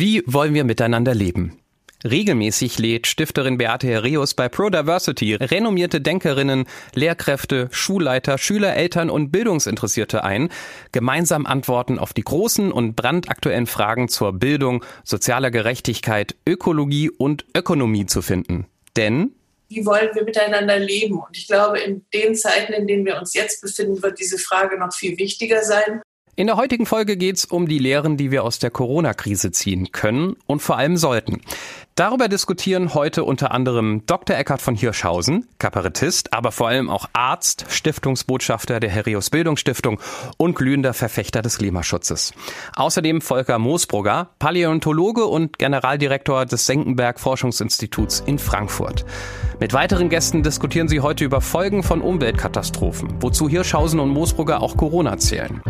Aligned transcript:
Wie 0.00 0.22
wollen 0.24 0.54
wir 0.54 0.64
miteinander 0.64 1.14
leben? 1.14 1.58
Regelmäßig 2.04 2.78
lädt 2.78 3.06
Stifterin 3.06 3.58
Beate 3.58 3.86
Herreus 3.86 4.32
bei 4.32 4.48
ProDiversity 4.48 5.34
renommierte 5.34 6.00
Denkerinnen, 6.00 6.64
Lehrkräfte, 6.94 7.68
Schulleiter, 7.70 8.38
Schüler, 8.38 8.74
Eltern 8.74 9.10
und 9.10 9.30
Bildungsinteressierte 9.30 10.24
ein, 10.24 10.48
gemeinsam 10.92 11.44
Antworten 11.44 11.98
auf 11.98 12.14
die 12.14 12.22
großen 12.22 12.72
und 12.72 12.96
brandaktuellen 12.96 13.66
Fragen 13.66 14.08
zur 14.08 14.32
Bildung, 14.32 14.82
sozialer 15.04 15.50
Gerechtigkeit, 15.50 16.34
Ökologie 16.48 17.10
und 17.10 17.44
Ökonomie 17.54 18.06
zu 18.06 18.22
finden. 18.22 18.64
Denn 18.96 19.34
wie 19.68 19.84
wollen 19.84 20.08
wir 20.14 20.24
miteinander 20.24 20.78
leben? 20.78 21.18
Und 21.18 21.36
ich 21.36 21.46
glaube, 21.46 21.78
in 21.78 22.06
den 22.14 22.34
Zeiten, 22.34 22.72
in 22.72 22.86
denen 22.86 23.04
wir 23.04 23.18
uns 23.18 23.34
jetzt 23.34 23.60
befinden, 23.60 24.02
wird 24.02 24.18
diese 24.18 24.38
Frage 24.38 24.78
noch 24.78 24.94
viel 24.94 25.18
wichtiger 25.18 25.62
sein. 25.62 26.00
In 26.40 26.46
der 26.46 26.56
heutigen 26.56 26.86
Folge 26.86 27.18
geht 27.18 27.36
es 27.36 27.44
um 27.44 27.68
die 27.68 27.78
Lehren, 27.78 28.16
die 28.16 28.30
wir 28.30 28.44
aus 28.44 28.58
der 28.58 28.70
Corona-Krise 28.70 29.52
ziehen 29.52 29.92
können 29.92 30.36
und 30.46 30.62
vor 30.62 30.78
allem 30.78 30.96
sollten. 30.96 31.42
Darüber 32.00 32.28
diskutieren 32.28 32.94
heute 32.94 33.24
unter 33.24 33.50
anderem 33.50 34.04
Dr. 34.06 34.34
Eckhard 34.34 34.62
von 34.62 34.74
Hirschhausen, 34.74 35.46
Kabarettist, 35.58 36.32
aber 36.32 36.50
vor 36.50 36.68
allem 36.68 36.88
auch 36.88 37.10
Arzt, 37.12 37.66
Stiftungsbotschafter 37.68 38.80
der 38.80 38.88
Herreus 38.88 39.28
Bildungsstiftung 39.28 40.00
und 40.38 40.54
glühender 40.54 40.94
Verfechter 40.94 41.42
des 41.42 41.58
Klimaschutzes. 41.58 42.32
Außerdem 42.74 43.20
Volker 43.20 43.58
Moosbrugger, 43.58 44.30
Paläontologe 44.38 45.26
und 45.26 45.58
Generaldirektor 45.58 46.46
des 46.46 46.64
Senckenberg 46.64 47.20
Forschungsinstituts 47.20 48.20
in 48.24 48.38
Frankfurt. 48.38 49.04
Mit 49.60 49.74
weiteren 49.74 50.08
Gästen 50.08 50.42
diskutieren 50.42 50.88
sie 50.88 51.00
heute 51.00 51.26
über 51.26 51.42
Folgen 51.42 51.82
von 51.82 52.00
Umweltkatastrophen, 52.00 53.16
wozu 53.20 53.46
Hirschhausen 53.46 54.00
und 54.00 54.08
Moosbrugger 54.08 54.62
auch 54.62 54.78
Corona 54.78 55.18
zählen. 55.18 55.60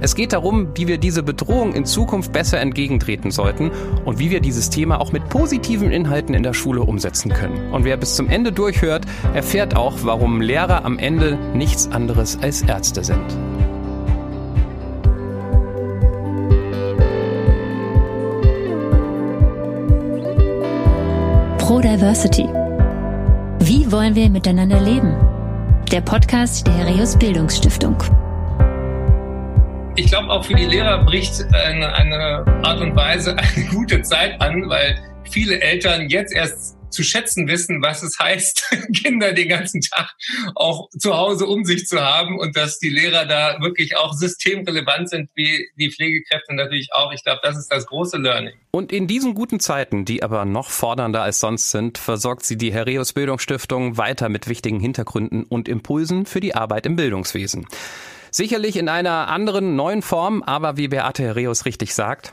Es 0.00 0.14
geht 0.14 0.32
darum, 0.32 0.68
wie 0.76 0.86
wir 0.86 0.98
diese 0.98 1.24
Bedrohung 1.24 1.74
in 1.74 1.84
Zukunft 1.84 2.32
besser 2.32 2.60
entgegentreten 2.60 3.32
sollten 3.32 3.72
und 4.04 4.20
wie 4.20 4.30
wir 4.30 4.38
dieses 4.38 4.70
Thema 4.70 5.00
auch 5.00 5.10
mit 5.10 5.28
positiven 5.28 5.79
Inhalten 5.88 6.34
in 6.34 6.42
der 6.42 6.52
Schule 6.52 6.82
umsetzen 6.82 7.32
können. 7.32 7.72
Und 7.72 7.84
wer 7.84 7.96
bis 7.96 8.16
zum 8.16 8.28
Ende 8.28 8.52
durchhört, 8.52 9.06
erfährt 9.34 9.76
auch, 9.76 9.98
warum 10.02 10.40
Lehrer 10.40 10.84
am 10.84 10.98
Ende 10.98 11.38
nichts 11.54 11.90
anderes 11.90 12.38
als 12.42 12.62
Ärzte 12.62 13.02
sind. 13.04 13.26
Pro 21.58 21.80
Diversity 21.80 22.48
wie 23.62 23.92
wollen 23.92 24.16
wir 24.16 24.30
miteinander 24.30 24.80
leben? 24.80 25.14
Der 25.92 26.00
Podcast 26.00 26.66
der 26.66 26.74
Herius 26.74 27.16
Bildungsstiftung. 27.16 28.02
Ich 29.96 30.06
glaube, 30.06 30.30
auch 30.30 30.44
für 30.44 30.54
die 30.54 30.64
Lehrer 30.64 31.04
bricht 31.04 31.46
eine, 31.52 31.94
eine 31.94 32.44
Art 32.64 32.80
und 32.80 32.96
Weise 32.96 33.36
eine 33.38 33.64
gute 33.66 34.00
Zeit 34.02 34.40
an, 34.40 34.68
weil 34.68 34.98
viele 35.30 35.60
Eltern 35.60 36.08
jetzt 36.08 36.32
erst 36.32 36.76
zu 36.90 37.02
schätzen 37.02 37.48
wissen, 37.48 37.82
was 37.82 38.02
es 38.02 38.18
heißt, 38.18 38.68
Kinder 38.94 39.32
den 39.32 39.48
ganzen 39.48 39.80
Tag 39.80 40.12
auch 40.54 40.88
zu 40.98 41.16
Hause 41.16 41.46
um 41.46 41.64
sich 41.64 41.86
zu 41.86 42.00
haben 42.00 42.38
und 42.38 42.56
dass 42.56 42.78
die 42.78 42.88
Lehrer 42.88 43.26
da 43.26 43.58
wirklich 43.60 43.96
auch 43.96 44.12
systemrelevant 44.12 45.08
sind, 45.08 45.30
wie 45.34 45.68
die 45.76 45.90
Pflegekräfte 45.90 46.54
natürlich 46.54 46.90
auch. 46.92 47.12
Ich 47.12 47.24
glaube, 47.24 47.40
das 47.42 47.56
ist 47.56 47.68
das 47.68 47.86
große 47.86 48.18
Learning. 48.18 48.54
Und 48.72 48.92
in 48.92 49.06
diesen 49.06 49.34
guten 49.34 49.60
Zeiten, 49.60 50.04
die 50.04 50.22
aber 50.22 50.44
noch 50.44 50.70
fordernder 50.70 51.22
als 51.22 51.40
sonst 51.40 51.70
sind, 51.70 51.98
versorgt 51.98 52.44
sie 52.44 52.56
die 52.56 52.72
Herreus 52.72 53.12
Bildungsstiftung 53.12 53.96
weiter 53.96 54.28
mit 54.28 54.48
wichtigen 54.48 54.80
Hintergründen 54.80 55.44
und 55.44 55.68
Impulsen 55.68 56.26
für 56.26 56.40
die 56.40 56.54
Arbeit 56.54 56.86
im 56.86 56.96
Bildungswesen. 56.96 57.66
Sicherlich 58.32 58.76
in 58.76 58.88
einer 58.88 59.28
anderen, 59.28 59.74
neuen 59.74 60.02
Form, 60.02 60.42
aber 60.44 60.76
wie 60.76 60.88
Beate 60.88 61.24
Herreus 61.24 61.64
richtig 61.64 61.94
sagt, 61.94 62.32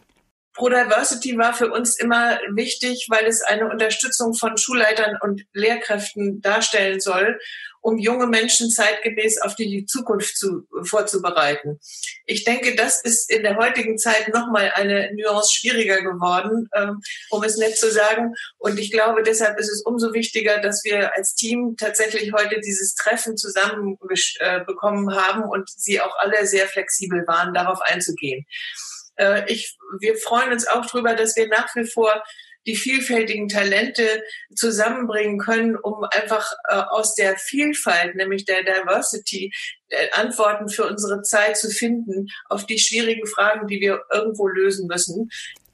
ProDiversity 0.57 1.37
war 1.37 1.53
für 1.53 1.71
uns 1.71 1.97
immer 1.99 2.39
wichtig, 2.51 3.07
weil 3.09 3.25
es 3.25 3.41
eine 3.43 3.69
Unterstützung 3.69 4.33
von 4.33 4.57
Schulleitern 4.57 5.17
und 5.21 5.43
Lehrkräften 5.53 6.41
darstellen 6.41 6.99
soll, 6.99 7.39
um 7.81 7.97
junge 7.97 8.27
Menschen 8.27 8.69
zeitgemäß 8.69 9.41
auf 9.41 9.55
die 9.55 9.85
Zukunft 9.85 10.35
zu, 10.37 10.67
vorzubereiten. 10.83 11.79
Ich 12.25 12.43
denke, 12.43 12.75
das 12.75 13.01
ist 13.01 13.31
in 13.31 13.43
der 13.43 13.55
heutigen 13.55 13.97
Zeit 13.97 14.33
nochmal 14.33 14.71
eine 14.75 15.11
Nuance 15.13 15.53
schwieriger 15.53 16.01
geworden, 16.01 16.67
ähm, 16.75 17.01
um 17.29 17.43
es 17.43 17.55
nett 17.57 17.77
zu 17.77 17.89
sagen. 17.91 18.33
Und 18.57 18.79
ich 18.79 18.91
glaube, 18.91 19.23
deshalb 19.23 19.57
ist 19.59 19.69
es 19.69 19.83
umso 19.83 20.13
wichtiger, 20.13 20.59
dass 20.59 20.83
wir 20.83 21.15
als 21.15 21.35
Team 21.35 21.75
tatsächlich 21.77 22.33
heute 22.33 22.59
dieses 22.59 22.95
Treffen 22.95 23.37
zusammen 23.37 23.97
äh, 24.39 24.59
bekommen 24.65 25.15
haben 25.15 25.43
und 25.43 25.69
sie 25.69 26.01
auch 26.01 26.17
alle 26.17 26.45
sehr 26.45 26.67
flexibel 26.67 27.25
waren, 27.27 27.53
darauf 27.53 27.79
einzugehen. 27.81 28.45
Äh, 29.17 29.51
ich, 29.51 29.77
wir 29.99 30.15
freuen 30.15 30.51
uns 30.51 30.67
auch 30.67 30.85
darüber, 30.85 31.15
dass 31.15 31.35
wir 31.35 31.47
nach 31.47 31.75
wie 31.75 31.85
vor 31.85 32.23
die 32.67 32.75
vielfältigen 32.75 33.47
Talente 33.47 34.23
zusammenbringen 34.53 35.39
können, 35.39 35.77
um 35.77 36.03
einfach 36.03 36.51
äh, 36.67 36.75
aus 36.75 37.15
der 37.15 37.37
Vielfalt, 37.37 38.15
nämlich 38.15 38.45
der 38.45 38.63
Diversity, 38.63 39.53
äh, 39.87 40.11
Antworten 40.11 40.67
für 40.67 40.85
unsere 40.85 41.21
Zeit 41.21 41.57
zu 41.57 41.69
finden 41.69 42.27
auf 42.49 42.65
die 42.65 42.77
schwierigen 42.77 43.25
Fragen, 43.25 43.67
die 43.67 43.79
wir 43.79 44.03
irgendwo 44.11 44.47
lösen 44.47 44.87
müssen. 44.87 45.29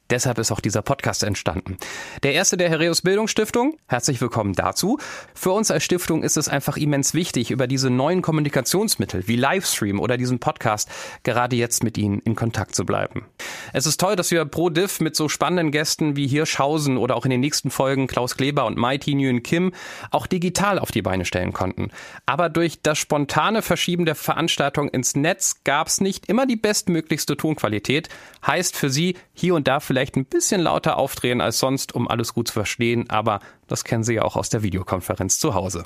Deshalb 0.09 0.37
ist 0.37 0.51
auch 0.51 0.59
dieser 0.59 0.81
Podcast 0.81 1.23
entstanden. 1.23 1.77
Der 2.23 2.33
erste 2.33 2.57
der 2.57 2.69
Hereus 2.69 3.01
Bildungsstiftung. 3.01 3.77
Herzlich 3.87 4.19
willkommen 4.19 4.53
dazu. 4.53 4.99
Für 5.33 5.51
uns 5.51 5.71
als 5.71 5.85
Stiftung 5.85 6.23
ist 6.23 6.35
es 6.35 6.49
einfach 6.49 6.75
immens 6.75 7.13
wichtig, 7.13 7.51
über 7.51 7.67
diese 7.67 7.89
neuen 7.89 8.21
Kommunikationsmittel 8.21 9.29
wie 9.29 9.37
Livestream 9.37 10.01
oder 10.01 10.17
diesen 10.17 10.39
Podcast 10.39 10.89
gerade 11.23 11.55
jetzt 11.55 11.85
mit 11.85 11.97
Ihnen 11.97 12.19
in 12.19 12.35
Kontakt 12.35 12.75
zu 12.75 12.85
bleiben. 12.85 13.25
Es 13.71 13.85
ist 13.85 13.97
toll, 13.97 14.17
dass 14.17 14.29
wir 14.29 14.43
pro 14.43 14.69
Diff 14.69 14.99
mit 14.99 15.15
so 15.15 15.29
spannenden 15.29 15.71
Gästen 15.71 16.17
wie 16.17 16.27
Hirschhausen 16.27 16.97
oder 16.97 17.15
auch 17.15 17.23
in 17.23 17.31
den 17.31 17.39
nächsten 17.39 17.71
Folgen 17.71 18.07
Klaus 18.07 18.35
Kleber 18.35 18.65
und 18.65 18.77
Mighty 18.77 19.15
Nguyen 19.15 19.41
Kim 19.41 19.71
auch 20.11 20.27
digital 20.27 20.79
auf 20.79 20.91
die 20.91 21.01
Beine 21.01 21.23
stellen 21.23 21.53
konnten. 21.53 21.91
Aber 22.25 22.49
durch 22.49 22.81
das 22.81 22.97
spontane 22.97 23.61
Verschieben 23.61 24.03
der 24.03 24.15
Veranstaltung 24.15 24.89
ins 24.89 25.15
Netz 25.15 25.63
gab 25.63 25.87
es 25.87 26.01
nicht 26.01 26.27
immer 26.27 26.45
die 26.45 26.57
bestmöglichste 26.57 27.37
Tonqualität. 27.37 28.09
Heißt 28.45 28.75
für 28.75 28.89
Sie 28.89 29.15
hier 29.33 29.55
und 29.55 29.67
da 29.69 29.79
vielleicht 29.79 29.92
vielleicht 29.93 30.15
ein 30.15 30.25
bisschen 30.25 30.59
lauter 30.59 30.97
aufdrehen 30.97 31.39
als 31.39 31.59
sonst, 31.59 31.93
um 31.93 32.07
alles 32.07 32.33
gut 32.33 32.47
zu 32.47 32.53
verstehen, 32.53 33.11
aber 33.11 33.41
das 33.67 33.83
kennen 33.83 34.03
Sie 34.03 34.15
ja 34.15 34.23
auch 34.23 34.35
aus 34.35 34.49
der 34.49 34.63
Videokonferenz 34.63 35.37
zu 35.37 35.53
Hause. 35.53 35.85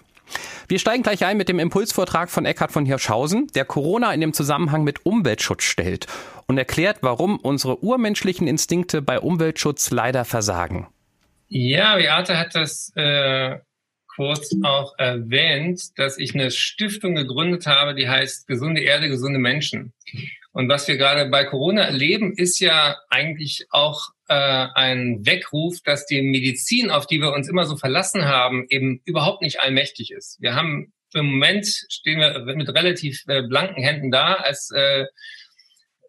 Wir 0.69 0.79
steigen 0.79 1.03
gleich 1.03 1.25
ein 1.25 1.35
mit 1.35 1.49
dem 1.49 1.59
Impulsvortrag 1.59 2.29
von 2.29 2.45
Eckhard 2.45 2.71
von 2.71 2.85
Hirschhausen, 2.85 3.47
der 3.47 3.65
Corona 3.65 4.13
in 4.13 4.21
dem 4.21 4.31
Zusammenhang 4.31 4.85
mit 4.85 5.05
Umweltschutz 5.05 5.63
stellt 5.63 6.07
und 6.47 6.57
erklärt, 6.57 6.99
warum 7.01 7.37
unsere 7.37 7.83
urmenschlichen 7.83 8.47
Instinkte 8.47 9.01
bei 9.01 9.19
Umweltschutz 9.19 9.91
leider 9.91 10.23
versagen. 10.23 10.87
Ja, 11.49 11.97
Beate 11.97 12.37
hat 12.37 12.55
das 12.55 12.93
äh, 12.95 13.57
kurz 14.15 14.55
auch 14.63 14.97
erwähnt, 14.97 15.81
dass 15.97 16.17
ich 16.17 16.33
eine 16.33 16.51
Stiftung 16.51 17.15
gegründet 17.15 17.67
habe, 17.67 17.93
die 17.93 18.07
heißt 18.07 18.47
Gesunde 18.47 18.81
Erde, 18.81 19.09
gesunde 19.09 19.39
Menschen. 19.39 19.91
Und 20.57 20.69
was 20.69 20.87
wir 20.87 20.97
gerade 20.97 21.29
bei 21.29 21.43
Corona 21.43 21.83
erleben, 21.83 22.33
ist 22.33 22.59
ja 22.59 22.97
eigentlich 23.11 23.67
auch 23.69 24.07
äh, 24.27 24.33
ein 24.33 25.23
Weckruf, 25.23 25.81
dass 25.85 26.07
die 26.07 26.23
Medizin, 26.23 26.89
auf 26.89 27.05
die 27.05 27.21
wir 27.21 27.31
uns 27.31 27.47
immer 27.47 27.65
so 27.65 27.77
verlassen 27.77 28.25
haben, 28.25 28.65
eben 28.69 28.99
überhaupt 29.05 29.43
nicht 29.43 29.59
allmächtig 29.59 30.09
ist. 30.09 30.41
Wir 30.41 30.55
haben 30.55 30.91
im 31.13 31.27
Moment 31.27 31.67
stehen 31.89 32.19
wir 32.19 32.39
mit 32.55 32.69
relativ 32.69 33.23
äh, 33.27 33.43
blanken 33.43 33.83
Händen 33.83 34.09
da 34.09 34.33
als 34.33 34.71
äh, 34.71 35.05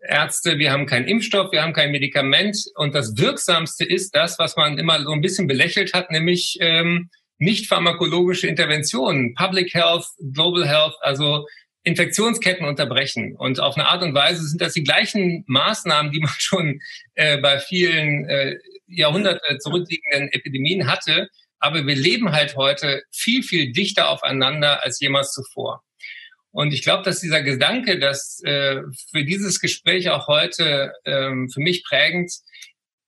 Ärzte. 0.01 0.59
Wir 0.59 0.73
haben 0.73 0.87
keinen 0.87 1.09
Impfstoff, 1.09 1.53
wir 1.53 1.63
haben 1.63 1.75
kein 1.75 1.91
Medikament. 1.91 2.57
Und 2.75 2.95
das 2.95 3.19
Wirksamste 3.19 3.85
ist 3.85 4.17
das, 4.17 4.39
was 4.39 4.57
man 4.57 4.79
immer 4.79 5.03
so 5.03 5.11
ein 5.11 5.21
bisschen 5.21 5.47
belächelt 5.47 5.93
hat, 5.93 6.11
nämlich 6.11 6.57
ähm, 6.61 7.11
nicht 7.37 7.67
pharmakologische 7.67 8.47
Interventionen, 8.47 9.35
Public 9.35 9.75
Health, 9.75 10.07
Global 10.33 10.67
Health, 10.67 10.95
also 11.03 11.45
Infektionsketten 11.85 12.67
unterbrechen. 12.67 13.35
Und 13.37 13.61
auf 13.61 13.77
eine 13.77 13.87
Art 13.87 14.03
und 14.03 14.15
Weise 14.15 14.47
sind 14.47 14.61
das 14.61 14.75
die 14.75 14.85
gleichen 14.85 15.45
Maßnahmen, 15.47 16.13
die 16.13 16.21
man 16.21 16.33
schon 16.39 16.81
äh, 17.15 17.39
bei 17.39 17.59
vielen 17.59 18.29
äh, 18.29 18.59
Jahrhunderte 18.87 19.59
zurückliegenden 19.59 20.33
Epidemien 20.33 20.91
hatte. 20.91 21.29
Aber 21.61 21.87
wir 21.87 21.97
leben 21.97 22.33
halt 22.33 22.57
heute 22.57 23.03
viel, 23.11 23.43
viel 23.43 23.73
dichter 23.73 24.11
aufeinander 24.11 24.85
als 24.85 25.01
jemals 25.01 25.33
zuvor. 25.33 25.83
Und 26.51 26.73
ich 26.73 26.83
glaube, 26.83 27.03
dass 27.03 27.21
dieser 27.21 27.43
Gedanke, 27.43 27.99
dass 27.99 28.41
äh, 28.45 28.81
für 29.11 29.25
dieses 29.25 29.61
Gespräch 29.61 30.11
auch 30.11 30.29
heute 30.29 30.93
ähm, 31.05 31.49
für 31.51 31.61
mich 31.61 31.85
prägend, 31.85 32.33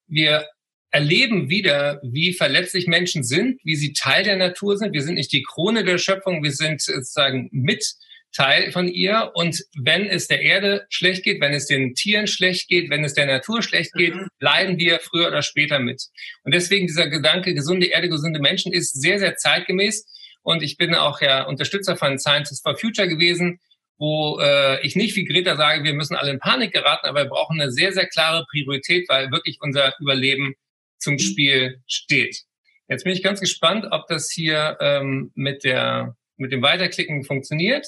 wir 0.06 0.46
erleben 0.90 1.48
wieder, 1.48 2.00
wie 2.02 2.32
verletzlich 2.32 2.86
Menschen 2.86 3.22
sind, 3.22 3.60
wie 3.64 3.76
sie 3.76 3.92
Teil 3.92 4.24
der 4.24 4.36
Natur 4.36 4.76
sind. 4.76 4.92
Wir 4.92 5.02
sind 5.02 5.14
nicht 5.14 5.32
die 5.32 5.44
Krone 5.44 5.84
der 5.84 5.98
Schöpfung, 5.98 6.42
wir 6.42 6.52
sind 6.52 6.80
sozusagen 6.80 7.48
mit 7.52 7.94
Teil 8.32 8.72
von 8.72 8.88
ihr. 8.88 9.32
Und 9.34 9.64
wenn 9.76 10.06
es 10.06 10.28
der 10.28 10.40
Erde 10.42 10.86
schlecht 10.88 11.24
geht, 11.24 11.40
wenn 11.40 11.52
es 11.52 11.66
den 11.66 11.94
Tieren 11.94 12.26
schlecht 12.26 12.68
geht, 12.68 12.90
wenn 12.90 13.04
es 13.04 13.14
der 13.14 13.26
Natur 13.26 13.62
schlecht 13.62 13.92
geht, 13.94 14.14
mhm. 14.14 14.28
leiden 14.38 14.78
wir 14.78 15.00
früher 15.00 15.28
oder 15.28 15.42
später 15.42 15.78
mit. 15.78 16.02
Und 16.44 16.54
deswegen 16.54 16.86
dieser 16.86 17.08
Gedanke, 17.08 17.54
gesunde 17.54 17.86
Erde, 17.86 18.08
gesunde 18.08 18.40
Menschen 18.40 18.72
ist 18.72 19.00
sehr, 19.00 19.18
sehr 19.18 19.36
zeitgemäß. 19.36 20.06
Und 20.42 20.62
ich 20.62 20.76
bin 20.76 20.94
auch 20.94 21.20
ja 21.20 21.44
Unterstützer 21.44 21.96
von 21.96 22.18
Scientists 22.18 22.62
for 22.62 22.76
Future 22.76 23.08
gewesen, 23.08 23.60
wo 23.98 24.38
äh, 24.40 24.80
ich 24.84 24.96
nicht 24.96 25.14
wie 25.14 25.26
Greta 25.26 25.56
sage, 25.56 25.84
wir 25.84 25.92
müssen 25.92 26.16
alle 26.16 26.30
in 26.30 26.38
Panik 26.38 26.72
geraten, 26.72 27.06
aber 27.06 27.24
wir 27.24 27.28
brauchen 27.28 27.60
eine 27.60 27.70
sehr, 27.70 27.92
sehr 27.92 28.06
klare 28.06 28.46
Priorität, 28.50 29.06
weil 29.10 29.30
wirklich 29.30 29.58
unser 29.60 29.94
Überleben 30.00 30.54
zum 30.98 31.18
Spiel 31.18 31.82
steht. 31.86 32.44
Jetzt 32.88 33.04
bin 33.04 33.12
ich 33.12 33.22
ganz 33.22 33.40
gespannt, 33.40 33.86
ob 33.90 34.06
das 34.08 34.30
hier 34.30 34.78
ähm, 34.80 35.30
mit, 35.34 35.64
der, 35.64 36.16
mit 36.38 36.50
dem 36.50 36.62
Weiterklicken 36.62 37.24
funktioniert. 37.24 37.86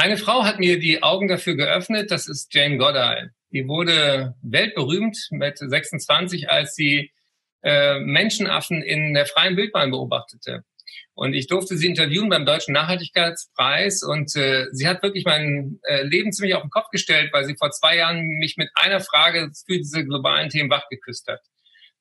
Eine 0.00 0.16
Frau 0.16 0.44
hat 0.44 0.58
mir 0.58 0.78
die 0.78 1.02
Augen 1.02 1.28
dafür 1.28 1.56
geöffnet, 1.56 2.10
das 2.10 2.26
ist 2.26 2.54
Jane 2.54 2.78
Goddard. 2.78 3.32
Die 3.52 3.68
wurde 3.68 4.34
weltberühmt 4.40 5.28
mit 5.28 5.58
26, 5.58 6.48
als 6.48 6.74
sie 6.74 7.12
äh, 7.62 7.98
Menschenaffen 7.98 8.80
in 8.80 9.12
der 9.12 9.26
freien 9.26 9.58
Wildbahn 9.58 9.90
beobachtete. 9.90 10.64
Und 11.12 11.34
ich 11.34 11.48
durfte 11.48 11.76
sie 11.76 11.86
interviewen 11.86 12.30
beim 12.30 12.46
Deutschen 12.46 12.72
Nachhaltigkeitspreis 12.72 14.02
und 14.02 14.34
äh, 14.36 14.68
sie 14.72 14.88
hat 14.88 15.02
wirklich 15.02 15.26
mein 15.26 15.80
äh, 15.82 16.02
Leben 16.04 16.32
ziemlich 16.32 16.54
auf 16.54 16.62
den 16.62 16.70
Kopf 16.70 16.88
gestellt, 16.90 17.30
weil 17.34 17.44
sie 17.44 17.56
vor 17.58 17.70
zwei 17.70 17.98
Jahren 17.98 18.24
mich 18.38 18.56
mit 18.56 18.70
einer 18.76 19.00
Frage 19.00 19.50
für 19.66 19.76
diese 19.76 20.02
globalen 20.06 20.48
Themen 20.48 20.70
wachgeküsst 20.70 21.28
hat. 21.28 21.42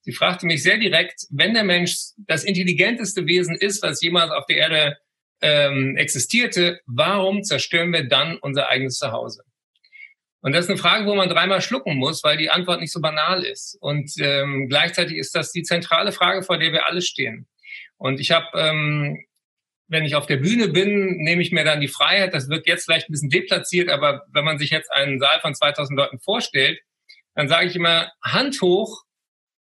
Sie 0.04 0.14
fragte 0.14 0.46
mich 0.46 0.64
sehr 0.64 0.78
direkt, 0.78 1.26
wenn 1.32 1.54
der 1.54 1.66
Mensch 1.66 1.98
das 2.16 2.46
intelligenteste 2.46 3.26
Wesen 3.26 3.58
ist, 3.58 3.84
was 3.84 4.02
jemals 4.02 4.32
auf 4.32 4.46
der 4.46 4.56
Erde 4.56 4.98
ähm, 5.42 5.96
existierte, 5.98 6.82
warum 6.86 7.44
zerstören 7.44 7.94
wir 7.94 8.08
dann 8.08 8.38
unser 8.38 8.70
eigenes 8.70 8.98
Zuhause? 8.98 9.44
Und 10.42 10.54
das 10.54 10.66
ist 10.66 10.72
eine 10.72 10.80
Frage, 10.80 11.06
wo 11.06 11.16
man 11.16 11.30
dreimal 11.30 11.62
schlucken 11.62 11.98
muss, 11.98 12.24
weil 12.24 12.38
die 12.38 12.50
Antwort 12.50 12.80
nicht 12.80 12.94
so 12.94 13.02
banal 13.02 13.44
ist. 13.44 13.78
Und 13.82 14.12
ähm, 14.20 14.70
gleichzeitig 14.70 15.18
ist 15.18 15.36
das 15.36 15.52
die 15.52 15.64
zentrale 15.64 16.12
Frage, 16.12 16.44
vor 16.44 16.58
der 16.58 16.72
wir 16.72 16.88
alle 16.88 17.02
stehen. 17.02 17.48
Und 17.98 18.22
ich 18.22 18.32
habe, 18.32 18.48
ähm, 18.58 19.26
wenn 19.88 20.06
ich 20.06 20.16
auf 20.16 20.28
der 20.28 20.38
Bühne 20.38 20.70
bin, 20.70 21.18
nehme 21.18 21.42
ich 21.42 21.52
mir 21.52 21.66
dann 21.66 21.82
die 21.82 21.90
Freiheit, 21.90 22.34
das 22.34 22.48
wird 22.48 22.68
jetzt 22.68 22.86
vielleicht 22.86 23.10
ein 23.10 23.12
bisschen 23.12 23.30
deplatziert, 23.30 23.90
aber 23.90 24.24
wenn 24.32 24.46
man 24.46 24.60
sich 24.60 24.70
jetzt 24.70 24.92
einen 24.94 25.20
Saal 25.20 25.42
von 25.42 25.54
2000 25.54 25.98
Leuten 25.98 26.20
vorstellt, 26.20 26.80
dann 27.36 27.50
sage 27.50 27.68
ich 27.68 27.76
immer, 27.76 28.12
Hand 28.24 28.62
hoch, 28.62 29.04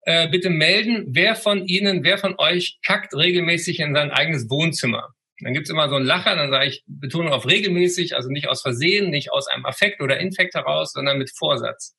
äh, 0.02 0.28
bitte 0.28 0.50
melden, 0.50 1.06
wer 1.08 1.34
von 1.34 1.66
Ihnen, 1.66 2.04
wer 2.04 2.18
von 2.18 2.34
euch 2.38 2.78
kackt 2.84 3.14
regelmäßig 3.14 3.80
in 3.80 3.94
sein 3.94 4.10
eigenes 4.10 4.50
Wohnzimmer. 4.50 5.14
Dann 5.40 5.54
gibt's 5.54 5.70
immer 5.70 5.88
so 5.88 5.96
einen 5.96 6.06
Lacher, 6.06 6.34
dann 6.34 6.50
sage 6.50 6.66
ich 6.66 6.84
Betonung 6.86 7.32
auf 7.32 7.46
regelmäßig, 7.46 8.16
also 8.16 8.28
nicht 8.28 8.48
aus 8.48 8.62
Versehen, 8.62 9.10
nicht 9.10 9.30
aus 9.32 9.46
einem 9.46 9.66
Affekt 9.66 10.00
oder 10.00 10.18
Infekt 10.18 10.54
heraus, 10.54 10.92
sondern 10.92 11.18
mit 11.18 11.30
Vorsatz. 11.30 11.96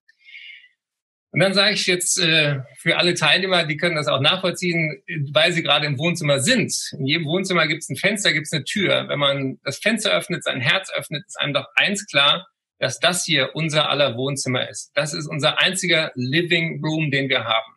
Und 1.31 1.41
dann 1.41 1.53
sage 1.53 1.75
ich 1.75 1.86
jetzt 1.86 2.19
äh, 2.19 2.59
für 2.77 2.97
alle 2.97 3.13
Teilnehmer, 3.13 3.63
die 3.63 3.77
können 3.77 3.95
das 3.95 4.07
auch 4.07 4.19
nachvollziehen, 4.19 5.03
weil 5.31 5.53
sie 5.53 5.62
gerade 5.62 5.86
im 5.86 6.00
Wohnzimmer 6.00 6.39
sind. 6.39 6.74
In 6.97 7.06
jedem 7.06 7.25
Wohnzimmer 7.25 7.68
gibt 7.68 7.83
es 7.83 7.89
ein 7.89 7.97
Fenster, 7.97 8.33
gibt 8.33 8.47
es 8.47 8.53
eine 8.53 8.63
Tür. 8.63 9.06
Wenn 9.07 9.19
man 9.19 9.59
das 9.63 9.77
Fenster 9.77 10.12
öffnet, 10.12 10.44
sein 10.44 10.59
Herz 10.59 10.91
öffnet, 10.91 11.24
ist 11.27 11.39
einem 11.39 11.53
doch 11.53 11.68
eins 11.75 12.07
klar, 12.07 12.47
dass 12.80 13.00
das 13.00 13.25
hier 13.25 13.51
unser 13.53 13.89
aller 13.89 14.18
Wohnzimmer 14.18 14.68
ist. 14.69 14.91
Das 14.95 15.13
ist 15.13 15.27
unser 15.27 15.59
einziger 15.62 16.12
Living 16.15 16.83
Room, 16.83 17.12
den 17.12 17.30
wir 17.30 17.44
haben. 17.44 17.74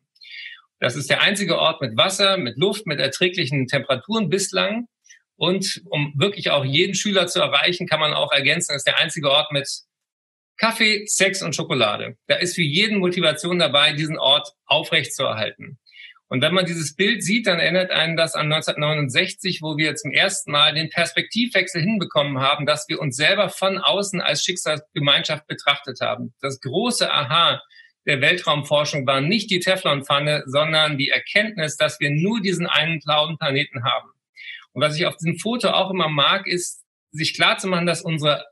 Das 0.80 0.96
ist 0.96 1.10
der 1.10 1.20
einzige 1.20 1.58
Ort 1.58 1.80
mit 1.82 1.96
Wasser, 1.96 2.38
mit 2.38 2.56
Luft, 2.56 2.86
mit 2.86 3.00
erträglichen 3.00 3.66
Temperaturen 3.66 4.30
bislang. 4.30 4.88
Und 5.42 5.82
um 5.90 6.12
wirklich 6.16 6.52
auch 6.52 6.64
jeden 6.64 6.94
Schüler 6.94 7.26
zu 7.26 7.40
erreichen, 7.40 7.88
kann 7.88 7.98
man 7.98 8.14
auch 8.14 8.30
ergänzen, 8.30 8.76
ist 8.76 8.86
der 8.86 8.98
einzige 8.98 9.28
Ort 9.28 9.50
mit 9.50 9.68
Kaffee, 10.56 11.02
Sex 11.06 11.42
und 11.42 11.56
Schokolade. 11.56 12.16
Da 12.28 12.36
ist 12.36 12.54
für 12.54 12.62
jeden 12.62 13.00
Motivation 13.00 13.58
dabei, 13.58 13.92
diesen 13.92 14.18
Ort 14.18 14.52
aufrechtzuerhalten. 14.66 15.80
Und 16.28 16.42
wenn 16.42 16.54
man 16.54 16.64
dieses 16.64 16.94
Bild 16.94 17.24
sieht, 17.24 17.48
dann 17.48 17.58
erinnert 17.58 17.90
einen 17.90 18.16
das 18.16 18.36
an 18.36 18.52
1969, 18.52 19.62
wo 19.62 19.76
wir 19.76 19.96
zum 19.96 20.12
ersten 20.12 20.52
Mal 20.52 20.74
den 20.74 20.90
Perspektivwechsel 20.90 21.82
hinbekommen 21.82 22.38
haben, 22.38 22.64
dass 22.64 22.88
wir 22.88 23.00
uns 23.00 23.16
selber 23.16 23.48
von 23.48 23.78
außen 23.78 24.20
als 24.20 24.44
Schicksalsgemeinschaft 24.44 25.48
betrachtet 25.48 25.98
haben. 26.00 26.34
Das 26.40 26.60
große 26.60 27.12
Aha 27.12 27.60
der 28.06 28.20
Weltraumforschung 28.20 29.08
war 29.08 29.20
nicht 29.20 29.50
die 29.50 29.58
Teflonpfanne, 29.58 30.44
sondern 30.46 30.98
die 30.98 31.08
Erkenntnis, 31.08 31.76
dass 31.76 31.98
wir 31.98 32.10
nur 32.10 32.40
diesen 32.40 32.68
einen 32.68 33.00
blauen 33.00 33.38
Planeten 33.38 33.82
haben. 33.82 34.08
Und 34.72 34.82
was 34.82 34.96
ich 34.96 35.06
auf 35.06 35.16
diesem 35.16 35.38
Foto 35.38 35.68
auch 35.68 35.90
immer 35.90 36.08
mag, 36.08 36.46
ist, 36.46 36.82
sich 37.10 37.34
klarzumachen, 37.34 37.86
dass 37.86 38.02
unsere 38.02 38.44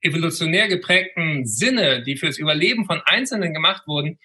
evolutionär 0.00 0.68
geprägten 0.68 1.46
Sinne, 1.46 2.02
die 2.02 2.16
fürs 2.16 2.38
Überleben 2.38 2.86
von 2.86 3.02
Einzelnen 3.04 3.52
gemacht 3.52 3.86
wurden, 3.86 4.18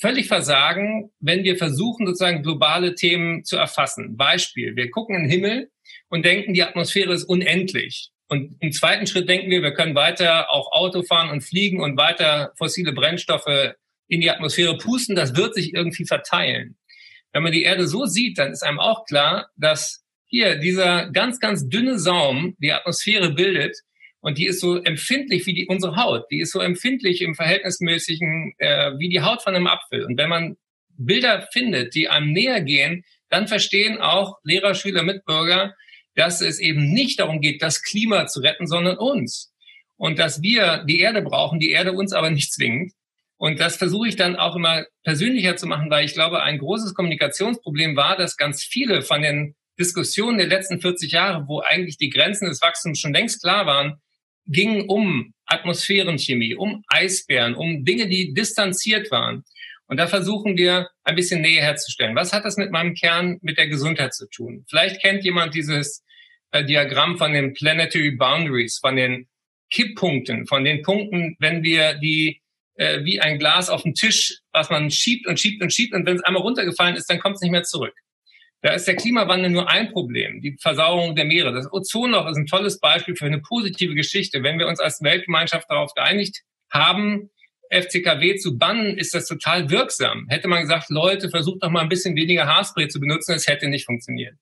völlig 0.00 0.28
versagen, 0.28 1.10
wenn 1.20 1.44
wir 1.44 1.56
versuchen, 1.56 2.06
sozusagen 2.06 2.42
globale 2.42 2.94
Themen 2.94 3.44
zu 3.44 3.56
erfassen. 3.56 4.16
Beispiel, 4.16 4.76
wir 4.76 4.90
gucken 4.90 5.16
in 5.16 5.22
den 5.22 5.30
Himmel 5.30 5.70
und 6.08 6.24
denken, 6.24 6.54
die 6.54 6.62
Atmosphäre 6.62 7.12
ist 7.12 7.24
unendlich. 7.24 8.10
Und 8.28 8.56
im 8.60 8.72
zweiten 8.72 9.06
Schritt 9.06 9.28
denken 9.28 9.50
wir, 9.50 9.62
wir 9.62 9.74
können 9.74 9.94
weiter 9.94 10.50
auch 10.50 10.72
Auto 10.72 11.02
fahren 11.02 11.30
und 11.30 11.42
fliegen 11.42 11.80
und 11.80 11.96
weiter 11.96 12.52
fossile 12.56 12.92
Brennstoffe 12.92 13.74
in 14.08 14.20
die 14.20 14.30
Atmosphäre 14.30 14.78
pusten. 14.78 15.16
Das 15.16 15.36
wird 15.36 15.54
sich 15.54 15.74
irgendwie 15.74 16.06
verteilen. 16.06 16.76
Wenn 17.32 17.42
man 17.42 17.52
die 17.52 17.64
Erde 17.64 17.86
so 17.86 18.06
sieht, 18.06 18.38
dann 18.38 18.52
ist 18.52 18.62
einem 18.62 18.80
auch 18.80 19.04
klar, 19.04 19.50
dass 19.56 20.03
hier 20.26 20.56
dieser 20.56 21.10
ganz, 21.10 21.40
ganz 21.40 21.68
dünne 21.68 21.98
Saum 21.98 22.56
die 22.58 22.72
Atmosphäre 22.72 23.30
bildet 23.30 23.76
und 24.24 24.38
die 24.38 24.46
ist 24.46 24.60
so 24.60 24.82
empfindlich 24.82 25.46
wie 25.46 25.52
die, 25.52 25.66
unsere 25.66 25.96
Haut. 25.96 26.24
Die 26.30 26.40
ist 26.40 26.52
so 26.52 26.60
empfindlich 26.60 27.20
im 27.20 27.34
Verhältnismäßigen 27.34 28.54
äh, 28.56 28.92
wie 28.98 29.10
die 29.10 29.20
Haut 29.20 29.42
von 29.42 29.54
einem 29.54 29.66
Apfel. 29.66 30.04
Und 30.06 30.16
wenn 30.16 30.30
man 30.30 30.56
Bilder 30.96 31.46
findet, 31.52 31.94
die 31.94 32.08
einem 32.08 32.32
näher 32.32 32.62
gehen, 32.62 33.04
dann 33.28 33.48
verstehen 33.48 33.98
auch 33.98 34.38
Lehrer, 34.42 34.74
Schüler, 34.74 35.02
Mitbürger, 35.02 35.74
dass 36.14 36.40
es 36.40 36.58
eben 36.58 36.90
nicht 36.90 37.20
darum 37.20 37.42
geht, 37.42 37.60
das 37.60 37.82
Klima 37.82 38.26
zu 38.26 38.40
retten, 38.40 38.66
sondern 38.66 38.96
uns. 38.96 39.52
Und 39.96 40.18
dass 40.18 40.40
wir 40.40 40.84
die 40.88 41.00
Erde 41.00 41.20
brauchen, 41.20 41.60
die 41.60 41.70
Erde 41.70 41.92
uns 41.92 42.14
aber 42.14 42.30
nicht 42.30 42.50
zwingt. 42.50 42.92
Und 43.36 43.60
das 43.60 43.76
versuche 43.76 44.08
ich 44.08 44.16
dann 44.16 44.36
auch 44.36 44.56
immer 44.56 44.86
persönlicher 45.02 45.56
zu 45.56 45.66
machen, 45.66 45.90
weil 45.90 46.06
ich 46.06 46.14
glaube, 46.14 46.42
ein 46.42 46.58
großes 46.58 46.94
Kommunikationsproblem 46.94 47.94
war, 47.94 48.16
dass 48.16 48.38
ganz 48.38 48.64
viele 48.64 49.02
von 49.02 49.20
den 49.20 49.54
Diskussionen 49.78 50.38
der 50.38 50.46
letzten 50.46 50.80
40 50.80 51.12
Jahre, 51.12 51.46
wo 51.48 51.60
eigentlich 51.60 51.98
die 51.98 52.10
Grenzen 52.10 52.48
des 52.48 52.60
Wachstums 52.62 53.00
schon 53.00 53.12
längst 53.12 53.42
klar 53.42 53.66
waren, 53.66 54.00
ging 54.46 54.88
um 54.88 55.32
Atmosphärenchemie, 55.46 56.54
um 56.54 56.84
Eisbären, 56.88 57.54
um 57.54 57.84
Dinge, 57.84 58.08
die 58.08 58.34
distanziert 58.34 59.10
waren. 59.10 59.44
Und 59.86 59.98
da 59.98 60.06
versuchen 60.06 60.56
wir 60.56 60.88
ein 61.02 61.16
bisschen 61.16 61.42
Nähe 61.42 61.60
herzustellen. 61.60 62.16
Was 62.16 62.32
hat 62.32 62.44
das 62.44 62.56
mit 62.56 62.70
meinem 62.70 62.94
Kern, 62.94 63.38
mit 63.42 63.58
der 63.58 63.68
Gesundheit 63.68 64.14
zu 64.14 64.28
tun? 64.28 64.64
Vielleicht 64.68 65.00
kennt 65.00 65.24
jemand 65.24 65.54
dieses 65.54 66.02
äh, 66.52 66.64
Diagramm 66.64 67.18
von 67.18 67.32
den 67.32 67.52
Planetary 67.52 68.12
Boundaries, 68.12 68.78
von 68.78 68.96
den 68.96 69.28
Kipppunkten, 69.70 70.46
von 70.46 70.64
den 70.64 70.82
Punkten, 70.82 71.36
wenn 71.38 71.62
wir 71.62 71.94
die 71.94 72.40
äh, 72.76 73.04
wie 73.04 73.20
ein 73.20 73.38
Glas 73.38 73.70
auf 73.70 73.82
den 73.82 73.94
Tisch, 73.94 74.38
was 74.52 74.70
man 74.70 74.90
schiebt 74.90 75.26
und 75.26 75.38
schiebt 75.38 75.62
und 75.62 75.72
schiebt 75.72 75.94
und 75.94 76.06
wenn 76.06 76.16
es 76.16 76.24
einmal 76.24 76.42
runtergefallen 76.42 76.96
ist, 76.96 77.08
dann 77.08 77.18
kommt 77.18 77.36
es 77.36 77.42
nicht 77.42 77.50
mehr 77.50 77.62
zurück. 77.62 77.94
Da 78.64 78.72
ist 78.72 78.88
der 78.88 78.96
Klimawandel 78.96 79.50
nur 79.50 79.70
ein 79.70 79.92
Problem, 79.92 80.40
die 80.40 80.56
Versauerung 80.58 81.14
der 81.14 81.26
Meere. 81.26 81.52
Das 81.52 81.70
Ozonloch 81.70 82.26
ist 82.30 82.38
ein 82.38 82.46
tolles 82.46 82.80
Beispiel 82.80 83.14
für 83.14 83.26
eine 83.26 83.42
positive 83.42 83.94
Geschichte. 83.94 84.42
Wenn 84.42 84.58
wir 84.58 84.66
uns 84.66 84.80
als 84.80 85.02
Weltgemeinschaft 85.02 85.68
darauf 85.68 85.92
geeinigt 85.92 86.40
haben, 86.70 87.28
FCKW 87.68 88.36
zu 88.36 88.56
bannen, 88.56 88.96
ist 88.96 89.12
das 89.12 89.26
total 89.26 89.68
wirksam. 89.68 90.28
Hätte 90.30 90.48
man 90.48 90.62
gesagt, 90.62 90.88
Leute, 90.88 91.28
versucht 91.28 91.62
doch 91.62 91.68
mal 91.68 91.82
ein 91.82 91.90
bisschen 91.90 92.16
weniger 92.16 92.46
Haarspray 92.46 92.88
zu 92.88 93.00
benutzen, 93.00 93.34
es 93.34 93.46
hätte 93.46 93.68
nicht 93.68 93.84
funktioniert. 93.84 94.34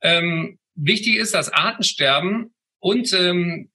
Ähm, 0.00 0.58
wichtig 0.74 1.16
ist, 1.16 1.34
dass 1.34 1.52
Artensterben 1.52 2.54
und 2.78 3.12
ähm, 3.12 3.70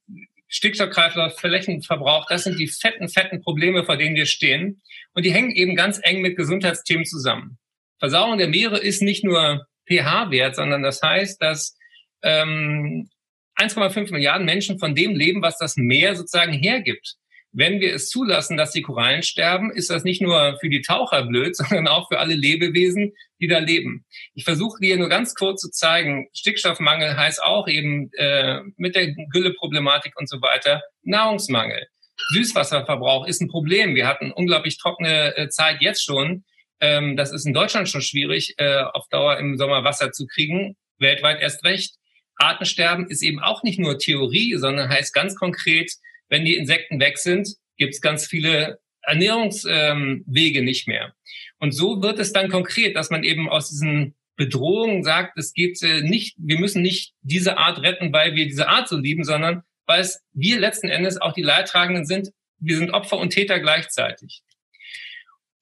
Stickstoffkreislauf, 0.48 1.38
Flächenverbrauch, 1.38 2.26
das 2.26 2.42
sind 2.42 2.58
die 2.58 2.66
fetten, 2.66 3.08
fetten 3.08 3.40
Probleme, 3.40 3.84
vor 3.84 3.96
denen 3.96 4.16
wir 4.16 4.26
stehen. 4.26 4.82
Und 5.14 5.24
die 5.24 5.32
hängen 5.32 5.52
eben 5.52 5.76
ganz 5.76 6.00
eng 6.02 6.22
mit 6.22 6.36
Gesundheitsthemen 6.36 7.04
zusammen. 7.04 7.59
Versauerung 8.00 8.38
der 8.38 8.48
Meere 8.48 8.78
ist 8.78 9.02
nicht 9.02 9.22
nur 9.22 9.66
pH-Wert, 9.88 10.56
sondern 10.56 10.82
das 10.82 11.00
heißt, 11.02 11.40
dass 11.40 11.76
ähm, 12.22 13.08
1,5 13.56 14.10
Milliarden 14.12 14.46
Menschen 14.46 14.78
von 14.78 14.94
dem 14.94 15.14
leben, 15.14 15.42
was 15.42 15.58
das 15.58 15.76
Meer 15.76 16.16
sozusagen 16.16 16.52
hergibt. 16.52 17.16
Wenn 17.52 17.80
wir 17.80 17.94
es 17.94 18.08
zulassen, 18.08 18.56
dass 18.56 18.70
die 18.70 18.82
Korallen 18.82 19.22
sterben, 19.22 19.72
ist 19.72 19.90
das 19.90 20.04
nicht 20.04 20.22
nur 20.22 20.56
für 20.60 20.68
die 20.68 20.82
Taucher 20.82 21.24
blöd, 21.24 21.56
sondern 21.56 21.88
auch 21.88 22.08
für 22.08 22.18
alle 22.18 22.34
Lebewesen, 22.34 23.12
die 23.40 23.48
da 23.48 23.58
leben. 23.58 24.06
Ich 24.34 24.44
versuche 24.44 24.80
dir 24.80 24.96
nur 24.96 25.08
ganz 25.08 25.34
kurz 25.34 25.60
zu 25.60 25.70
zeigen, 25.70 26.28
Stickstoffmangel 26.32 27.16
heißt 27.16 27.42
auch 27.42 27.68
eben 27.68 28.10
äh, 28.14 28.60
mit 28.76 28.94
der 28.94 29.12
Gülleproblematik 29.32 30.12
und 30.16 30.28
so 30.28 30.40
weiter 30.40 30.82
Nahrungsmangel. 31.02 31.86
Süßwasserverbrauch 32.32 33.26
ist 33.26 33.40
ein 33.40 33.48
Problem. 33.48 33.94
Wir 33.94 34.06
hatten 34.06 34.30
unglaublich 34.30 34.78
trockene 34.78 35.36
äh, 35.36 35.48
Zeit 35.48 35.78
jetzt 35.80 36.04
schon. 36.04 36.44
Ähm, 36.80 37.16
das 37.16 37.32
ist 37.32 37.46
in 37.46 37.54
Deutschland 37.54 37.88
schon 37.88 38.02
schwierig, 38.02 38.54
äh, 38.58 38.82
auf 38.92 39.08
Dauer 39.08 39.38
im 39.38 39.56
Sommer 39.56 39.84
Wasser 39.84 40.12
zu 40.12 40.26
kriegen, 40.26 40.76
weltweit 40.98 41.40
erst 41.40 41.64
recht. 41.64 41.94
Artensterben 42.36 43.06
ist 43.08 43.22
eben 43.22 43.40
auch 43.40 43.62
nicht 43.62 43.78
nur 43.78 43.98
Theorie, 43.98 44.56
sondern 44.56 44.88
heißt 44.88 45.12
ganz 45.12 45.34
konkret, 45.34 45.92
wenn 46.28 46.44
die 46.44 46.56
Insekten 46.56 46.98
weg 47.00 47.18
sind, 47.18 47.48
gibt 47.76 47.94
es 47.94 48.00
ganz 48.00 48.26
viele 48.26 48.78
Ernährungswege 49.02 50.58
ähm, 50.58 50.64
nicht 50.64 50.88
mehr. 50.88 51.14
Und 51.58 51.72
so 51.72 52.02
wird 52.02 52.18
es 52.18 52.32
dann 52.32 52.48
konkret, 52.48 52.96
dass 52.96 53.10
man 53.10 53.24
eben 53.24 53.48
aus 53.48 53.68
diesen 53.68 54.14
Bedrohungen 54.36 55.04
sagt, 55.04 55.36
es 55.38 55.52
geht 55.52 55.82
äh, 55.82 56.00
nicht, 56.00 56.36
wir 56.38 56.58
müssen 56.58 56.82
nicht 56.82 57.12
diese 57.20 57.58
Art 57.58 57.82
retten, 57.82 58.12
weil 58.12 58.34
wir 58.34 58.46
diese 58.46 58.68
Art 58.68 58.88
so 58.88 58.96
lieben, 58.96 59.24
sondern 59.24 59.62
weil 59.86 60.00
es 60.00 60.22
wir 60.32 60.58
letzten 60.58 60.88
Endes 60.88 61.20
auch 61.20 61.32
die 61.34 61.42
Leidtragenden 61.42 62.06
sind. 62.06 62.30
Wir 62.58 62.76
sind 62.78 62.90
Opfer 62.90 63.18
und 63.18 63.30
Täter 63.30 63.60
gleichzeitig. 63.60 64.42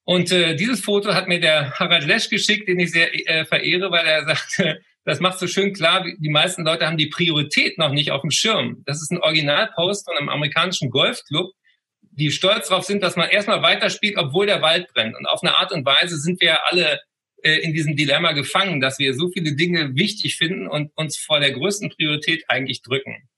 Und 0.09 0.33
äh, 0.33 0.57
dieses 0.57 0.81
Foto 0.81 1.13
hat 1.13 1.29
mir 1.29 1.39
der 1.39 1.73
Harald 1.73 2.07
Lesch 2.07 2.31
geschickt, 2.31 2.67
den 2.67 2.81
ich 2.81 2.93
sehr 2.93 3.15
äh, 3.29 3.45
verehre, 3.45 3.91
weil 3.91 4.07
er 4.07 4.25
sagte, 4.25 4.81
das 5.05 5.21
macht 5.21 5.39
so 5.39 5.47
schön 5.47 5.75
klar, 5.75 6.03
die 6.03 6.31
meisten 6.31 6.65
Leute 6.65 6.87
haben 6.87 6.97
die 6.97 7.11
Priorität 7.11 7.77
noch 7.77 7.93
nicht 7.93 8.11
auf 8.11 8.23
dem 8.23 8.31
Schirm. 8.31 8.83
Das 8.87 9.03
ist 9.03 9.13
ein 9.13 9.21
Originalpost 9.21 10.07
von 10.07 10.17
einem 10.17 10.31
amerikanischen 10.31 10.89
Golfclub, 10.89 11.53
die 12.01 12.31
stolz 12.31 12.69
darauf 12.69 12.87
sind, 12.87 13.03
dass 13.03 13.17
man 13.17 13.29
erstmal 13.29 13.61
weiterspielt, 13.61 14.17
obwohl 14.17 14.47
der 14.47 14.63
Wald 14.63 14.89
brennt. 14.95 15.15
Und 15.15 15.27
auf 15.27 15.43
eine 15.43 15.55
Art 15.55 15.73
und 15.73 15.85
Weise 15.85 16.17
sind 16.17 16.41
wir 16.41 16.67
alle 16.67 17.01
äh, 17.43 17.59
in 17.59 17.75
diesem 17.75 17.95
Dilemma 17.95 18.33
gefangen, 18.33 18.81
dass 18.81 18.99
wir 18.99 19.13
so 19.13 19.29
viele 19.29 19.57
Dinge 19.57 19.95
wichtig 19.95 20.37
finden 20.37 20.69
und 20.69 20.91
uns 20.97 21.19
vor 21.19 21.39
der 21.39 21.53
größten 21.53 21.91
Priorität 21.91 22.45
eigentlich 22.49 22.81
drücken. 22.81 23.29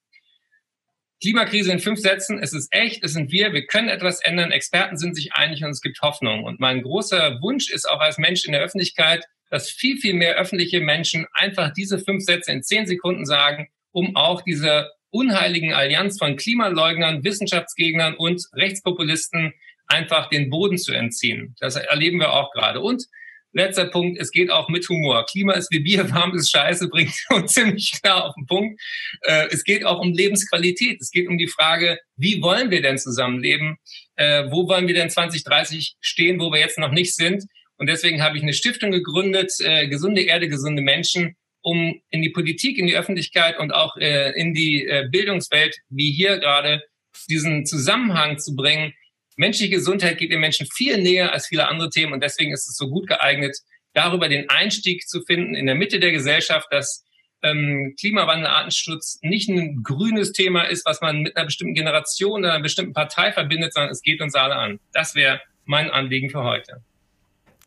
Klimakrise 1.21 1.71
in 1.71 1.81
fünf 1.81 2.01
Sätzen, 2.01 2.39
es 2.39 2.53
ist 2.53 2.69
echt, 2.73 3.05
es 3.05 3.13
sind 3.13 3.31
wir, 3.31 3.53
wir 3.53 3.67
können 3.67 3.89
etwas 3.89 4.21
ändern, 4.23 4.53
Experten 4.53 4.97
sind 4.97 5.15
sich 5.15 5.35
einig 5.35 5.63
und 5.63 5.71
es 5.71 5.83
gibt 5.83 6.01
Hoffnung. 6.01 6.45
Und 6.45 6.61
mein 6.61 6.83
großer 6.83 7.41
Wunsch 7.43 7.71
ist 7.71 7.89
auch 7.89 8.01
als 8.01 8.17
Mensch 8.17 8.47
in 8.47 8.53
der 8.53 8.63
Öffentlichkeit, 8.63 9.25
dass 9.51 9.69
viel, 9.69 9.99
viel 9.99 10.15
mehr 10.15 10.37
öffentliche 10.37 10.81
Menschen 10.81 11.27
einfach 11.33 11.73
diese 11.73 11.99
fünf 11.99 12.25
Sätze 12.25 12.53
in 12.53 12.63
zehn 12.63 12.87
Sekunden 12.87 13.27
sagen, 13.27 13.69
um 13.93 14.17
auch 14.17 14.43
diese 14.43 14.91
unheiligen 15.11 15.75
Allianz 15.75 16.19
von 16.19 16.37
Klimaleugnern, 16.37 17.25
Wissenschaftsgegnern 17.25 18.15
und 18.15 18.43
Rechtspopulisten 18.55 19.53
einfach 19.89 20.29
den 20.29 20.49
Boden 20.51 20.79
zu 20.79 20.93
entziehen. 20.93 21.57
Das 21.59 21.77
erleben 21.77 22.21
wir 22.21 22.33
auch 22.33 22.53
gerade. 22.53 22.81
Und 22.81 23.07
Letzter 23.53 23.87
Punkt, 23.87 24.21
es 24.21 24.31
geht 24.31 24.51
auch 24.51 24.69
mit 24.69 24.89
Humor. 24.89 25.27
Klima 25.27 25.55
ist 25.55 25.73
wie 25.73 25.81
Bier, 25.81 26.09
warm 26.11 26.35
ist 26.37 26.51
scheiße, 26.51 26.89
bringt 26.89 27.15
uns 27.31 27.53
ziemlich 27.53 27.93
klar 28.01 28.27
auf 28.27 28.35
den 28.35 28.47
Punkt. 28.47 28.81
Äh, 29.23 29.49
es 29.51 29.65
geht 29.65 29.85
auch 29.85 30.01
um 30.01 30.13
Lebensqualität. 30.13 31.01
Es 31.01 31.11
geht 31.11 31.29
um 31.29 31.37
die 31.37 31.49
Frage, 31.49 31.99
wie 32.17 32.41
wollen 32.43 32.71
wir 32.71 32.81
denn 32.81 32.99
zusammenleben? 32.99 33.77
Äh, 34.17 34.45
wo 34.51 34.69
wollen 34.69 34.87
wir 34.87 34.95
denn 34.95 35.11
2030 35.11 35.97
stehen, 36.01 36.39
wo 36.39 36.53
wir 36.53 36.61
jetzt 36.61 36.79
noch 36.79 36.93
nicht 36.93 37.17
sind? 37.17 37.45
Und 37.77 37.89
deswegen 37.89 38.23
habe 38.23 38.37
ich 38.37 38.43
eine 38.43 38.53
Stiftung 38.53 38.93
gegründet, 38.93 39.53
äh, 39.61 39.89
Gesunde 39.89 40.23
Erde, 40.23 40.49
gesunde 40.49 40.83
Menschen, 40.83 41.37
um 41.63 42.01
in 42.11 42.23
die 42.23 42.31
Politik, 42.31 42.79
in 42.79 42.87
die 42.87 42.97
Öffentlichkeit 42.97 43.59
und 43.59 43.73
auch 43.73 43.95
in 43.97 44.55
die 44.55 44.89
Bildungswelt, 45.11 45.77
wie 45.91 46.11
hier 46.11 46.39
gerade, 46.39 46.83
diesen 47.29 47.67
Zusammenhang 47.67 48.39
zu 48.39 48.57
bringen, 48.57 48.95
menschliche 49.41 49.75
Gesundheit 49.75 50.19
geht 50.19 50.31
den 50.31 50.41
Menschen 50.41 50.67
viel 50.67 50.99
näher 50.99 51.33
als 51.33 51.47
viele 51.47 51.67
andere 51.67 51.89
Themen 51.89 52.13
und 52.13 52.23
deswegen 52.23 52.53
ist 52.53 52.69
es 52.69 52.77
so 52.77 52.89
gut 52.89 53.09
geeignet, 53.09 53.57
darüber 53.95 54.29
den 54.29 54.51
Einstieg 54.51 55.09
zu 55.09 55.23
finden 55.23 55.55
in 55.55 55.65
der 55.65 55.75
Mitte 55.75 55.99
der 55.99 56.13
Gesellschaft, 56.13 56.69
dass 56.71 57.05
ähm, 57.43 57.95
Klimawandel, 57.99 58.47
Artenschutz 58.47 59.19
nicht 59.23 59.49
ein 59.49 59.83
grünes 59.83 60.33
Thema 60.33 60.65
ist, 60.65 60.85
was 60.85 61.01
man 61.01 61.23
mit 61.23 61.37
einer 61.37 61.47
bestimmten 61.47 61.75
Generation 61.75 62.41
oder 62.41 62.53
einer 62.53 62.63
bestimmten 62.63 62.93
Partei 62.93 63.33
verbindet, 63.33 63.73
sondern 63.73 63.91
es 63.91 64.03
geht 64.03 64.21
uns 64.21 64.35
alle 64.35 64.57
an. 64.57 64.79
Das 64.93 65.15
wäre 65.15 65.41
mein 65.65 65.91
Anliegen 65.91 66.29
für 66.29 66.45
heute. 66.45 66.83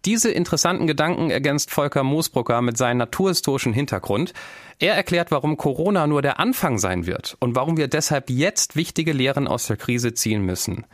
Diese 0.05 0.29
interessanten 0.29 0.85
Gedanken 0.85 1.29
ergänzt 1.29 1.71
Volker 1.71 2.03
Moosbrucker 2.03 2.61
mit 2.61 2.77
seinem 2.77 2.97
naturhistorischen 2.97 3.71
Hintergrund. 3.71 4.33
Er 4.79 4.95
erklärt, 4.95 5.31
warum 5.31 5.55
Corona 5.55 6.07
nur 6.07 6.21
der 6.21 6.41
Anfang 6.41 6.77
sein 6.77 7.05
wird 7.05 7.37
und 7.39 7.55
warum 7.55 7.77
wir 7.77 7.87
deshalb 7.87 8.29
jetzt 8.29 8.75
wichtige 8.75 9.13
Lehren 9.13 9.47
aus 9.47 9.67
der 9.67 9.77
Krise 9.77 10.13
ziehen 10.13 10.41
müssen. 10.41 10.85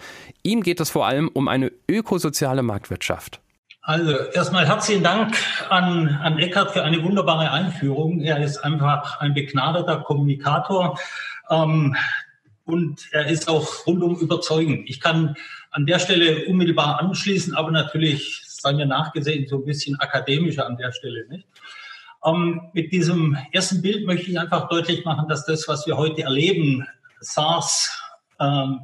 Ihm 0.43 0.61
geht 0.61 0.79
es 0.79 0.91
vor 0.91 1.07
allem 1.07 1.27
um 1.27 1.47
eine 1.47 1.71
ökosoziale 1.89 2.61
Marktwirtschaft. 2.61 3.39
Also 3.81 4.15
erstmal 4.33 4.67
herzlichen 4.67 5.01
Dank 5.01 5.35
an, 5.69 6.09
an 6.09 6.37
Eckart 6.37 6.71
für 6.71 6.83
eine 6.83 7.03
wunderbare 7.03 7.49
Einführung. 7.49 8.21
Er 8.21 8.43
ist 8.43 8.59
einfach 8.59 9.19
ein 9.19 9.33
begnadeter 9.33 10.01
Kommunikator 10.01 10.99
ähm, 11.49 11.95
und 12.65 13.07
er 13.11 13.25
ist 13.25 13.49
auch 13.49 13.87
rundum 13.87 14.17
überzeugend. 14.17 14.87
Ich 14.87 14.99
kann 14.99 15.33
an 15.71 15.87
der 15.87 15.97
Stelle 15.97 16.45
unmittelbar 16.45 16.99
anschließen, 16.99 17.55
aber 17.55 17.71
natürlich 17.71 18.43
sei 18.59 18.73
mir 18.73 18.85
nachgesehen, 18.85 19.47
so 19.47 19.57
ein 19.57 19.65
bisschen 19.65 19.99
akademischer 19.99 20.65
an 20.65 20.77
der 20.77 20.91
Stelle. 20.91 21.27
Nicht? 21.27 21.47
Ähm, 22.25 22.61
mit 22.73 22.91
diesem 22.91 23.37
ersten 23.51 23.81
Bild 23.81 24.05
möchte 24.05 24.29
ich 24.29 24.39
einfach 24.39 24.69
deutlich 24.69 25.05
machen, 25.05 25.27
dass 25.27 25.45
das, 25.45 25.67
was 25.67 25.87
wir 25.87 25.97
heute 25.97 26.23
erleben, 26.23 26.85
SARS, 27.21 27.97
ähm, 28.39 28.81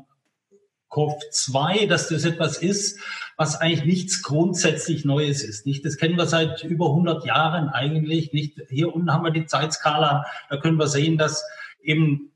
CoV-2, 0.90 1.88
dass 1.88 2.08
das 2.08 2.24
etwas 2.24 2.58
ist, 2.58 3.00
was 3.36 3.60
eigentlich 3.60 3.86
nichts 3.86 4.24
grundsätzlich 4.24 5.04
Neues 5.04 5.44
ist. 5.44 5.66
Nicht, 5.66 5.84
das 5.84 5.98
kennen 5.98 6.18
wir 6.18 6.26
seit 6.26 6.64
über 6.64 6.88
100 6.88 7.26
Jahren 7.26 7.68
eigentlich. 7.68 8.32
Nicht, 8.32 8.62
hier 8.70 8.96
unten 8.96 9.12
haben 9.12 9.26
wir 9.26 9.32
die 9.32 9.46
Zeitskala. 9.46 10.26
Da 10.50 10.58
können 10.58 10.78
wir 10.78 10.88
sehen, 10.88 11.18
dass 11.18 11.44
eben 11.84 12.32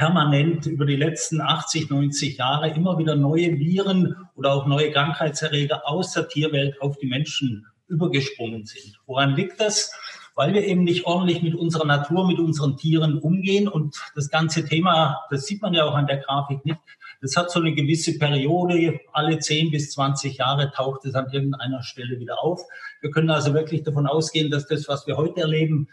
permanent 0.00 0.64
über 0.64 0.86
die 0.86 0.96
letzten 0.96 1.42
80, 1.42 1.90
90 1.90 2.38
Jahre 2.38 2.70
immer 2.70 2.96
wieder 2.96 3.16
neue 3.16 3.58
Viren 3.58 4.16
oder 4.34 4.54
auch 4.54 4.66
neue 4.66 4.90
Krankheitserreger 4.92 5.86
aus 5.86 6.14
der 6.14 6.26
Tierwelt 6.26 6.80
auf 6.80 6.96
die 6.96 7.06
Menschen 7.06 7.66
übergesprungen 7.86 8.64
sind. 8.64 8.98
Woran 9.04 9.36
liegt 9.36 9.60
das? 9.60 9.92
Weil 10.34 10.54
wir 10.54 10.64
eben 10.64 10.84
nicht 10.84 11.04
ordentlich 11.04 11.42
mit 11.42 11.54
unserer 11.54 11.84
Natur, 11.84 12.26
mit 12.26 12.38
unseren 12.38 12.78
Tieren 12.78 13.18
umgehen. 13.18 13.68
Und 13.68 13.94
das 14.14 14.30
ganze 14.30 14.64
Thema, 14.64 15.20
das 15.28 15.44
sieht 15.44 15.60
man 15.60 15.74
ja 15.74 15.84
auch 15.84 15.94
an 15.94 16.06
der 16.06 16.16
Grafik 16.16 16.64
nicht, 16.64 16.80
das 17.20 17.36
hat 17.36 17.50
so 17.50 17.60
eine 17.60 17.74
gewisse 17.74 18.18
Periode. 18.18 19.00
Alle 19.12 19.38
10 19.38 19.70
bis 19.70 19.90
20 19.90 20.38
Jahre 20.38 20.72
taucht 20.72 21.04
es 21.04 21.14
an 21.14 21.30
irgendeiner 21.30 21.82
Stelle 21.82 22.18
wieder 22.18 22.42
auf. 22.42 22.62
Wir 23.02 23.10
können 23.10 23.28
also 23.28 23.52
wirklich 23.52 23.82
davon 23.82 24.06
ausgehen, 24.06 24.50
dass 24.50 24.66
das, 24.66 24.88
was 24.88 25.06
wir 25.06 25.18
heute 25.18 25.42
erleben, 25.42 25.88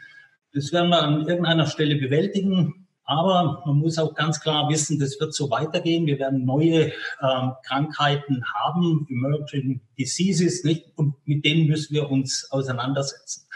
das 0.53 0.71
werden 0.71 0.91
wir 0.91 1.03
an 1.03 1.27
irgendeiner 1.27 1.65
Stelle 1.65 1.97
bewältigen. 1.97 2.86
Aber 3.07 3.63
man 3.65 3.77
muss 3.77 3.97
auch 3.97 4.13
ganz 4.13 4.41
klar 4.41 4.69
wissen, 4.69 4.99
das 4.99 5.17
wird 5.19 5.33
so 5.33 5.49
weitergehen. 5.49 6.05
Wir 6.05 6.19
werden 6.19 6.43
neue 6.45 6.91
ähm, 7.21 7.53
Krankheiten 7.63 8.43
haben, 8.53 9.07
Emerging 9.09 9.79
Diseases, 9.97 10.65
nicht? 10.65 10.91
Und 10.97 11.15
mit 11.25 11.45
denen 11.45 11.67
müssen 11.67 11.93
wir 11.93 12.11
uns 12.11 12.51
auseinandersetzen. 12.51 13.47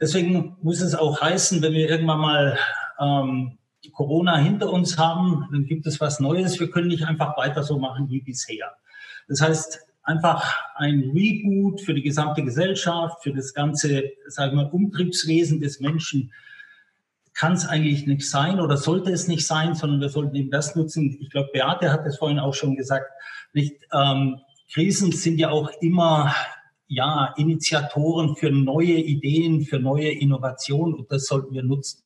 Deswegen 0.00 0.56
muss 0.62 0.80
es 0.80 0.94
auch 0.94 1.20
heißen, 1.20 1.60
wenn 1.60 1.74
wir 1.74 1.90
irgendwann 1.90 2.20
mal 2.20 2.58
ähm, 2.98 3.58
Corona 3.92 4.38
hinter 4.38 4.72
uns 4.72 4.96
haben, 4.96 5.46
dann 5.52 5.66
gibt 5.66 5.86
es 5.86 6.00
was 6.00 6.18
Neues. 6.18 6.58
Wir 6.58 6.70
können 6.70 6.88
nicht 6.88 7.04
einfach 7.04 7.36
weiter 7.36 7.64
so 7.64 7.78
machen 7.78 8.08
wie 8.08 8.22
bisher. 8.22 8.72
Das 9.28 9.42
heißt, 9.42 9.80
einfach 10.02 10.56
ein 10.76 11.10
Reboot 11.14 11.82
für 11.82 11.92
die 11.92 12.02
gesamte 12.02 12.42
Gesellschaft, 12.42 13.22
für 13.22 13.34
das 13.34 13.52
ganze, 13.52 14.04
sagen 14.28 14.56
wir, 14.56 14.72
Umtriebswesen 14.72 15.60
des 15.60 15.80
Menschen 15.80 16.32
kann 17.38 17.52
es 17.52 17.66
eigentlich 17.66 18.04
nicht 18.06 18.28
sein 18.28 18.58
oder 18.58 18.76
sollte 18.76 19.12
es 19.12 19.28
nicht 19.28 19.46
sein, 19.46 19.76
sondern 19.76 20.00
wir 20.00 20.08
sollten 20.08 20.34
eben 20.34 20.50
das 20.50 20.74
nutzen. 20.74 21.16
Ich 21.20 21.30
glaube, 21.30 21.50
Beate 21.52 21.92
hat 21.92 22.04
es 22.04 22.18
vorhin 22.18 22.40
auch 22.40 22.54
schon 22.54 22.74
gesagt. 22.74 23.06
Nicht, 23.52 23.76
ähm, 23.92 24.40
Krisen 24.72 25.12
sind 25.12 25.38
ja 25.38 25.50
auch 25.50 25.70
immer 25.80 26.34
ja, 26.88 27.32
Initiatoren 27.36 28.34
für 28.34 28.50
neue 28.50 28.94
Ideen, 28.94 29.62
für 29.62 29.78
neue 29.78 30.10
Innovationen 30.10 30.94
und 30.94 31.12
das 31.12 31.26
sollten 31.26 31.54
wir 31.54 31.62
nutzen. 31.62 32.02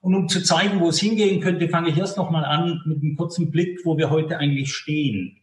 Und 0.00 0.14
um 0.14 0.28
zu 0.28 0.42
zeigen, 0.42 0.80
wo 0.80 0.88
es 0.88 1.00
hingehen 1.00 1.40
könnte, 1.40 1.68
fange 1.68 1.90
ich 1.90 1.98
erst 1.98 2.16
noch 2.16 2.30
mal 2.30 2.44
an 2.44 2.80
mit 2.86 3.02
einem 3.02 3.16
kurzen 3.16 3.50
Blick, 3.50 3.80
wo 3.84 3.98
wir 3.98 4.08
heute 4.08 4.38
eigentlich 4.38 4.74
stehen. 4.74 5.42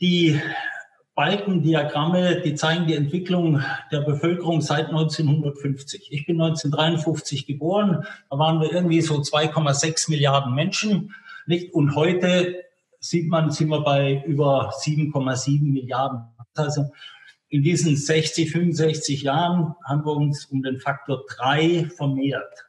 Die 0.00 0.40
Balkendiagramme, 1.18 2.42
die 2.42 2.54
zeigen 2.54 2.86
die 2.86 2.94
Entwicklung 2.94 3.60
der 3.90 4.02
Bevölkerung 4.02 4.60
seit 4.60 4.86
1950. 4.86 6.12
Ich 6.12 6.26
bin 6.26 6.40
1953 6.40 7.44
geboren, 7.44 8.04
da 8.30 8.38
waren 8.38 8.60
wir 8.60 8.72
irgendwie 8.72 9.00
so 9.00 9.16
2,6 9.16 10.12
Milliarden 10.12 10.54
Menschen, 10.54 11.12
nicht? 11.46 11.74
Und 11.74 11.96
heute 11.96 12.62
sieht 13.00 13.28
man, 13.28 13.50
sind 13.50 13.68
wir 13.68 13.80
bei 13.80 14.22
über 14.28 14.70
7,7 14.70 15.72
Milliarden. 15.72 16.20
Also 16.54 16.88
in 17.48 17.64
diesen 17.64 17.96
60, 17.96 18.52
65 18.52 19.22
Jahren 19.22 19.74
haben 19.84 20.04
wir 20.04 20.12
uns 20.12 20.44
um 20.44 20.62
den 20.62 20.78
Faktor 20.78 21.24
drei 21.28 21.90
vermehrt. 21.96 22.68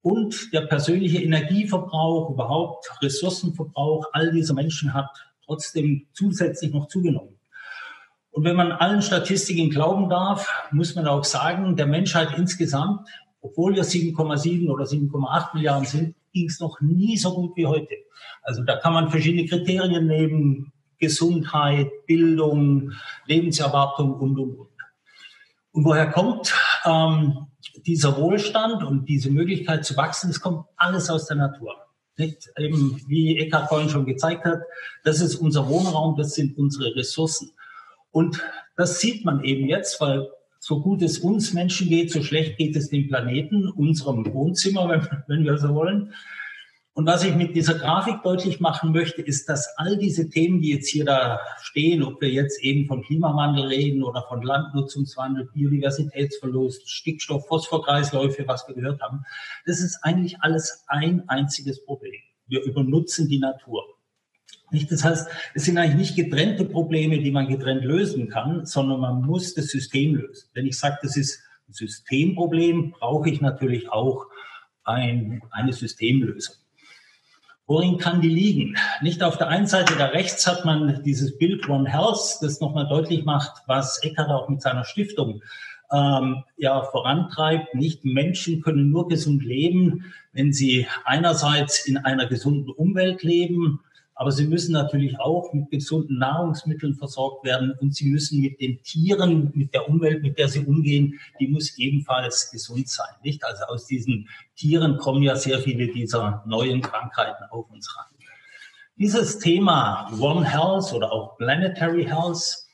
Und 0.00 0.52
der 0.52 0.60
persönliche 0.60 1.20
Energieverbrauch, 1.24 2.30
überhaupt 2.30 2.88
Ressourcenverbrauch 3.02 4.10
all 4.12 4.30
dieser 4.30 4.54
Menschen 4.54 4.94
hat 4.94 5.10
trotzdem 5.44 6.06
zusätzlich 6.12 6.72
noch 6.72 6.86
zugenommen. 6.86 7.39
Und 8.30 8.44
wenn 8.44 8.56
man 8.56 8.72
allen 8.72 9.02
Statistiken 9.02 9.70
glauben 9.70 10.08
darf, 10.08 10.48
muss 10.70 10.94
man 10.94 11.06
auch 11.06 11.24
sagen, 11.24 11.76
der 11.76 11.86
Menschheit 11.86 12.36
insgesamt, 12.36 13.08
obwohl 13.40 13.74
wir 13.74 13.84
7,7 13.84 14.68
oder 14.68 14.84
7,8 14.84 15.54
Milliarden 15.54 15.86
sind, 15.86 16.14
ging 16.32 16.46
es 16.46 16.60
noch 16.60 16.80
nie 16.80 17.16
so 17.16 17.34
gut 17.34 17.56
wie 17.56 17.66
heute. 17.66 17.94
Also 18.42 18.62
da 18.62 18.76
kann 18.76 18.92
man 18.92 19.10
verschiedene 19.10 19.46
Kriterien 19.46 20.06
nehmen, 20.06 20.72
Gesundheit, 20.98 21.90
Bildung, 22.06 22.92
Lebenserwartung 23.26 24.14
und, 24.14 24.38
und, 24.38 24.58
und. 24.58 24.68
Und 25.72 25.84
woher 25.84 26.10
kommt 26.10 26.54
ähm, 26.84 27.46
dieser 27.86 28.16
Wohlstand 28.16 28.82
und 28.82 29.08
diese 29.08 29.30
Möglichkeit 29.30 29.84
zu 29.84 29.96
wachsen? 29.96 30.30
Es 30.30 30.40
kommt 30.40 30.66
alles 30.76 31.08
aus 31.10 31.26
der 31.26 31.36
Natur. 31.36 31.74
Nicht? 32.16 32.50
Eben, 32.58 33.00
wie 33.06 33.38
Eckhard 33.38 33.68
vorhin 33.68 33.88
schon 33.88 34.04
gezeigt 34.04 34.44
hat, 34.44 34.60
das 35.04 35.20
ist 35.20 35.36
unser 35.36 35.68
Wohnraum, 35.68 36.16
das 36.16 36.34
sind 36.34 36.58
unsere 36.58 36.94
Ressourcen. 36.94 37.52
Und 38.10 38.42
das 38.76 39.00
sieht 39.00 39.24
man 39.24 39.44
eben 39.44 39.66
jetzt, 39.66 40.00
weil 40.00 40.28
so 40.58 40.82
gut 40.82 41.02
es 41.02 41.18
uns 41.18 41.54
Menschen 41.54 41.88
geht, 41.88 42.12
so 42.12 42.22
schlecht 42.22 42.58
geht 42.58 42.76
es 42.76 42.90
dem 42.90 43.08
Planeten, 43.08 43.68
unserem 43.68 44.32
Wohnzimmer, 44.32 44.88
wenn, 45.26 45.44
wir 45.44 45.56
so 45.56 45.74
wollen. 45.74 46.12
Und 46.92 47.06
was 47.06 47.24
ich 47.24 47.34
mit 47.34 47.56
dieser 47.56 47.74
Grafik 47.74 48.22
deutlich 48.22 48.60
machen 48.60 48.92
möchte, 48.92 49.22
ist, 49.22 49.48
dass 49.48 49.72
all 49.78 49.96
diese 49.96 50.28
Themen, 50.28 50.60
die 50.60 50.70
jetzt 50.70 50.88
hier 50.88 51.04
da 51.04 51.40
stehen, 51.62 52.02
ob 52.02 52.20
wir 52.20 52.28
jetzt 52.28 52.62
eben 52.62 52.86
von 52.86 53.02
Klimawandel 53.02 53.66
reden 53.66 54.02
oder 54.02 54.22
von 54.28 54.42
Landnutzungswandel, 54.42 55.48
Biodiversitätsverlust, 55.54 56.90
Stickstoff, 56.90 57.46
Phosphorkreisläufe, 57.46 58.46
was 58.46 58.66
wir 58.68 58.74
gehört 58.74 59.00
haben, 59.00 59.24
das 59.64 59.80
ist 59.80 60.00
eigentlich 60.02 60.40
alles 60.40 60.84
ein 60.88 61.26
einziges 61.28 61.82
Problem. 61.84 62.20
Wir 62.48 62.62
übernutzen 62.64 63.28
die 63.28 63.38
Natur. 63.38 63.84
Das 64.88 65.02
heißt, 65.02 65.28
es 65.54 65.64
sind 65.64 65.78
eigentlich 65.78 66.14
nicht 66.14 66.16
getrennte 66.16 66.64
Probleme, 66.64 67.18
die 67.18 67.32
man 67.32 67.48
getrennt 67.48 67.84
lösen 67.84 68.28
kann, 68.28 68.66
sondern 68.66 69.00
man 69.00 69.22
muss 69.22 69.54
das 69.54 69.66
System 69.66 70.14
lösen. 70.14 70.48
Wenn 70.54 70.66
ich 70.66 70.78
sage, 70.78 70.98
das 71.02 71.16
ist 71.16 71.40
ein 71.68 71.72
Systemproblem, 71.72 72.92
brauche 72.92 73.30
ich 73.30 73.40
natürlich 73.40 73.90
auch 73.90 74.26
ein, 74.84 75.42
eine 75.50 75.72
Systemlösung. 75.72 76.54
Worin 77.66 77.98
kann 77.98 78.20
die 78.20 78.28
liegen? 78.28 78.76
Nicht 79.00 79.22
auf 79.22 79.38
der 79.38 79.46
einen 79.46 79.68
Seite 79.68 79.94
da 79.96 80.06
rechts 80.06 80.46
hat 80.46 80.64
man 80.64 81.04
dieses 81.04 81.38
Bild 81.38 81.68
One 81.68 81.88
Health, 81.88 82.38
das 82.40 82.60
nochmal 82.60 82.88
deutlich 82.88 83.24
macht, 83.24 83.62
was 83.66 84.02
Eckert 84.02 84.28
auch 84.28 84.48
mit 84.48 84.60
seiner 84.60 84.84
Stiftung 84.84 85.40
ähm, 85.92 86.42
ja 86.56 86.82
vorantreibt. 86.82 87.74
Nicht 87.74 88.04
Menschen 88.04 88.60
können 88.60 88.90
nur 88.90 89.06
gesund 89.06 89.44
leben, 89.44 90.12
wenn 90.32 90.52
sie 90.52 90.86
einerseits 91.04 91.86
in 91.86 91.96
einer 91.96 92.26
gesunden 92.26 92.70
Umwelt 92.70 93.22
leben, 93.22 93.80
aber 94.20 94.32
sie 94.32 94.46
müssen 94.46 94.72
natürlich 94.72 95.18
auch 95.18 95.50
mit 95.54 95.70
gesunden 95.70 96.18
Nahrungsmitteln 96.18 96.94
versorgt 96.94 97.42
werden 97.42 97.72
und 97.80 97.94
sie 97.94 98.10
müssen 98.10 98.42
mit 98.42 98.60
den 98.60 98.82
Tieren, 98.82 99.50
mit 99.54 99.72
der 99.72 99.88
Umwelt, 99.88 100.22
mit 100.22 100.38
der 100.38 100.46
sie 100.46 100.60
umgehen, 100.62 101.18
die 101.40 101.48
muss 101.48 101.78
ebenfalls 101.78 102.50
gesund 102.50 102.86
sein. 102.90 103.08
Nicht? 103.22 103.42
Also 103.42 103.64
aus 103.64 103.86
diesen 103.86 104.28
Tieren 104.56 104.98
kommen 104.98 105.22
ja 105.22 105.36
sehr 105.36 105.58
viele 105.60 105.86
dieser 105.86 106.44
neuen 106.46 106.82
Krankheiten 106.82 107.44
auf 107.48 107.70
uns 107.70 107.96
ran. 107.96 108.14
Dieses 108.96 109.38
Thema 109.38 110.12
One 110.20 110.44
Health 110.44 110.92
oder 110.92 111.10
auch 111.10 111.38
Planetary 111.38 112.04
Health 112.04 112.66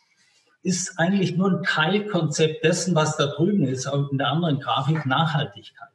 ist 0.65 0.99
eigentlich 0.99 1.37
nur 1.37 1.59
ein 1.59 1.62
Teilkonzept 1.62 2.65
dessen, 2.65 2.97
was 2.97 3.17
da 3.19 3.26
drüben 3.26 3.69
ist, 3.69 3.87
in 3.87 4.19
der 4.19 4.31
anderen 4.31 4.59
Grafik 4.59 5.07
Nachhaltigkeit. 5.07 5.91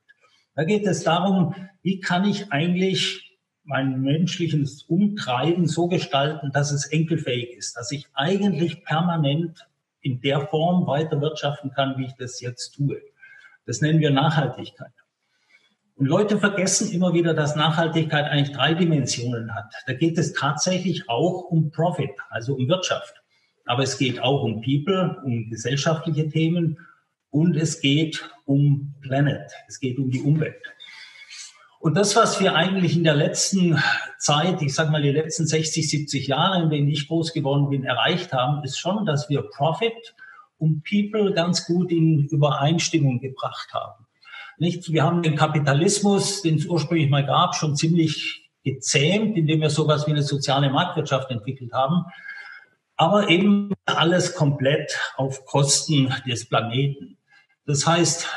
Da 0.56 0.64
geht 0.64 0.88
es 0.88 1.04
darum, 1.04 1.54
wie 1.82 2.00
kann 2.00 2.24
ich 2.24 2.54
eigentlich 2.54 3.31
mein 3.64 4.02
menschliches 4.02 4.84
Umtreiben 4.84 5.68
so 5.68 5.88
gestalten, 5.88 6.52
dass 6.52 6.72
es 6.72 6.86
enkelfähig 6.88 7.52
ist, 7.58 7.78
dass 7.78 7.92
ich 7.92 8.08
eigentlich 8.14 8.84
permanent 8.84 9.68
in 10.02 10.20
der 10.22 10.48
Form 10.48 10.88
weiter 10.88 11.22
wirtschaften 11.22 11.72
kann, 11.72 11.98
wie 11.98 12.06
ich 12.06 12.14
das 12.14 12.42
jetzt 12.42 12.72
tue. 12.72 13.02
Das 13.66 13.82
nennen 13.82 14.00
wir 14.00 14.10
Nachhaltigkeit. 14.10 14.92
Und 15.96 16.08
Leute 16.08 16.40
vergessen 16.40 16.92
immer 16.92 17.14
wieder, 17.14 17.36
dass 17.36 17.56
Nachhaltigkeit 17.56 18.26
eigentlich 18.26 18.56
drei 18.56 18.74
Dimensionen 18.74 19.54
hat. 19.54 19.72
Da 19.86 19.94
geht 19.94 20.18
es 20.18 20.34
tatsächlich 20.34 21.08
auch 21.08 21.44
um 21.44 21.70
Profit, 21.70 22.10
also 22.30 22.56
um 22.56 22.68
Wirtschaft. 22.68 23.22
Aber 23.66 23.84
es 23.84 24.00
geht 24.00 24.20
auch 24.20 24.44
um 24.44 24.62
People, 24.62 25.22
um 25.24 25.50
gesellschaftliche 25.52 26.28
Themen 26.28 26.80
und 27.30 27.56
es 27.56 27.80
geht 27.82 28.28
um 28.46 28.96
Planet, 29.02 29.52
es 29.68 29.80
geht 29.80 30.00
um 30.00 30.10
die 30.10 30.22
Umwelt. 30.22 30.74
Und 31.82 31.96
das, 31.96 32.16
was 32.16 32.40
wir 32.40 32.54
eigentlich 32.54 32.96
in 32.96 33.04
der 33.04 33.16
letzten 33.16 33.82
Zeit, 34.20 34.62
ich 34.62 34.76
sage 34.76 34.92
mal 34.92 35.02
die 35.02 35.10
letzten 35.10 35.48
60, 35.48 35.90
70 35.90 36.28
Jahre, 36.28 36.62
in 36.62 36.70
denen 36.70 36.88
ich 36.88 37.08
groß 37.08 37.34
geworden 37.34 37.70
bin, 37.70 37.84
erreicht 37.84 38.34
haben, 38.34 38.64
ist 38.64 38.78
schon, 38.78 39.08
dass 39.08 39.30
wir 39.30 39.42
Profit 39.42 40.14
und 40.60 40.84
People 40.84 41.34
ganz 41.34 41.66
gut 41.66 41.92
in 41.92 42.28
Übereinstimmung 42.28 43.20
gebracht 43.20 43.74
haben. 43.74 44.06
Nicht? 44.60 44.92
Wir 44.92 45.04
haben 45.04 45.24
den 45.24 45.36
Kapitalismus, 45.36 46.44
den 46.44 46.58
es 46.58 46.68
ursprünglich 46.68 47.10
mal 47.10 47.26
gab, 47.26 47.56
schon 47.56 47.76
ziemlich 47.76 48.52
gezähmt, 48.64 49.36
indem 49.36 49.62
wir 49.62 49.72
sowas 49.72 50.06
wie 50.06 50.12
eine 50.12 50.22
soziale 50.22 50.70
Marktwirtschaft 50.70 51.32
entwickelt 51.32 51.74
haben. 51.74 52.06
Aber 52.96 53.28
eben 53.30 53.74
alles 53.86 54.36
komplett 54.36 55.00
auf 55.16 55.46
Kosten 55.46 56.14
des 56.28 56.48
Planeten. 56.48 57.18
Das 57.66 57.88
heißt, 57.88 58.28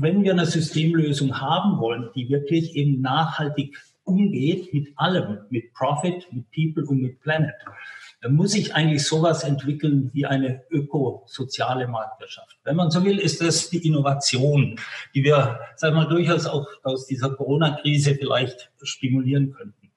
wenn 0.00 0.22
wir 0.22 0.32
eine 0.32 0.46
Systemlösung 0.46 1.40
haben 1.40 1.78
wollen, 1.78 2.10
die 2.14 2.28
wirklich 2.28 2.76
eben 2.76 3.00
nachhaltig 3.00 3.76
umgeht 4.04 4.72
mit 4.72 4.92
allem, 4.96 5.40
mit 5.50 5.74
Profit, 5.74 6.26
mit 6.32 6.50
People 6.52 6.84
und 6.86 7.02
mit 7.02 7.20
Planet, 7.20 7.54
dann 8.20 8.34
muss 8.34 8.54
ich 8.54 8.74
eigentlich 8.74 9.06
sowas 9.06 9.44
entwickeln 9.44 10.10
wie 10.12 10.26
eine 10.26 10.62
ökosoziale 10.70 11.86
Marktwirtschaft. 11.86 12.58
Wenn 12.64 12.76
man 12.76 12.90
so 12.90 13.04
will, 13.04 13.18
ist 13.18 13.40
das 13.40 13.70
die 13.70 13.86
Innovation, 13.86 14.78
die 15.14 15.22
wir, 15.22 15.60
sagen 15.76 15.96
wir 15.96 16.02
mal, 16.02 16.08
durchaus 16.08 16.46
auch 16.46 16.66
aus 16.82 17.06
dieser 17.06 17.30
Corona-Krise 17.30 18.14
vielleicht 18.14 18.70
stimulieren 18.82 19.52
könnten. 19.52 19.90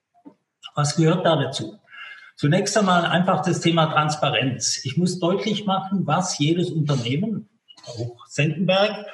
Was 0.76 0.96
gehört 0.96 1.26
da 1.26 1.36
dazu? 1.36 1.80
Zunächst 2.36 2.78
einmal 2.78 3.06
einfach 3.06 3.44
das 3.44 3.60
Thema 3.60 3.88
Transparenz. 3.88 4.84
Ich 4.84 4.98
muss 4.98 5.20
deutlich 5.20 5.66
machen, 5.66 6.08
was 6.08 6.40
jedes 6.40 6.72
Unternehmen, 6.72 7.50
auch 7.86 8.26
Sendenberg, 8.28 9.06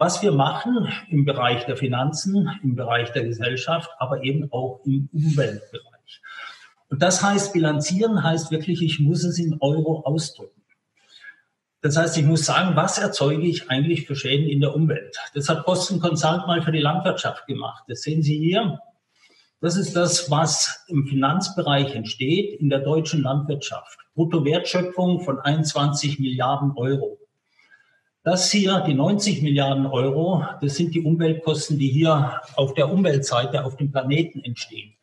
was 0.00 0.22
wir 0.22 0.32
machen 0.32 0.88
im 1.10 1.26
Bereich 1.26 1.66
der 1.66 1.76
Finanzen, 1.76 2.48
im 2.62 2.74
Bereich 2.74 3.12
der 3.12 3.22
Gesellschaft, 3.22 3.90
aber 3.98 4.24
eben 4.24 4.50
auch 4.50 4.80
im 4.86 5.10
Umweltbereich. 5.12 6.22
Und 6.88 7.02
das 7.02 7.22
heißt, 7.22 7.52
bilanzieren 7.52 8.24
heißt 8.24 8.50
wirklich, 8.50 8.80
ich 8.80 8.98
muss 8.98 9.24
es 9.24 9.38
in 9.38 9.58
Euro 9.60 10.00
ausdrücken. 10.06 10.62
Das 11.82 11.98
heißt, 11.98 12.16
ich 12.16 12.24
muss 12.24 12.46
sagen, 12.46 12.76
was 12.76 12.96
erzeuge 12.96 13.46
ich 13.46 13.70
eigentlich 13.70 14.06
für 14.06 14.16
Schäden 14.16 14.48
in 14.48 14.60
der 14.60 14.74
Umwelt? 14.74 15.18
Das 15.34 15.50
hat 15.50 15.66
Boston 15.66 16.00
Consult 16.00 16.46
mal 16.46 16.62
für 16.62 16.72
die 16.72 16.80
Landwirtschaft 16.80 17.46
gemacht. 17.46 17.84
Das 17.86 18.00
sehen 18.00 18.22
Sie 18.22 18.38
hier. 18.38 18.80
Das 19.60 19.76
ist 19.76 19.94
das, 19.94 20.30
was 20.30 20.82
im 20.88 21.06
Finanzbereich 21.06 21.94
entsteht 21.94 22.58
in 22.58 22.70
der 22.70 22.80
deutschen 22.80 23.20
Landwirtschaft. 23.20 23.98
Bruttowertschöpfung 24.14 25.20
von 25.20 25.40
21 25.40 26.18
Milliarden 26.18 26.72
Euro. 26.76 27.19
Das 28.22 28.50
hier, 28.50 28.84
die 28.86 28.92
90 28.92 29.40
Milliarden 29.40 29.86
Euro, 29.86 30.44
das 30.60 30.76
sind 30.76 30.94
die 30.94 31.00
Umweltkosten, 31.00 31.78
die 31.78 31.88
hier 31.88 32.42
auf 32.54 32.74
der 32.74 32.92
Umweltseite 32.92 33.64
auf 33.64 33.76
dem 33.76 33.90
Planeten 33.90 34.44
entstehen. 34.44 34.94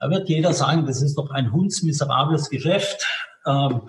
Da 0.00 0.08
wird 0.08 0.30
jeder 0.30 0.54
sagen, 0.54 0.86
das 0.86 1.02
ist 1.02 1.18
doch 1.18 1.30
ein 1.30 1.52
hundsmiserables 1.52 2.48
Geschäft. 2.48 3.06
Ähm, 3.46 3.82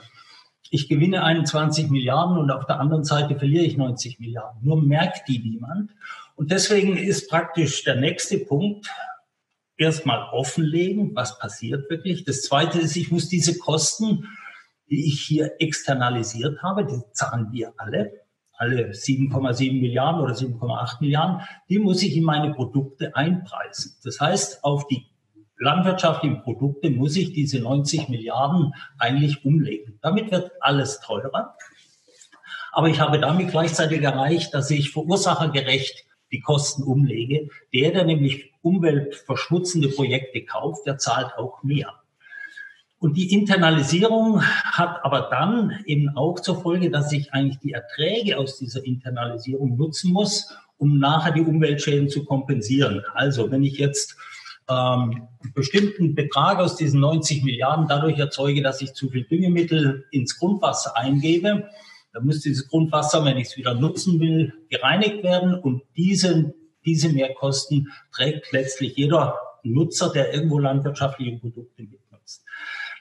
ich 0.70 0.90
gewinne 0.90 1.24
21 1.24 1.90
Milliarden 1.92 2.38
und 2.38 2.52
auf 2.52 2.66
der 2.66 2.82
anderen 2.82 3.06
Seite 3.06 3.38
verliere 3.38 3.64
ich 3.64 3.78
90 3.78 4.20
Milliarden. 4.20 4.62
Nur 4.62 4.82
merkt 4.82 5.30
die 5.30 5.40
niemand. 5.40 5.92
Und 6.36 6.52
deswegen 6.52 6.98
ist 6.98 7.30
praktisch 7.30 7.86
der 7.86 7.96
nächste 7.96 8.40
Punkt, 8.40 8.90
erstmal 9.78 10.28
offenlegen, 10.34 11.16
was 11.16 11.40
passiert 11.40 11.90
wirklich. 11.90 12.26
Das 12.26 12.42
zweite 12.42 12.80
ist, 12.80 12.98
ich 12.98 13.12
muss 13.12 13.30
diese 13.30 13.58
Kosten, 13.58 14.28
die 14.90 15.08
ich 15.08 15.22
hier 15.22 15.54
externalisiert 15.60 16.62
habe, 16.62 16.86
die 16.86 17.02
zahlen 17.14 17.48
wir 17.52 17.74
alle 17.78 18.23
alle 18.64 18.92
7,7 18.92 19.82
Milliarden 19.82 20.22
oder 20.22 20.34
7,8 20.34 21.02
Milliarden, 21.02 21.42
die 21.70 21.80
muss 21.80 22.02
ich 22.02 22.16
in 22.16 22.24
meine 22.24 22.54
Produkte 22.54 23.16
einpreisen. 23.16 23.98
Das 24.04 24.20
heißt, 24.22 24.64
auf 24.64 24.88
die 24.88 25.06
landwirtschaftlichen 25.58 26.42
Produkte 26.42 26.90
muss 26.90 27.18
ich 27.18 27.34
diese 27.34 27.60
90 27.60 28.08
Milliarden 28.08 28.74
eigentlich 28.98 29.44
umlegen. 29.46 30.00
Damit 30.02 30.32
wird 30.32 30.52
alles 30.62 31.02
teurer. 31.02 31.56
Aber 32.72 32.88
ich 32.88 33.00
habe 33.00 33.20
damit 33.20 33.52
gleichzeitig 33.52 34.02
erreicht, 34.02 34.54
dass 34.54 34.72
ich 34.72 34.92
verursachergerecht 34.92 36.06
die 36.32 36.40
Kosten 36.40 36.84
umlege. 36.84 37.50
Der, 37.74 37.92
der 37.92 38.06
nämlich 38.06 38.52
umweltverschmutzende 38.62 39.90
Projekte 39.90 40.44
kauft, 40.46 40.88
der 40.88 40.98
zahlt 40.98 41.38
auch 41.38 41.64
mehr. 41.64 41.94
Und 43.04 43.18
die 43.18 43.34
Internalisierung 43.34 44.42
hat 44.42 45.04
aber 45.04 45.28
dann 45.30 45.84
eben 45.86 46.16
auch 46.16 46.40
zur 46.40 46.62
Folge, 46.62 46.90
dass 46.90 47.12
ich 47.12 47.34
eigentlich 47.34 47.60
die 47.60 47.74
Erträge 47.74 48.38
aus 48.38 48.58
dieser 48.58 48.86
Internalisierung 48.86 49.76
nutzen 49.76 50.14
muss, 50.14 50.56
um 50.78 51.00
nachher 51.00 51.34
die 51.34 51.42
Umweltschäden 51.42 52.08
zu 52.08 52.24
kompensieren. 52.24 53.04
Also 53.14 53.52
wenn 53.52 53.62
ich 53.62 53.78
jetzt 53.78 54.16
ähm, 54.70 55.28
einen 55.44 55.54
bestimmten 55.54 56.16
Betrag 56.16 56.60
aus 56.60 56.78
diesen 56.78 57.02
90 57.02 57.44
Milliarden 57.44 57.90
dadurch 57.90 58.18
erzeuge, 58.20 58.62
dass 58.62 58.82
ich 58.82 58.94
zu 58.94 59.10
viel 59.10 59.26
Düngemittel 59.26 60.06
ins 60.12 60.40
Grundwasser 60.40 60.96
eingebe, 60.96 61.68
dann 62.14 62.26
muss 62.26 62.40
dieses 62.40 62.70
Grundwasser, 62.70 63.26
wenn 63.26 63.36
ich 63.36 63.48
es 63.48 63.58
wieder 63.58 63.74
nutzen 63.74 64.22
will, 64.22 64.54
gereinigt 64.70 65.24
werden 65.24 65.56
und 65.56 65.82
diese, 65.98 66.54
diese 66.86 67.10
Mehrkosten 67.10 67.92
trägt 68.14 68.54
letztlich 68.54 68.96
jeder 68.96 69.36
Nutzer, 69.64 70.10
der 70.10 70.34
irgendwo 70.34 70.58
landwirtschaftliche 70.58 71.38
Produkte 71.38 71.84
mit. 71.84 72.03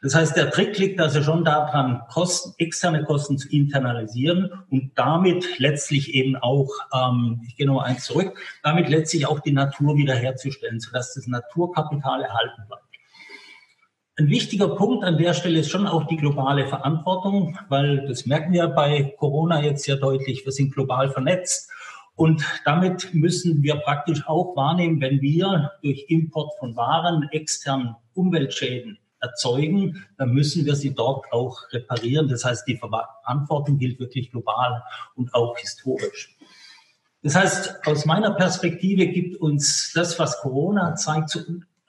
Das 0.03 0.17
heißt, 0.17 0.37
der 0.37 0.51
Trick 0.51 0.77
liegt 0.79 1.01
also 1.01 1.23
schon 1.23 1.45
daran, 1.45 2.03
Kosten, 2.11 2.55
externe 2.59 3.05
Kosten 3.05 3.39
zu 3.39 3.49
internalisieren 3.49 4.51
und 4.69 4.91
damit 4.97 5.61
letztlich 5.61 6.13
eben 6.13 6.35
auch, 6.35 6.69
ähm, 6.93 7.41
ich 7.47 7.55
gehe 7.55 7.69
nochmal 7.69 7.87
eins 7.87 8.05
zurück, 8.07 8.37
damit 8.65 8.89
letztlich 8.89 9.27
auch 9.27 9.39
die 9.39 9.53
Natur 9.53 9.97
wiederherzustellen, 9.97 10.81
sodass 10.81 11.15
das 11.15 11.29
Naturkapital 11.29 12.21
erhalten 12.23 12.63
bleibt. 12.67 12.83
Ein 14.19 14.27
wichtiger 14.27 14.75
Punkt 14.75 15.05
an 15.05 15.19
der 15.19 15.35
Stelle 15.35 15.61
ist 15.61 15.71
schon 15.71 15.87
auch 15.87 16.09
die 16.09 16.17
globale 16.17 16.67
Verantwortung, 16.67 17.57
weil 17.69 18.05
das 18.09 18.27
merken 18.27 18.53
wir 18.53 18.67
bei 18.67 19.15
Corona 19.19 19.63
jetzt 19.63 19.85
sehr 19.85 19.97
deutlich. 19.97 20.45
Wir 20.45 20.53
sind 20.53 20.75
global 20.75 21.11
vernetzt 21.11 21.71
Und 22.17 22.45
damit 22.65 23.15
müssen 23.15 23.63
wir 23.63 23.77
praktisch 23.77 24.27
auch 24.27 24.57
wahrnehmen, 24.57 25.01
wenn 25.01 25.21
wir 25.21 25.71
durch 25.81 26.07
Import 26.09 26.59
von 26.59 26.75
Waren 26.75 27.29
extern 27.31 27.95
Umweltschäden 28.15 28.99
erzeugen, 29.23 30.05
dann 30.19 30.33
müssen 30.33 30.67
wir 30.67 30.75
sie 30.75 30.95
dort 30.95 31.33
auch 31.33 31.63
reparieren. 31.73 32.29
Das 32.29 32.45
heißt, 32.45 32.67
die 32.67 32.77
Verantwortung 32.77 33.79
gilt 33.79 33.99
wirklich 34.01 34.31
global 34.31 34.83
und 35.15 35.33
auch 35.35 35.57
historisch. 35.57 36.37
Das 37.23 37.37
heißt, 37.37 37.87
aus 37.87 38.05
meiner 38.05 38.33
Perspektive 38.33 39.07
gibt 39.07 39.41
uns 39.41 39.93
das, 39.95 40.19
was 40.19 40.41
Corona 40.41 40.97
zeigt, 40.97 41.31
so, 41.31 41.39
äh, 41.41 41.45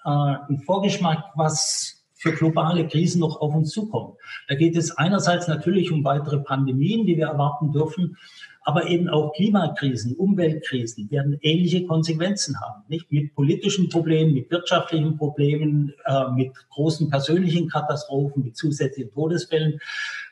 einen 0.06 0.62
Vorgeschmack, 0.64 1.32
was 1.36 2.06
für 2.14 2.32
globale 2.32 2.88
Krisen 2.88 3.20
noch 3.20 3.42
auf 3.42 3.54
uns 3.54 3.72
zukommt. 3.72 4.16
Da 4.48 4.56
geht 4.56 4.78
es 4.78 4.98
einerseits 4.98 5.48
natürlich 5.48 5.92
um 5.92 6.04
weitere 6.04 6.40
Pandemien, 6.40 7.06
die 7.06 7.18
wir 7.18 7.28
erwarten 7.28 7.72
dürfen, 7.72 8.18
aber 8.66 8.88
eben 8.88 9.10
auch 9.10 9.34
Klimakrisen, 9.34 10.16
Umweltkrisen 10.16 11.10
werden 11.12 11.38
ähnliche 11.42 11.86
Konsequenzen 11.86 12.60
haben. 12.62 12.84
Nicht 12.88 13.12
mit 13.12 13.36
politischen 13.36 13.90
Problemen, 13.90 14.34
mit 14.34 14.50
wirtschaftlichen 14.52 15.18
Problemen, 15.18 15.94
äh, 16.06 16.32
mit 16.36 16.54
großen 16.70 17.10
persönlichen 17.10 17.68
Katastrophen, 17.68 18.44
mit 18.44 18.56
zusätzlichen 18.56 19.12
Todesfällen. 19.12 19.80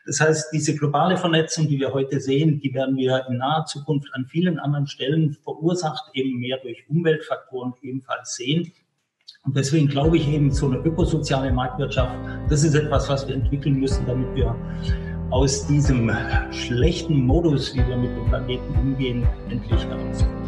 Das 0.05 0.19
heißt, 0.19 0.47
diese 0.53 0.75
globale 0.75 1.17
Vernetzung, 1.17 1.67
die 1.67 1.79
wir 1.79 1.93
heute 1.93 2.19
sehen, 2.19 2.59
die 2.61 2.73
werden 2.73 2.95
wir 2.95 3.25
in 3.29 3.37
naher 3.37 3.65
Zukunft 3.65 4.09
an 4.13 4.25
vielen 4.25 4.59
anderen 4.59 4.87
Stellen 4.87 5.37
verursacht, 5.43 6.09
eben 6.13 6.39
mehr 6.39 6.57
durch 6.63 6.83
Umweltfaktoren 6.89 7.73
ebenfalls 7.81 8.35
sehen. 8.35 8.71
Und 9.43 9.57
deswegen 9.57 9.87
glaube 9.87 10.17
ich 10.17 10.27
eben, 10.27 10.51
so 10.51 10.67
eine 10.67 10.77
ökosoziale 10.77 11.51
Marktwirtschaft, 11.51 12.15
das 12.49 12.63
ist 12.63 12.75
etwas, 12.75 13.09
was 13.09 13.27
wir 13.27 13.35
entwickeln 13.35 13.79
müssen, 13.79 14.05
damit 14.05 14.35
wir 14.35 14.55
aus 15.31 15.65
diesem 15.65 16.11
schlechten 16.51 17.25
Modus, 17.25 17.73
wie 17.73 17.87
wir 17.87 17.97
mit 17.97 18.15
dem 18.15 18.25
Planeten 18.25 18.75
umgehen, 18.75 19.27
endlich 19.49 19.83
herauskommen. 19.85 20.40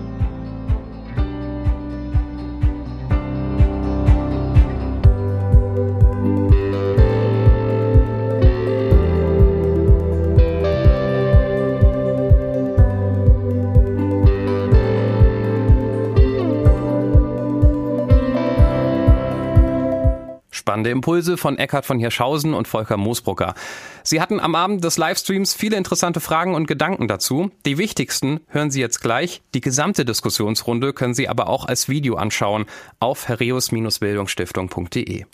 Spannende 20.73 20.89
Impulse 20.89 21.37
von 21.37 21.59
Eckhard 21.59 21.85
von 21.85 21.99
Hirschhausen 21.99 22.55
und 22.55 22.67
Volker 22.67 22.97
Moosbrucker. 22.97 23.53
Sie 24.01 24.19
hatten 24.19 24.39
am 24.39 24.55
Abend 24.55 24.83
des 24.83 24.97
Livestreams 24.97 25.53
viele 25.53 25.77
interessante 25.77 26.19
Fragen 26.19 26.55
und 26.55 26.65
Gedanken 26.65 27.07
dazu. 27.07 27.51
Die 27.63 27.77
wichtigsten 27.77 28.39
hören 28.47 28.71
Sie 28.71 28.81
jetzt 28.81 28.99
gleich. 28.99 29.43
Die 29.53 29.61
gesamte 29.61 30.03
Diskussionsrunde 30.03 30.93
können 30.93 31.13
Sie 31.13 31.29
aber 31.29 31.47
auch 31.47 31.65
als 31.65 31.89
Video 31.89 32.15
anschauen 32.15 32.65
auf 32.99 33.27
herreus-bildungsstiftung.de. 33.27 35.25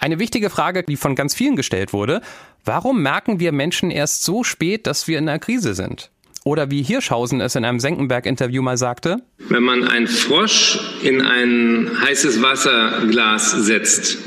Eine 0.00 0.18
wichtige 0.18 0.50
Frage, 0.50 0.82
die 0.82 0.96
von 0.96 1.14
ganz 1.14 1.36
vielen 1.36 1.54
gestellt 1.54 1.92
wurde, 1.92 2.20
warum 2.64 3.00
merken 3.00 3.38
wir 3.38 3.52
Menschen 3.52 3.92
erst 3.92 4.24
so 4.24 4.42
spät, 4.42 4.88
dass 4.88 5.06
wir 5.06 5.18
in 5.18 5.28
einer 5.28 5.38
Krise 5.38 5.74
sind? 5.74 6.10
Oder 6.42 6.72
wie 6.72 6.82
Hirschhausen 6.82 7.40
es 7.40 7.54
in 7.54 7.64
einem 7.64 7.78
Senckenberg-Interview 7.78 8.62
mal 8.62 8.76
sagte. 8.76 9.18
Wenn 9.48 9.62
man 9.64 9.86
einen 9.86 10.06
Frosch 10.08 10.78
in 11.02 11.20
ein 11.20 11.90
heißes 12.02 12.40
Wasserglas 12.40 13.50
setzt, 13.50 14.18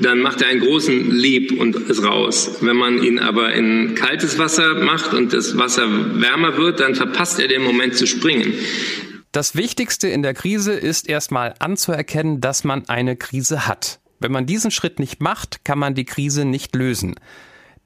dann 0.00 0.20
macht 0.20 0.42
er 0.42 0.48
einen 0.48 0.60
großen 0.60 1.10
Lieb 1.10 1.58
und 1.58 1.76
ist 1.76 2.02
raus. 2.02 2.58
Wenn 2.60 2.76
man 2.76 3.02
ihn 3.02 3.18
aber 3.18 3.52
in 3.54 3.94
kaltes 3.94 4.38
Wasser 4.38 4.74
macht 4.82 5.14
und 5.14 5.32
das 5.32 5.56
Wasser 5.56 5.86
wärmer 6.20 6.56
wird, 6.56 6.80
dann 6.80 6.94
verpasst 6.94 7.38
er 7.40 7.48
den 7.48 7.62
Moment 7.62 7.94
zu 7.94 8.06
springen. 8.06 8.54
Das 9.32 9.54
Wichtigste 9.54 10.08
in 10.08 10.22
der 10.22 10.34
Krise 10.34 10.72
ist 10.72 11.08
erstmal 11.08 11.54
anzuerkennen, 11.58 12.40
dass 12.40 12.64
man 12.64 12.88
eine 12.88 13.16
Krise 13.16 13.66
hat. 13.66 14.00
Wenn 14.18 14.32
man 14.32 14.46
diesen 14.46 14.70
Schritt 14.70 14.98
nicht 14.98 15.20
macht, 15.20 15.64
kann 15.64 15.78
man 15.78 15.94
die 15.94 16.06
Krise 16.06 16.44
nicht 16.44 16.74
lösen. 16.74 17.16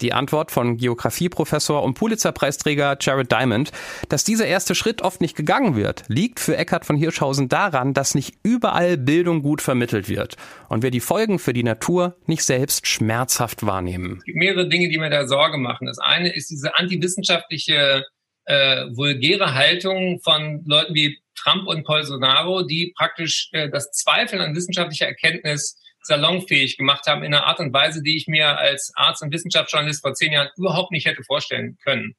Die 0.02 0.12
Antwort 0.12 0.50
von 0.50 0.76
Geografieprofessor 0.76 1.82
und 1.82 1.94
Pulitzerpreisträger 1.94 2.96
Jared 3.00 3.30
Diamond, 3.30 3.70
dass 4.08 4.24
dieser 4.24 4.46
erste 4.46 4.74
Schritt 4.74 5.02
oft 5.02 5.20
nicht 5.20 5.36
gegangen 5.36 5.76
wird, 5.76 6.04
liegt 6.08 6.40
für 6.40 6.56
Eckhard 6.56 6.84
von 6.84 6.96
Hirschhausen 6.96 7.48
daran, 7.48 7.94
dass 7.94 8.14
nicht 8.14 8.34
überall 8.42 8.96
Bildung 8.96 9.42
gut 9.42 9.62
vermittelt 9.62 10.08
wird 10.08 10.36
und 10.68 10.82
wir 10.82 10.90
die 10.90 11.00
Folgen 11.00 11.38
für 11.38 11.52
die 11.52 11.62
Natur 11.62 12.16
nicht 12.26 12.44
selbst 12.44 12.86
schmerzhaft 12.86 13.66
wahrnehmen. 13.66 14.16
Es 14.18 14.24
gibt 14.24 14.38
mehrere 14.38 14.68
Dinge, 14.68 14.88
die 14.88 14.98
mir 14.98 15.10
da 15.10 15.26
Sorge 15.26 15.58
machen. 15.58 15.86
Das 15.86 15.98
eine 15.98 16.34
ist 16.34 16.50
diese 16.50 16.76
antiwissenschaftliche, 16.76 18.04
äh, 18.46 18.86
vulgäre 18.92 19.54
Haltung 19.54 20.20
von 20.22 20.64
Leuten 20.66 20.94
wie 20.94 21.18
Trump 21.36 21.66
und 21.66 21.84
Bolsonaro, 21.84 22.62
die 22.62 22.92
praktisch 22.96 23.48
äh, 23.52 23.70
das 23.70 23.90
Zweifeln 23.92 24.42
an 24.42 24.54
wissenschaftlicher 24.54 25.06
Erkenntnis 25.06 25.78
salonfähig 26.02 26.76
gemacht 26.76 27.06
haben 27.06 27.22
in 27.22 27.34
einer 27.34 27.46
Art 27.46 27.60
und 27.60 27.72
Weise, 27.72 28.02
die 28.02 28.16
ich 28.16 28.26
mir 28.26 28.58
als 28.58 28.92
Arzt 28.94 29.22
und 29.22 29.32
Wissenschaftsjournalist 29.32 30.02
vor 30.02 30.14
zehn 30.14 30.32
Jahren 30.32 30.50
überhaupt 30.56 30.92
nicht 30.92 31.06
hätte 31.06 31.22
vorstellen 31.22 31.78
können. 31.84 32.16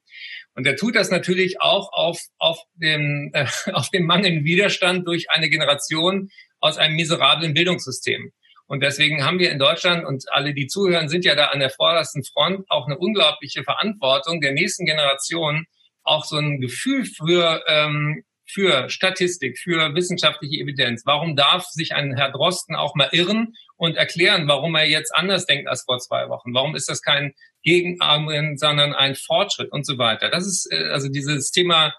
Und 0.53 0.67
er 0.67 0.75
tut 0.75 0.95
das 0.95 1.09
natürlich 1.09 1.61
auch 1.61 1.91
auf, 1.93 2.19
auf, 2.37 2.59
dem, 2.75 3.31
äh, 3.33 3.45
auf 3.73 3.89
dem 3.89 4.05
mangelnden 4.05 4.43
Widerstand 4.43 5.07
durch 5.07 5.29
eine 5.29 5.49
Generation 5.49 6.29
aus 6.59 6.77
einem 6.77 6.95
miserablen 6.95 7.53
Bildungssystem. 7.53 8.31
Und 8.67 8.81
deswegen 8.81 9.25
haben 9.25 9.39
wir 9.39 9.51
in 9.51 9.59
Deutschland 9.59 10.05
und 10.05 10.23
alle, 10.31 10.53
die 10.53 10.67
zuhören, 10.67 11.09
sind 11.09 11.25
ja 11.25 11.35
da 11.35 11.47
an 11.47 11.59
der 11.59 11.71
vordersten 11.71 12.23
Front 12.23 12.69
auch 12.69 12.85
eine 12.85 12.97
unglaubliche 12.97 13.63
Verantwortung 13.63 14.39
der 14.39 14.53
nächsten 14.53 14.85
Generation, 14.85 15.65
auch 16.03 16.23
so 16.23 16.37
ein 16.37 16.61
Gefühl 16.61 17.05
für 17.05 17.61
ähm, 17.67 18.23
für 18.51 18.89
Statistik, 18.89 19.57
für 19.57 19.95
wissenschaftliche 19.95 20.61
Evidenz. 20.61 21.03
Warum 21.05 21.35
darf 21.35 21.65
sich 21.65 21.93
ein 21.95 22.15
Herr 22.15 22.31
Drosten 22.31 22.75
auch 22.75 22.95
mal 22.95 23.09
irren 23.11 23.53
und 23.81 23.97
erklären, 23.97 24.47
warum 24.47 24.75
er 24.75 24.85
jetzt 24.85 25.09
anders 25.15 25.47
denkt 25.47 25.67
als 25.67 25.85
vor 25.85 25.97
zwei 25.97 26.29
Wochen? 26.29 26.53
Warum 26.53 26.75
ist 26.75 26.87
das 26.87 27.01
kein 27.01 27.33
Gegenargument, 27.63 28.59
sondern 28.59 28.93
ein 28.93 29.15
Fortschritt 29.15 29.71
und 29.71 29.87
so 29.87 29.97
weiter? 29.97 30.29
Das 30.29 30.45
ist 30.45 30.71
äh, 30.71 30.89
also 30.91 31.09
dieses 31.09 31.49
Thema 31.49 31.91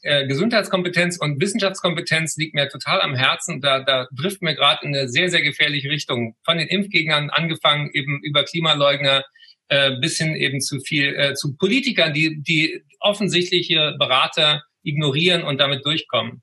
äh, 0.00 0.26
Gesundheitskompetenz 0.26 1.18
und 1.18 1.38
Wissenschaftskompetenz 1.38 2.38
liegt 2.38 2.54
mir 2.54 2.70
total 2.70 3.02
am 3.02 3.14
Herzen. 3.14 3.60
Da, 3.60 3.80
da 3.80 4.08
trifft 4.18 4.40
mir 4.40 4.54
gerade 4.54 4.86
in 4.86 4.96
eine 4.96 5.10
sehr, 5.10 5.28
sehr 5.28 5.42
gefährliche 5.42 5.90
Richtung. 5.90 6.34
Von 6.46 6.56
den 6.56 6.68
Impfgegnern 6.68 7.28
angefangen, 7.28 7.90
eben 7.92 8.22
über 8.22 8.44
Klimaleugner 8.44 9.22
äh, 9.68 9.96
bis 10.00 10.16
hin 10.16 10.34
eben 10.34 10.62
zu 10.62 10.80
viel, 10.80 11.14
äh, 11.14 11.34
zu 11.34 11.58
Politikern, 11.58 12.14
die, 12.14 12.42
die 12.42 12.82
offensichtliche 13.00 13.96
Berater 13.98 14.62
ignorieren 14.82 15.42
und 15.42 15.60
damit 15.60 15.84
durchkommen. 15.84 16.42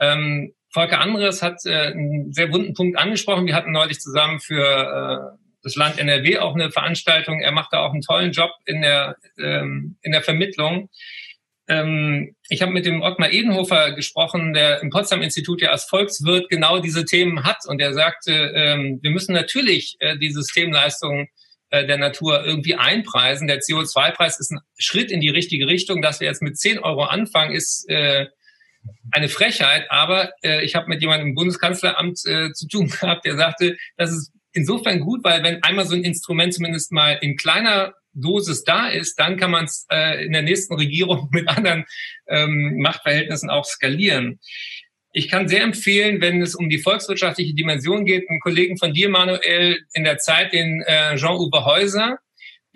Ähm, 0.00 0.54
Volker 0.76 1.00
Andres 1.00 1.40
hat 1.40 1.64
äh, 1.64 1.86
einen 1.86 2.34
sehr 2.34 2.52
wunden 2.52 2.74
Punkt 2.74 2.98
angesprochen. 2.98 3.46
Wir 3.46 3.54
hatten 3.54 3.72
neulich 3.72 3.98
zusammen 3.98 4.40
für 4.40 4.62
äh, 4.62 5.38
das 5.62 5.74
Land 5.74 5.98
NRW 5.98 6.36
auch 6.36 6.54
eine 6.54 6.70
Veranstaltung. 6.70 7.40
Er 7.40 7.50
macht 7.50 7.72
da 7.72 7.80
auch 7.80 7.94
einen 7.94 8.02
tollen 8.02 8.32
Job 8.32 8.50
in 8.66 8.82
der, 8.82 9.16
ähm, 9.38 9.96
in 10.02 10.12
der 10.12 10.20
Vermittlung. 10.20 10.90
Ähm, 11.66 12.36
ich 12.50 12.60
habe 12.60 12.72
mit 12.72 12.84
dem 12.84 13.00
Ottmar 13.00 13.32
Edenhofer 13.32 13.92
gesprochen, 13.92 14.52
der 14.52 14.82
im 14.82 14.90
Potsdam 14.90 15.22
Institut 15.22 15.62
ja 15.62 15.70
als 15.70 15.84
Volkswirt 15.84 16.50
genau 16.50 16.78
diese 16.78 17.06
Themen 17.06 17.44
hat. 17.44 17.60
Und 17.66 17.80
er 17.80 17.94
sagte, 17.94 18.32
ähm, 18.54 18.98
wir 19.00 19.12
müssen 19.12 19.32
natürlich 19.32 19.96
äh, 20.00 20.18
die 20.18 20.30
Systemleistungen 20.30 21.28
äh, 21.70 21.86
der 21.86 21.96
Natur 21.96 22.44
irgendwie 22.44 22.74
einpreisen. 22.74 23.46
Der 23.46 23.60
CO2-Preis 23.60 24.38
ist 24.38 24.52
ein 24.52 24.60
Schritt 24.78 25.10
in 25.10 25.22
die 25.22 25.30
richtige 25.30 25.68
Richtung. 25.68 26.02
Dass 26.02 26.20
wir 26.20 26.28
jetzt 26.28 26.42
mit 26.42 26.58
10 26.58 26.80
Euro 26.80 27.04
anfangen, 27.04 27.54
ist 27.54 27.88
äh, 27.88 28.26
eine 29.10 29.28
Frechheit. 29.28 29.90
Aber 29.90 30.32
äh, 30.42 30.64
ich 30.64 30.74
habe 30.74 30.88
mit 30.88 31.00
jemandem 31.00 31.28
im 31.28 31.34
Bundeskanzleramt 31.34 32.24
äh, 32.26 32.52
zu 32.52 32.68
tun 32.68 32.88
gehabt, 33.00 33.24
der 33.24 33.36
sagte, 33.36 33.76
das 33.96 34.10
ist 34.10 34.32
insofern 34.52 35.00
gut, 35.00 35.22
weil 35.24 35.42
wenn 35.42 35.62
einmal 35.62 35.86
so 35.86 35.94
ein 35.94 36.04
Instrument 36.04 36.54
zumindest 36.54 36.92
mal 36.92 37.18
in 37.20 37.36
kleiner 37.36 37.94
Dosis 38.14 38.64
da 38.64 38.88
ist, 38.88 39.18
dann 39.20 39.36
kann 39.36 39.50
man 39.50 39.66
es 39.66 39.86
äh, 39.90 40.24
in 40.24 40.32
der 40.32 40.42
nächsten 40.42 40.74
Regierung 40.74 41.28
mit 41.32 41.48
anderen 41.48 41.84
ähm, 42.26 42.78
Machtverhältnissen 42.78 43.50
auch 43.50 43.64
skalieren. 43.64 44.40
Ich 45.12 45.28
kann 45.28 45.48
sehr 45.48 45.62
empfehlen, 45.62 46.20
wenn 46.20 46.42
es 46.42 46.54
um 46.54 46.68
die 46.68 46.78
volkswirtschaftliche 46.78 47.54
Dimension 47.54 48.04
geht, 48.04 48.28
einen 48.28 48.40
Kollegen 48.40 48.76
von 48.76 48.92
dir, 48.92 49.08
Manuel, 49.08 49.78
in 49.94 50.04
der 50.04 50.18
Zeit, 50.18 50.52
den 50.52 50.82
äh, 50.82 51.16
Jean-Uwe 51.16 51.64
Häuser, 51.64 52.18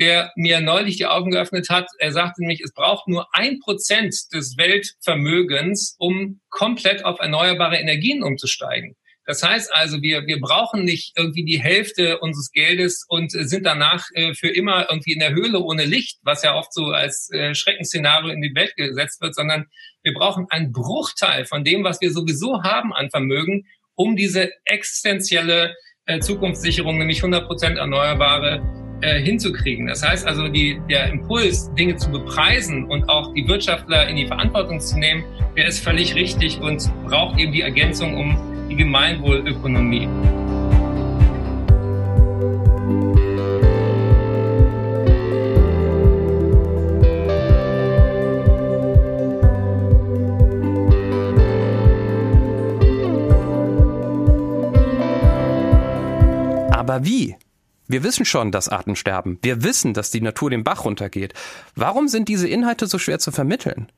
der 0.00 0.32
mir 0.34 0.60
neulich 0.60 0.96
die 0.96 1.06
Augen 1.06 1.30
geöffnet 1.30 1.68
hat. 1.68 1.86
Er 1.98 2.12
sagte 2.12 2.40
nämlich, 2.40 2.62
es 2.62 2.72
braucht 2.72 3.06
nur 3.06 3.28
ein 3.32 3.60
Prozent 3.60 4.14
des 4.32 4.56
Weltvermögens, 4.56 5.94
um 5.98 6.40
komplett 6.48 7.04
auf 7.04 7.20
erneuerbare 7.20 7.76
Energien 7.76 8.22
umzusteigen. 8.22 8.96
Das 9.26 9.42
heißt 9.42 9.72
also, 9.72 10.02
wir, 10.02 10.26
wir 10.26 10.40
brauchen 10.40 10.84
nicht 10.84 11.12
irgendwie 11.16 11.44
die 11.44 11.60
Hälfte 11.60 12.18
unseres 12.18 12.50
Geldes 12.50 13.04
und 13.06 13.30
sind 13.30 13.64
danach 13.64 14.06
äh, 14.14 14.34
für 14.34 14.48
immer 14.48 14.86
irgendwie 14.90 15.12
in 15.12 15.20
der 15.20 15.32
Höhle 15.32 15.60
ohne 15.60 15.84
Licht, 15.84 16.18
was 16.22 16.42
ja 16.42 16.56
oft 16.56 16.72
so 16.72 16.86
als 16.86 17.30
äh, 17.30 17.54
Schreckensszenario 17.54 18.30
in 18.30 18.40
die 18.40 18.54
Welt 18.54 18.74
gesetzt 18.74 19.20
wird, 19.20 19.34
sondern 19.34 19.66
wir 20.02 20.14
brauchen 20.14 20.46
einen 20.48 20.72
Bruchteil 20.72 21.44
von 21.44 21.62
dem, 21.62 21.84
was 21.84 22.00
wir 22.00 22.10
sowieso 22.10 22.64
haben 22.64 22.92
an 22.92 23.10
Vermögen, 23.10 23.66
um 23.94 24.16
diese 24.16 24.50
existenzielle 24.64 25.76
äh, 26.06 26.18
Zukunftssicherung, 26.18 26.98
nämlich 26.98 27.18
100 27.18 27.46
Prozent 27.46 27.78
Erneuerbare, 27.78 28.89
äh, 29.00 29.20
hinzukriegen. 29.20 29.86
Das 29.86 30.06
heißt 30.06 30.26
also, 30.26 30.48
die, 30.48 30.80
der 30.88 31.10
Impuls, 31.10 31.72
Dinge 31.74 31.96
zu 31.96 32.10
bepreisen 32.10 32.84
und 32.84 33.08
auch 33.08 33.32
die 33.34 33.46
Wirtschaftler 33.46 34.08
in 34.08 34.16
die 34.16 34.26
Verantwortung 34.26 34.80
zu 34.80 34.98
nehmen, 34.98 35.24
der 35.56 35.66
ist 35.66 35.80
völlig 35.80 36.14
richtig 36.14 36.60
und 36.60 36.90
braucht 37.06 37.38
eben 37.38 37.52
die 37.52 37.62
Ergänzung 37.62 38.16
um 38.16 38.68
die 38.68 38.76
Gemeinwohlökonomie. 38.76 40.08
Aber 56.90 57.04
wie? 57.04 57.36
Wir 57.90 58.04
wissen 58.04 58.24
schon, 58.24 58.52
dass 58.52 58.68
Arten 58.68 58.94
sterben. 58.94 59.40
Wir 59.42 59.64
wissen, 59.64 59.94
dass 59.94 60.12
die 60.12 60.20
Natur 60.20 60.48
den 60.48 60.62
Bach 60.62 60.84
runtergeht. 60.84 61.34
Warum 61.74 62.06
sind 62.06 62.28
diese 62.28 62.46
Inhalte 62.46 62.86
so 62.86 62.98
schwer 62.98 63.18
zu 63.18 63.32
vermitteln? 63.32 63.90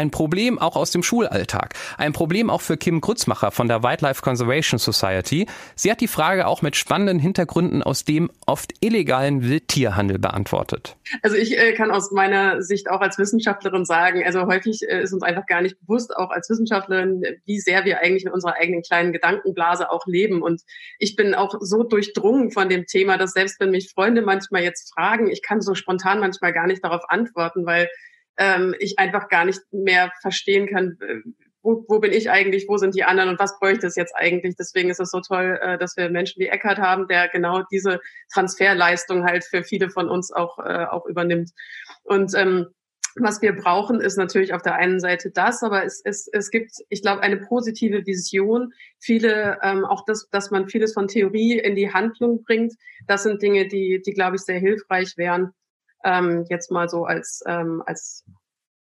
Ein 0.00 0.10
Problem 0.10 0.58
auch 0.58 0.76
aus 0.76 0.92
dem 0.92 1.02
Schulalltag. 1.02 1.74
Ein 1.98 2.14
Problem 2.14 2.48
auch 2.48 2.62
für 2.62 2.78
Kim 2.78 3.02
Grützmacher 3.02 3.50
von 3.50 3.68
der 3.68 3.82
Wildlife 3.82 4.22
Conservation 4.22 4.78
Society. 4.78 5.44
Sie 5.74 5.90
hat 5.90 6.00
die 6.00 6.08
Frage 6.08 6.46
auch 6.46 6.62
mit 6.62 6.74
spannenden 6.74 7.18
Hintergründen 7.18 7.82
aus 7.82 8.06
dem 8.06 8.30
oft 8.46 8.72
illegalen 8.80 9.42
Wildtierhandel 9.42 10.18
beantwortet. 10.18 10.96
Also 11.20 11.36
ich 11.36 11.58
äh, 11.58 11.74
kann 11.74 11.90
aus 11.90 12.12
meiner 12.12 12.62
Sicht 12.62 12.88
auch 12.88 13.02
als 13.02 13.18
Wissenschaftlerin 13.18 13.84
sagen, 13.84 14.24
also 14.24 14.46
häufig 14.46 14.80
äh, 14.88 15.02
ist 15.02 15.12
uns 15.12 15.22
einfach 15.22 15.44
gar 15.44 15.60
nicht 15.60 15.78
bewusst, 15.80 16.16
auch 16.16 16.30
als 16.30 16.48
Wissenschaftlerin, 16.48 17.22
wie 17.44 17.60
sehr 17.60 17.84
wir 17.84 17.98
eigentlich 17.98 18.24
in 18.24 18.32
unserer 18.32 18.54
eigenen 18.54 18.80
kleinen 18.80 19.12
Gedankenblase 19.12 19.90
auch 19.90 20.06
leben. 20.06 20.40
Und 20.40 20.62
ich 20.98 21.14
bin 21.14 21.34
auch 21.34 21.56
so 21.60 21.82
durchdrungen 21.82 22.52
von 22.52 22.70
dem 22.70 22.86
Thema, 22.86 23.18
dass 23.18 23.32
selbst 23.32 23.60
wenn 23.60 23.68
mich 23.68 23.90
Freunde 23.90 24.22
manchmal 24.22 24.62
jetzt 24.62 24.94
fragen, 24.94 25.30
ich 25.30 25.42
kann 25.42 25.60
so 25.60 25.74
spontan 25.74 26.20
manchmal 26.20 26.54
gar 26.54 26.66
nicht 26.66 26.82
darauf 26.82 27.02
antworten, 27.10 27.66
weil 27.66 27.90
ähm, 28.40 28.74
ich 28.80 28.98
einfach 28.98 29.28
gar 29.28 29.44
nicht 29.44 29.60
mehr 29.70 30.10
verstehen 30.22 30.66
kann, 30.66 30.96
äh, 31.00 31.20
wo, 31.62 31.84
wo 31.88 31.98
bin 31.98 32.12
ich 32.12 32.30
eigentlich, 32.30 32.66
wo 32.68 32.78
sind 32.78 32.94
die 32.94 33.04
anderen 33.04 33.28
und 33.28 33.38
was 33.38 33.58
bräuchte 33.60 33.86
es 33.86 33.94
jetzt 33.94 34.14
eigentlich. 34.16 34.56
Deswegen 34.56 34.88
ist 34.88 34.98
es 34.98 35.10
so 35.10 35.20
toll, 35.20 35.60
äh, 35.62 35.76
dass 35.76 35.96
wir 35.96 36.08
Menschen 36.08 36.40
wie 36.40 36.46
Eckert 36.46 36.78
haben, 36.78 37.06
der 37.06 37.28
genau 37.28 37.62
diese 37.70 38.00
Transferleistung 38.32 39.24
halt 39.24 39.44
für 39.44 39.62
viele 39.62 39.90
von 39.90 40.08
uns 40.08 40.32
auch, 40.32 40.58
äh, 40.58 40.86
auch 40.86 41.04
übernimmt. 41.04 41.50
Und 42.02 42.34
ähm, 42.34 42.68
was 43.16 43.42
wir 43.42 43.52
brauchen, 43.52 44.00
ist 44.00 44.16
natürlich 44.16 44.54
auf 44.54 44.62
der 44.62 44.76
einen 44.76 45.00
Seite 45.00 45.30
das, 45.30 45.62
aber 45.62 45.84
es, 45.84 46.00
es, 46.02 46.28
es 46.32 46.50
gibt, 46.50 46.70
ich 46.88 47.02
glaube, 47.02 47.22
eine 47.22 47.38
positive 47.38 48.06
Vision. 48.06 48.72
Viele, 48.98 49.58
ähm, 49.62 49.84
auch 49.84 50.04
das, 50.06 50.28
dass 50.30 50.50
man 50.50 50.68
vieles 50.68 50.94
von 50.94 51.08
Theorie 51.08 51.58
in 51.58 51.74
die 51.74 51.92
Handlung 51.92 52.42
bringt. 52.44 52.72
Das 53.06 53.24
sind 53.24 53.42
Dinge, 53.42 53.68
die, 53.68 54.00
die 54.00 54.12
glaube 54.12 54.36
ich, 54.36 54.42
sehr 54.42 54.60
hilfreich 54.60 55.16
wären. 55.16 55.52
Ähm, 56.04 56.46
jetzt 56.48 56.70
mal 56.70 56.88
so 56.88 57.04
als, 57.04 57.42
ähm, 57.46 57.82
als, 57.86 58.24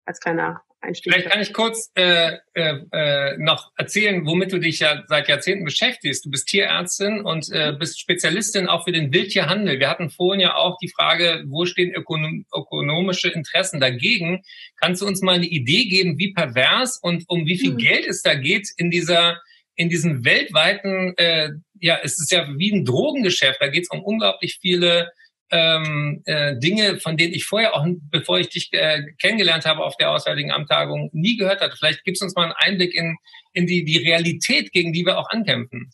als 0.06 0.20
kleiner 0.20 0.62
Einstieg. 0.82 1.12
Vielleicht 1.12 1.30
kann 1.30 1.42
ich 1.42 1.54
kurz 1.54 1.92
äh, 1.96 2.38
äh, 2.54 2.80
äh, 2.92 3.38
noch 3.38 3.72
erzählen, 3.76 4.26
womit 4.26 4.52
du 4.52 4.60
dich 4.60 4.80
ja 4.80 5.04
seit 5.08 5.28
Jahrzehnten 5.28 5.66
beschäftigst. 5.66 6.26
Du 6.26 6.30
bist 6.30 6.48
Tierärztin 6.48 7.22
und 7.22 7.52
äh, 7.52 7.74
bist 7.78 8.00
Spezialistin 8.00 8.68
auch 8.68 8.86
für 8.86 8.92
den 8.92 9.12
Wildtierhandel. 9.12 9.80
Wir 9.80 9.90
hatten 9.90 10.10
vorhin 10.10 10.42
ja 10.42 10.56
auch 10.56 10.78
die 10.78 10.92
Frage, 10.96 11.44
wo 11.48 11.66
stehen 11.66 11.94
ökonom 11.94 12.46
ökonomische 12.56 13.30
Interessen 13.30 13.80
dagegen? 13.80 14.44
Kannst 14.78 15.02
du 15.02 15.08
uns 15.08 15.22
mal 15.22 15.36
eine 15.36 15.48
Idee 15.48 15.86
geben, 15.86 16.18
wie 16.18 16.34
pervers 16.34 16.98
und 17.02 17.26
um 17.28 17.46
wie 17.46 17.58
viel 17.58 17.74
mhm. 17.74 17.78
Geld 17.78 18.08
es 18.08 18.22
da 18.22 18.36
geht 18.36 18.70
in 18.78 18.90
dieser 18.90 19.42
in 19.76 19.88
diesem 19.88 20.26
weltweiten, 20.26 21.14
äh, 21.16 21.52
ja, 21.80 22.00
es 22.04 22.20
ist 22.20 22.34
ja 22.34 22.46
wie 22.58 22.74
ein 22.74 22.84
Drogengeschäft. 22.84 23.62
Da 23.62 23.70
geht 23.70 23.84
es 23.84 23.90
um 23.90 24.04
unglaublich 24.04 24.60
viele 24.60 25.10
ähm, 25.52 26.22
äh, 26.26 26.58
Dinge, 26.58 27.00
von 27.00 27.18
denen 27.18 27.34
ich 27.34 27.46
vorher 27.46 27.76
auch, 27.76 27.86
bevor 28.12 28.40
ich 28.40 28.50
dich 28.50 28.70
äh, 28.72 29.04
kennengelernt 29.22 29.66
habe 29.66 29.84
auf 29.84 29.98
der 29.98 30.12
Auswärtigen 30.12 30.52
Amttagung, 30.52 31.10
nie 31.14 31.38
gehört 31.38 31.62
hatte. 31.62 31.76
Vielleicht 31.78 32.04
gibst 32.04 32.22
du 32.22 32.26
uns 32.26 32.36
mal 32.36 32.44
einen 32.44 32.54
Einblick 32.58 32.94
in, 32.96 33.18
in 33.54 33.66
die, 33.66 33.84
die 33.84 33.98
Realität, 33.98 34.72
gegen 34.72 34.94
die 34.94 35.06
wir 35.06 35.18
auch 35.18 35.30
ankämpfen. 35.30 35.92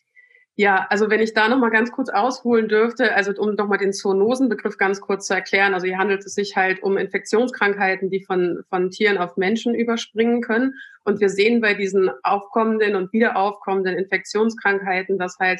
Ja, 0.58 0.88
also 0.89 1.10
wenn 1.10 1.20
ich 1.20 1.34
da 1.34 1.50
noch 1.50 1.58
mal 1.58 1.70
ganz 1.70 1.91
kurz 1.91 2.08
ausholen 2.08 2.70
dürfte, 2.70 3.13
also 3.13 3.34
um 3.38 3.56
noch 3.56 3.68
mal 3.68 3.78
den 3.78 3.91
Zoonosenbegriff 3.91 4.78
ganz 4.78 5.02
kurz 5.02 5.28
zu 5.28 5.34
erklären, 5.34 5.74
also 5.74 5.86
hier 5.86 5.98
handelt 5.98 6.26
es 6.26 6.34
sich 6.34 6.56
halt 6.56 6.82
um 6.82 6.96
Infektionskrankheiten, 6.96 8.10
die 8.10 8.24
von, 8.24 8.63
von 8.70 8.89
Tieren 8.89 9.18
auf 9.18 9.36
Menschen 9.36 9.76
überspringen 9.76 10.41
können. 10.41 10.76
Und 11.04 11.20
wir 11.20 11.28
sehen 11.28 11.60
bei 11.60 11.74
diesen 11.74 12.10
aufkommenden 12.24 12.96
und 12.96 13.12
wieder 13.12 13.36
aufkommenden 13.36 13.98
Infektionskrankheiten, 13.98 15.18
dass 15.18 15.38
halt 15.39 15.60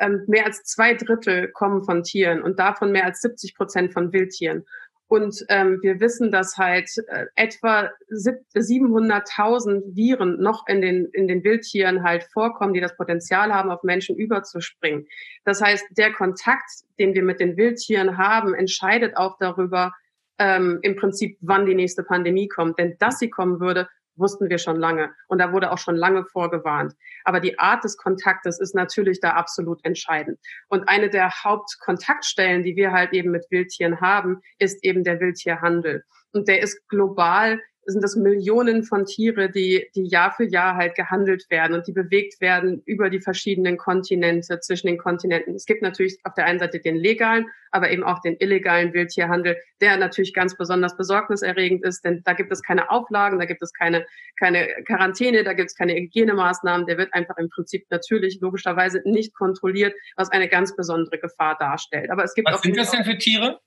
ähm, 0.00 0.24
mehr 0.26 0.46
als 0.46 0.64
zwei 0.64 0.94
Drittel 0.94 1.50
kommen 1.52 1.84
von 1.84 2.02
Tieren 2.02 2.42
und 2.42 2.58
davon 2.58 2.90
mehr 2.90 3.04
als 3.04 3.20
70 3.20 3.54
Prozent 3.54 3.92
von 3.92 4.12
Wildtieren. 4.12 4.64
Und 5.10 5.44
ähm, 5.48 5.80
wir 5.82 5.98
wissen, 5.98 6.30
dass 6.30 6.56
halt 6.56 6.88
äh, 7.08 7.26
etwa 7.34 7.90
700.000 8.12 9.96
Viren 9.96 10.40
noch 10.40 10.68
in 10.68 10.80
den, 10.80 11.06
in 11.06 11.26
den 11.26 11.42
Wildtieren 11.42 12.04
halt 12.04 12.22
vorkommen, 12.32 12.74
die 12.74 12.80
das 12.80 12.96
Potenzial 12.96 13.52
haben, 13.52 13.72
auf 13.72 13.82
Menschen 13.82 14.14
überzuspringen. 14.16 15.08
Das 15.44 15.60
heißt, 15.60 15.84
der 15.90 16.12
Kontakt, 16.12 16.70
den 17.00 17.12
wir 17.12 17.24
mit 17.24 17.40
den 17.40 17.56
Wildtieren 17.56 18.18
haben, 18.18 18.54
entscheidet 18.54 19.16
auch 19.16 19.36
darüber, 19.40 19.92
ähm, 20.38 20.78
im 20.82 20.94
Prinzip, 20.94 21.36
wann 21.40 21.66
die 21.66 21.74
nächste 21.74 22.04
Pandemie 22.04 22.46
kommt. 22.46 22.78
Denn 22.78 22.96
dass 23.00 23.18
sie 23.18 23.30
kommen 23.30 23.58
würde, 23.58 23.88
wussten 24.20 24.48
wir 24.48 24.58
schon 24.58 24.76
lange. 24.76 25.10
Und 25.26 25.38
da 25.38 25.52
wurde 25.52 25.72
auch 25.72 25.78
schon 25.78 25.96
lange 25.96 26.24
vorgewarnt. 26.24 26.94
Aber 27.24 27.40
die 27.40 27.58
Art 27.58 27.82
des 27.84 27.96
Kontaktes 27.96 28.60
ist 28.60 28.74
natürlich 28.74 29.20
da 29.20 29.30
absolut 29.30 29.84
entscheidend. 29.84 30.38
Und 30.68 30.88
eine 30.88 31.10
der 31.10 31.30
Hauptkontaktstellen, 31.42 32.62
die 32.62 32.76
wir 32.76 32.92
halt 32.92 33.12
eben 33.12 33.30
mit 33.30 33.46
Wildtieren 33.50 34.00
haben, 34.00 34.40
ist 34.58 34.84
eben 34.84 35.02
der 35.04 35.20
Wildtierhandel. 35.20 36.04
Und 36.32 36.46
der 36.46 36.60
ist 36.60 36.86
global 36.88 37.60
sind 37.90 38.02
das 38.02 38.16
Millionen 38.16 38.84
von 38.84 39.04
Tiere, 39.04 39.50
die, 39.50 39.88
die 39.94 40.06
Jahr 40.06 40.32
für 40.32 40.44
Jahr 40.44 40.76
halt 40.76 40.94
gehandelt 40.94 41.50
werden 41.50 41.74
und 41.74 41.86
die 41.86 41.92
bewegt 41.92 42.40
werden 42.40 42.82
über 42.84 43.10
die 43.10 43.20
verschiedenen 43.20 43.76
Kontinente, 43.76 44.60
zwischen 44.60 44.86
den 44.86 44.98
Kontinenten. 44.98 45.54
Es 45.54 45.66
gibt 45.66 45.82
natürlich 45.82 46.18
auf 46.24 46.34
der 46.34 46.46
einen 46.46 46.58
Seite 46.58 46.80
den 46.80 46.96
legalen, 46.96 47.46
aber 47.70 47.90
eben 47.90 48.02
auch 48.02 48.20
den 48.20 48.36
illegalen 48.38 48.92
Wildtierhandel, 48.92 49.56
der 49.80 49.96
natürlich 49.96 50.34
ganz 50.34 50.56
besonders 50.56 50.96
besorgniserregend 50.96 51.84
ist, 51.84 52.04
denn 52.04 52.22
da 52.24 52.32
gibt 52.32 52.52
es 52.52 52.62
keine 52.62 52.90
Auflagen, 52.90 53.38
da 53.38 53.44
gibt 53.44 53.62
es 53.62 53.72
keine, 53.72 54.06
keine 54.38 54.68
Quarantäne, 54.86 55.44
da 55.44 55.52
gibt 55.52 55.70
es 55.70 55.76
keine 55.76 55.94
Hygienemaßnahmen, 55.94 56.86
der 56.86 56.98
wird 56.98 57.14
einfach 57.14 57.36
im 57.36 57.48
Prinzip 57.48 57.86
natürlich 57.90 58.38
logischerweise 58.40 59.02
nicht 59.04 59.34
kontrolliert, 59.34 59.94
was 60.16 60.30
eine 60.30 60.48
ganz 60.48 60.74
besondere 60.74 61.18
Gefahr 61.18 61.56
darstellt. 61.58 62.10
Aber 62.10 62.24
es 62.24 62.34
gibt 62.34 62.48
was 62.48 62.56
auch 62.56 62.62
sind 62.62 62.76
das 62.76 62.90
denn 62.90 63.04
für 63.04 63.18
Tiere? 63.18 63.60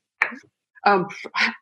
Ähm, 0.85 1.07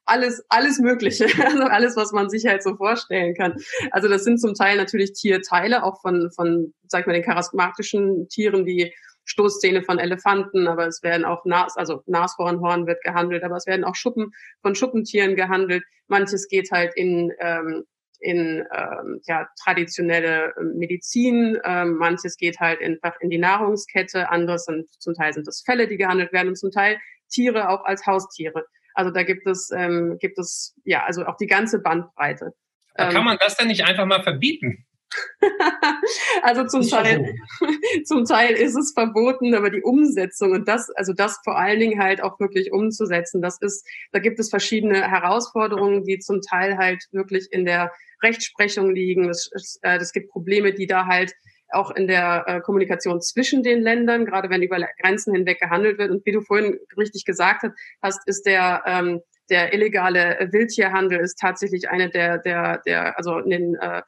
alles, 0.06 0.44
alles 0.50 0.80
Mögliche, 0.80 1.26
also 1.46 1.64
alles, 1.64 1.96
was 1.96 2.12
man 2.12 2.30
sich 2.30 2.46
halt 2.46 2.64
so 2.64 2.76
vorstellen 2.76 3.36
kann. 3.36 3.56
Also 3.92 4.08
das 4.08 4.24
sind 4.24 4.40
zum 4.40 4.54
Teil 4.54 4.78
natürlich 4.78 5.14
Tierteile, 5.14 5.84
auch 5.84 6.02
von, 6.02 6.32
von, 6.36 6.74
sag 6.88 7.02
ich 7.02 7.08
mal, 7.08 7.14
den 7.14 7.24
charismatischen 7.24 8.28
Tieren 8.30 8.66
wie 8.66 8.94
Stoßzähne 9.26 9.84
von 9.84 10.00
Elefanten, 10.00 10.68
aber 10.68 10.88
es 10.88 11.04
werden 11.04 11.26
auch 11.26 11.46
Nas, 11.46 11.78
also 11.78 12.02
Nashornhorn 12.08 12.88
wird 12.88 13.04
gehandelt, 13.04 13.44
aber 13.44 13.56
es 13.56 13.68
werden 13.68 13.86
auch 13.86 13.96
Schuppen 13.96 14.32
von 14.62 14.76
Schuppentieren 14.76 15.36
gehandelt. 15.36 15.84
Manches 16.08 16.48
geht 16.48 16.72
halt 16.72 16.94
in 16.96 17.32
ähm, 17.40 17.84
in 18.22 18.64
ähm, 18.72 19.20
ja, 19.26 19.48
traditionelle 19.64 20.54
ähm, 20.60 20.78
Medizin, 20.78 21.58
ähm, 21.66 21.96
manches 21.96 22.38
geht 22.38 22.60
halt 22.60 22.80
einfach 22.82 23.20
in 23.20 23.32
die 23.32 23.40
Nahrungskette, 23.40 24.30
anderes 24.30 24.66
sind 24.66 24.88
zum 25.00 25.16
Teil 25.16 25.34
sind 25.34 25.48
das 25.48 25.64
Fälle, 25.66 25.88
die 25.88 25.98
gehandelt 25.98 26.32
werden 26.32 26.50
und 26.50 26.56
zum 26.56 26.70
Teil 26.70 27.00
Tiere 27.30 27.70
auch 27.70 27.84
als 27.84 28.06
Haustiere. 28.06 28.66
Also 28.94 29.12
da 29.12 29.24
gibt 29.24 29.48
es, 29.48 29.70
ähm, 29.76 30.18
gibt 30.20 30.38
es 30.40 30.76
ja 30.84 31.04
also 31.04 31.26
auch 31.26 31.38
die 31.38 31.48
ganze 31.48 31.80
Bandbreite. 31.80 32.54
kann 32.96 33.16
ähm, 33.16 33.26
man 33.26 33.38
das 33.40 33.58
denn 33.58 33.68
nicht 33.68 33.86
einfach 33.86 34.06
mal 34.06 34.24
verbieten? 34.24 34.86
also 36.42 36.66
zum 36.66 36.88
Teil, 36.88 37.36
zum 38.06 38.26
Teil 38.26 38.54
ist 38.54 38.76
es 38.76 38.94
verboten, 38.94 39.54
aber 39.56 39.70
die 39.70 39.82
Umsetzung 39.82 40.52
und 40.52 40.68
das, 40.68 40.90
also 40.92 41.14
das 41.14 41.40
vor 41.44 41.58
allen 41.58 41.80
Dingen 41.80 42.02
halt 42.02 42.24
auch 42.24 42.40
wirklich 42.40 42.72
umzusetzen, 42.72 43.42
das 43.42 43.60
ist, 43.62 43.86
da 44.12 44.20
gibt 44.20 44.40
es 44.40 44.50
verschiedene 44.50 45.10
Herausforderungen, 45.10 46.04
die 46.04 46.20
zum 46.20 46.42
Teil 46.42 46.78
halt 46.78 47.04
wirklich 47.12 47.48
in 47.52 47.66
der 47.66 47.92
Rechtsprechung 48.24 48.94
liegen. 48.94 49.30
Es, 49.30 49.50
es, 49.54 49.80
äh, 49.82 49.98
es 49.98 50.12
gibt 50.14 50.30
Probleme, 50.30 50.74
die 50.74 50.88
da 50.88 51.06
halt 51.06 51.34
auch 51.74 51.92
in 51.92 52.08
der 52.08 52.44
äh, 52.48 52.60
Kommunikation 52.62 53.22
zwischen 53.22 53.64
den 53.64 53.82
Ländern, 53.82 54.26
gerade 54.26 54.50
wenn 54.50 54.62
über 54.62 54.78
Grenzen 55.02 55.34
hinweg 55.34 55.60
gehandelt 55.60 55.98
wird. 55.98 56.12
Und 56.12 56.26
wie 56.26 56.32
du 56.32 56.42
vorhin 56.42 56.80
richtig 56.98 57.26
gesagt 57.26 57.66
hast, 58.02 58.28
ist 58.28 58.46
der 58.46 58.84
ähm, 58.86 59.22
der 59.52 59.74
illegale 59.74 60.50
Wildtierhandel 60.52 61.20
ist 61.20 61.38
tatsächlich 61.38 61.90
eine 61.90 62.10
der, 62.10 62.38
der, 62.40 62.82
der 62.86 63.18
also 63.18 63.38
in 63.38 63.50
den, 63.50 63.76
äh, 63.76 64.02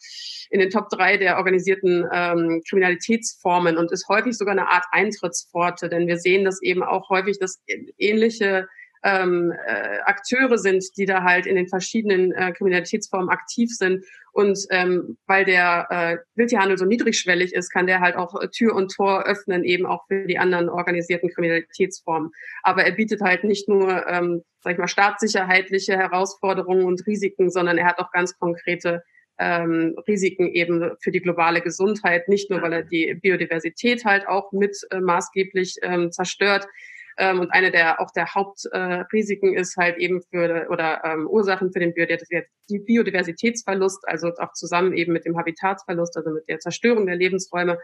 in 0.49 0.61
den 0.61 0.69
Top 0.69 0.89
drei 0.89 1.17
der 1.17 1.37
organisierten 1.37 2.07
ähm, 2.11 2.63
Kriminalitätsformen 2.67 3.77
und 3.77 3.91
ist 3.91 4.07
häufig 4.07 4.37
sogar 4.37 4.53
eine 4.53 4.69
Art 4.69 4.85
Eintrittspforte, 4.91 5.89
denn 5.89 6.07
wir 6.07 6.17
sehen 6.17 6.45
das 6.45 6.61
eben 6.61 6.81
auch 6.81 7.09
häufig, 7.09 7.39
dass 7.39 7.61
ähnliche 7.97 8.67
ähm, 9.03 9.53
äh, 9.65 9.99
Akteure 10.05 10.57
sind, 10.57 10.85
die 10.97 11.05
da 11.05 11.23
halt 11.23 11.45
in 11.45 11.55
den 11.55 11.67
verschiedenen 11.67 12.31
äh, 12.31 12.51
Kriminalitätsformen 12.51 13.29
aktiv 13.29 13.69
sind. 13.71 14.05
Und 14.31 14.57
ähm, 14.71 15.17
weil 15.27 15.45
der 15.45 15.87
äh, 15.89 16.17
Wildtierhandel 16.35 16.77
so 16.77 16.85
niedrigschwellig 16.85 17.53
ist, 17.53 17.69
kann 17.69 17.85
der 17.85 17.99
halt 17.99 18.15
auch 18.15 18.33
Tür 18.51 18.75
und 18.75 18.91
Tor 18.93 19.25
öffnen, 19.25 19.63
eben 19.63 19.85
auch 19.85 20.07
für 20.07 20.25
die 20.25 20.39
anderen 20.39 20.69
organisierten 20.69 21.29
Kriminalitätsformen. 21.29 22.31
Aber 22.63 22.83
er 22.83 22.93
bietet 22.93 23.21
halt 23.21 23.43
nicht 23.43 23.69
nur, 23.69 24.07
ähm, 24.07 24.43
sag 24.61 24.73
ich 24.73 24.79
mal, 24.79 24.87
staatssicherheitliche 24.87 25.97
Herausforderungen 25.97 26.85
und 26.85 27.05
Risiken, 27.05 27.51
sondern 27.51 27.77
er 27.77 27.85
hat 27.85 27.99
auch 27.99 28.11
ganz 28.11 28.37
konkrete 28.39 29.03
ähm, 29.39 29.95
Risiken 30.07 30.47
eben 30.47 30.91
für 31.01 31.11
die 31.11 31.21
globale 31.21 31.61
Gesundheit, 31.61 32.27
nicht 32.27 32.49
nur 32.49 32.61
weil 32.61 32.73
er 32.73 32.83
die 32.83 33.15
Biodiversität 33.21 34.05
halt 34.05 34.27
auch 34.27 34.51
mit 34.51 34.77
äh, 34.91 34.99
maßgeblich 34.99 35.77
ähm, 35.81 36.11
zerstört. 36.11 36.67
Ähm, 37.17 37.39
und 37.39 37.51
eine 37.51 37.71
der 37.71 37.99
auch 37.99 38.11
der 38.11 38.33
Hauptrisiken 38.33 39.55
äh, 39.55 39.61
ist 39.61 39.77
halt 39.77 39.97
eben 39.97 40.21
für 40.21 40.67
oder 40.69 41.03
ähm, 41.03 41.27
Ursachen 41.27 41.71
für 41.71 41.79
den 41.79 41.93
Biodiversitätsverlust, 41.93 44.07
also 44.07 44.31
auch 44.39 44.53
zusammen 44.53 44.93
eben 44.93 45.13
mit 45.13 45.25
dem 45.25 45.37
Habitatsverlust, 45.37 46.17
also 46.17 46.31
mit 46.31 46.47
der 46.47 46.59
Zerstörung 46.59 47.05
der 47.05 47.15
Lebensräume. 47.15 47.79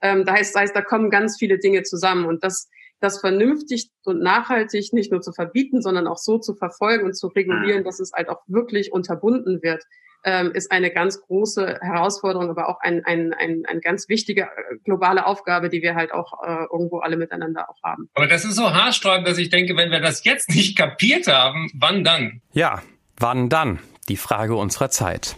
Ähm, 0.00 0.24
da 0.24 0.34
heißt, 0.34 0.56
heißt, 0.56 0.74
da 0.74 0.82
kommen 0.82 1.10
ganz 1.10 1.38
viele 1.38 1.58
Dinge 1.58 1.82
zusammen 1.82 2.26
und 2.26 2.44
das 2.44 2.68
das 3.02 3.20
vernünftig 3.20 3.90
und 4.04 4.20
nachhaltig 4.20 4.92
nicht 4.92 5.10
nur 5.10 5.20
zu 5.20 5.32
verbieten, 5.32 5.82
sondern 5.82 6.06
auch 6.06 6.18
so 6.18 6.38
zu 6.38 6.54
verfolgen 6.54 7.04
und 7.04 7.14
zu 7.14 7.26
regulieren, 7.26 7.82
dass 7.82 7.98
es 7.98 8.12
halt 8.12 8.28
auch 8.28 8.42
wirklich 8.46 8.92
unterbunden 8.92 9.60
wird 9.60 9.82
ähm, 10.24 10.52
ist 10.52 10.70
eine 10.70 10.90
ganz 10.90 11.20
große 11.20 11.78
Herausforderung, 11.80 12.50
aber 12.50 12.68
auch 12.68 12.80
ein, 12.80 13.04
ein, 13.04 13.32
ein, 13.32 13.64
eine 13.66 13.80
ganz 13.80 14.08
wichtige 14.08 14.42
äh, 14.42 14.76
globale 14.84 15.26
Aufgabe, 15.26 15.68
die 15.68 15.82
wir 15.82 15.94
halt 15.94 16.12
auch 16.12 16.42
äh, 16.44 16.64
irgendwo 16.72 16.98
alle 16.98 17.16
miteinander 17.16 17.68
auch 17.68 17.82
haben. 17.82 18.08
Aber 18.14 18.26
das 18.26 18.44
ist 18.44 18.56
so 18.56 18.72
haarsträubend, 18.72 19.26
dass 19.26 19.38
ich 19.38 19.50
denke, 19.50 19.76
wenn 19.76 19.90
wir 19.90 20.00
das 20.00 20.24
jetzt 20.24 20.50
nicht 20.50 20.76
kapiert 20.76 21.26
haben, 21.26 21.70
wann 21.74 22.04
dann? 22.04 22.40
Ja, 22.52 22.82
wann 23.18 23.48
dann? 23.48 23.78
Die 24.08 24.16
Frage 24.16 24.56
unserer 24.56 24.90
Zeit. 24.90 25.36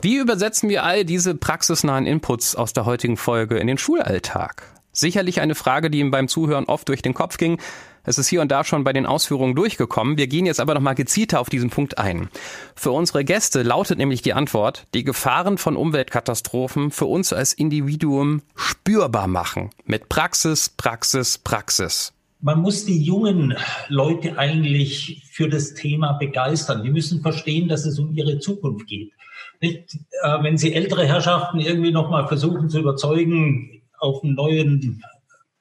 Wie 0.00 0.16
übersetzen 0.16 0.68
wir 0.70 0.84
all 0.84 1.04
diese 1.04 1.34
praxisnahen 1.34 2.06
Inputs 2.06 2.56
aus 2.56 2.72
der 2.72 2.86
heutigen 2.86 3.16
Folge 3.16 3.58
in 3.58 3.66
den 3.66 3.78
Schulalltag? 3.78 4.62
Sicherlich 4.92 5.40
eine 5.40 5.54
Frage, 5.54 5.90
die 5.90 6.00
ihm 6.00 6.10
beim 6.10 6.28
Zuhören 6.28 6.64
oft 6.64 6.88
durch 6.88 7.02
den 7.02 7.14
Kopf 7.14 7.36
ging. 7.36 7.60
Es 8.04 8.18
ist 8.18 8.28
hier 8.28 8.40
und 8.40 8.50
da 8.50 8.64
schon 8.64 8.84
bei 8.84 8.92
den 8.92 9.06
Ausführungen 9.06 9.54
durchgekommen. 9.54 10.16
Wir 10.16 10.26
gehen 10.26 10.46
jetzt 10.46 10.60
aber 10.60 10.74
nochmal 10.74 10.94
gezielter 10.94 11.40
auf 11.40 11.50
diesen 11.50 11.70
Punkt 11.70 11.98
ein. 11.98 12.28
Für 12.74 12.92
unsere 12.92 13.24
Gäste 13.24 13.62
lautet 13.62 13.98
nämlich 13.98 14.22
die 14.22 14.32
Antwort, 14.32 14.86
die 14.94 15.04
Gefahren 15.04 15.58
von 15.58 15.76
Umweltkatastrophen 15.76 16.90
für 16.90 17.06
uns 17.06 17.32
als 17.32 17.52
Individuum 17.52 18.42
spürbar 18.54 19.26
machen. 19.26 19.70
Mit 19.84 20.08
Praxis, 20.08 20.70
Praxis, 20.70 21.38
Praxis. 21.38 22.12
Man 22.42 22.60
muss 22.60 22.86
die 22.86 23.02
jungen 23.02 23.54
Leute 23.88 24.38
eigentlich 24.38 25.28
für 25.30 25.50
das 25.50 25.74
Thema 25.74 26.14
begeistern. 26.14 26.82
Die 26.82 26.90
müssen 26.90 27.20
verstehen, 27.20 27.68
dass 27.68 27.84
es 27.84 27.98
um 27.98 28.14
ihre 28.14 28.38
Zukunft 28.38 28.86
geht. 28.86 29.12
Nicht, 29.60 29.98
äh, 30.22 30.42
wenn 30.42 30.56
sie 30.56 30.72
ältere 30.72 31.06
Herrschaften 31.06 31.60
irgendwie 31.60 31.92
nochmal 31.92 32.26
versuchen 32.28 32.70
zu 32.70 32.78
überzeugen, 32.78 33.82
auf 33.98 34.24
einen 34.24 34.34
neuen 34.34 35.02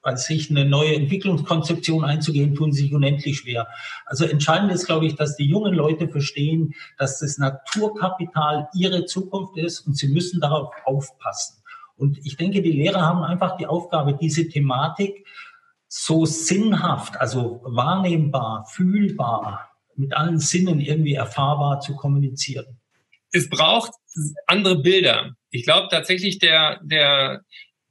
als 0.10 0.26
sich 0.26 0.50
eine 0.50 0.66
neue 0.66 0.96
Entwicklungskonzeption 0.96 2.04
einzugehen, 2.04 2.56
tun 2.56 2.72
sich 2.72 2.94
unendlich 2.94 3.38
schwer. 3.38 3.68
Also 4.06 4.26
entscheidend 4.26 4.72
ist, 4.72 4.88
glaube 4.88 5.06
ich, 5.06 5.16
dass 5.16 5.36
die 5.36 5.46
jungen 5.46 5.74
Leute 5.74 6.08
verstehen, 6.08 6.74
dass 6.98 7.20
das 7.20 7.38
Naturkapital 7.38 8.70
ihre 8.74 9.06
Zukunft 9.06 9.56
ist 9.58 9.82
und 9.82 9.96
sie 9.96 10.08
müssen 10.08 10.42
darauf 10.42 10.74
aufpassen. 10.86 11.62
Und 11.96 12.18
ich 12.26 12.38
denke, 12.38 12.62
die 12.62 12.72
Lehrer 12.72 13.02
haben 13.02 13.24
einfach 13.24 13.58
die 13.58 13.68
Aufgabe, 13.68 14.18
diese 14.20 14.48
Thematik 14.48 15.28
so 15.88 16.26
sinnhaft, 16.26 17.20
also 17.20 17.62
wahrnehmbar, 17.64 18.66
fühlbar, 18.68 19.70
mit 19.96 20.16
allen 20.16 20.40
Sinnen 20.40 20.80
irgendwie 20.80 21.14
erfahrbar 21.14 21.82
zu 21.82 21.96
kommunizieren. 21.96 22.80
Es 23.32 23.50
braucht 23.50 23.92
andere 24.48 24.80
Bilder. 24.80 25.36
Ich 25.52 25.64
glaube 25.64 25.88
tatsächlich, 25.92 26.40
der, 26.40 26.80
der 26.84 27.42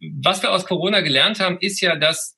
was 0.01 0.43
wir 0.43 0.53
aus 0.53 0.67
Corona 0.67 1.01
gelernt 1.01 1.41
haben, 1.41 1.59
ist 1.61 1.81
ja, 1.81 1.97
dass 1.97 2.37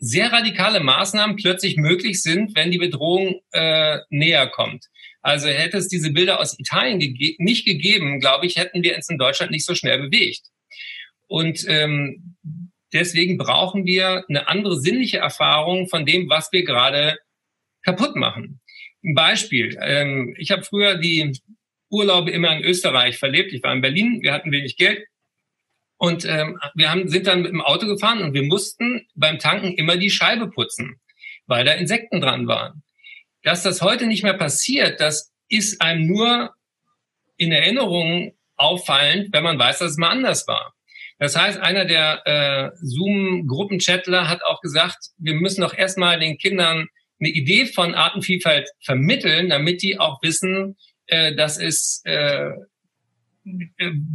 sehr 0.00 0.32
radikale 0.32 0.80
Maßnahmen 0.80 1.36
plötzlich 1.36 1.76
möglich 1.76 2.22
sind, 2.22 2.54
wenn 2.54 2.70
die 2.70 2.78
Bedrohung 2.78 3.40
äh, 3.52 3.98
näher 4.10 4.46
kommt. 4.46 4.86
Also 5.22 5.48
hätte 5.48 5.76
es 5.78 5.88
diese 5.88 6.12
Bilder 6.12 6.40
aus 6.40 6.58
Italien 6.58 7.00
gege 7.00 7.42
nicht 7.42 7.66
gegeben, 7.66 8.20
glaube 8.20 8.46
ich, 8.46 8.56
hätten 8.56 8.82
wir 8.82 8.94
uns 8.94 9.08
in 9.08 9.18
Deutschland 9.18 9.50
nicht 9.50 9.64
so 9.64 9.74
schnell 9.74 9.98
bewegt. 9.98 10.42
Und 11.26 11.64
ähm, 11.68 12.36
deswegen 12.92 13.36
brauchen 13.36 13.84
wir 13.84 14.24
eine 14.28 14.48
andere 14.48 14.80
sinnliche 14.80 15.18
Erfahrung 15.18 15.88
von 15.88 16.06
dem, 16.06 16.30
was 16.30 16.50
wir 16.52 16.64
gerade 16.64 17.18
kaputt 17.82 18.16
machen. 18.16 18.60
Ein 19.04 19.14
Beispiel. 19.14 19.76
Ähm, 19.80 20.34
ich 20.38 20.50
habe 20.50 20.62
früher 20.62 20.96
die 20.96 21.38
Urlaube 21.90 22.30
immer 22.30 22.56
in 22.56 22.64
Österreich 22.64 23.18
verlebt. 23.18 23.52
Ich 23.52 23.62
war 23.62 23.72
in 23.72 23.80
Berlin, 23.80 24.22
wir 24.22 24.32
hatten 24.32 24.52
wenig 24.52 24.76
Geld. 24.76 25.04
Und 25.98 26.24
ähm, 26.24 26.58
wir 26.74 26.90
haben, 26.90 27.08
sind 27.08 27.26
dann 27.26 27.42
mit 27.42 27.50
dem 27.50 27.60
Auto 27.60 27.86
gefahren 27.86 28.22
und 28.22 28.32
wir 28.32 28.44
mussten 28.44 29.06
beim 29.14 29.38
Tanken 29.38 29.72
immer 29.72 29.96
die 29.96 30.10
Scheibe 30.10 30.48
putzen, 30.48 31.00
weil 31.46 31.64
da 31.64 31.72
Insekten 31.72 32.20
dran 32.20 32.46
waren. 32.46 32.82
Dass 33.42 33.62
das 33.64 33.82
heute 33.82 34.06
nicht 34.06 34.22
mehr 34.22 34.34
passiert, 34.34 35.00
das 35.00 35.32
ist 35.48 35.82
einem 35.82 36.06
nur 36.06 36.54
in 37.36 37.52
Erinnerung 37.52 38.32
auffallend, 38.56 39.32
wenn 39.32 39.42
man 39.42 39.58
weiß, 39.58 39.78
dass 39.78 39.92
es 39.92 39.96
mal 39.96 40.10
anders 40.10 40.46
war. 40.46 40.74
Das 41.18 41.36
heißt, 41.36 41.58
einer 41.58 41.84
der 41.84 42.22
äh, 42.26 42.70
Zoom-Gruppenchatler 42.80 44.28
hat 44.28 44.44
auch 44.44 44.60
gesagt, 44.60 44.98
wir 45.18 45.34
müssen 45.34 45.62
doch 45.62 45.74
erstmal 45.74 46.20
den 46.20 46.38
Kindern 46.38 46.86
eine 47.18 47.30
Idee 47.30 47.66
von 47.66 47.94
Artenvielfalt 47.94 48.70
vermitteln, 48.84 49.48
damit 49.48 49.82
die 49.82 49.98
auch 49.98 50.22
wissen, 50.22 50.76
äh, 51.06 51.34
dass 51.34 51.58
es 51.58 52.02
äh, 52.04 52.50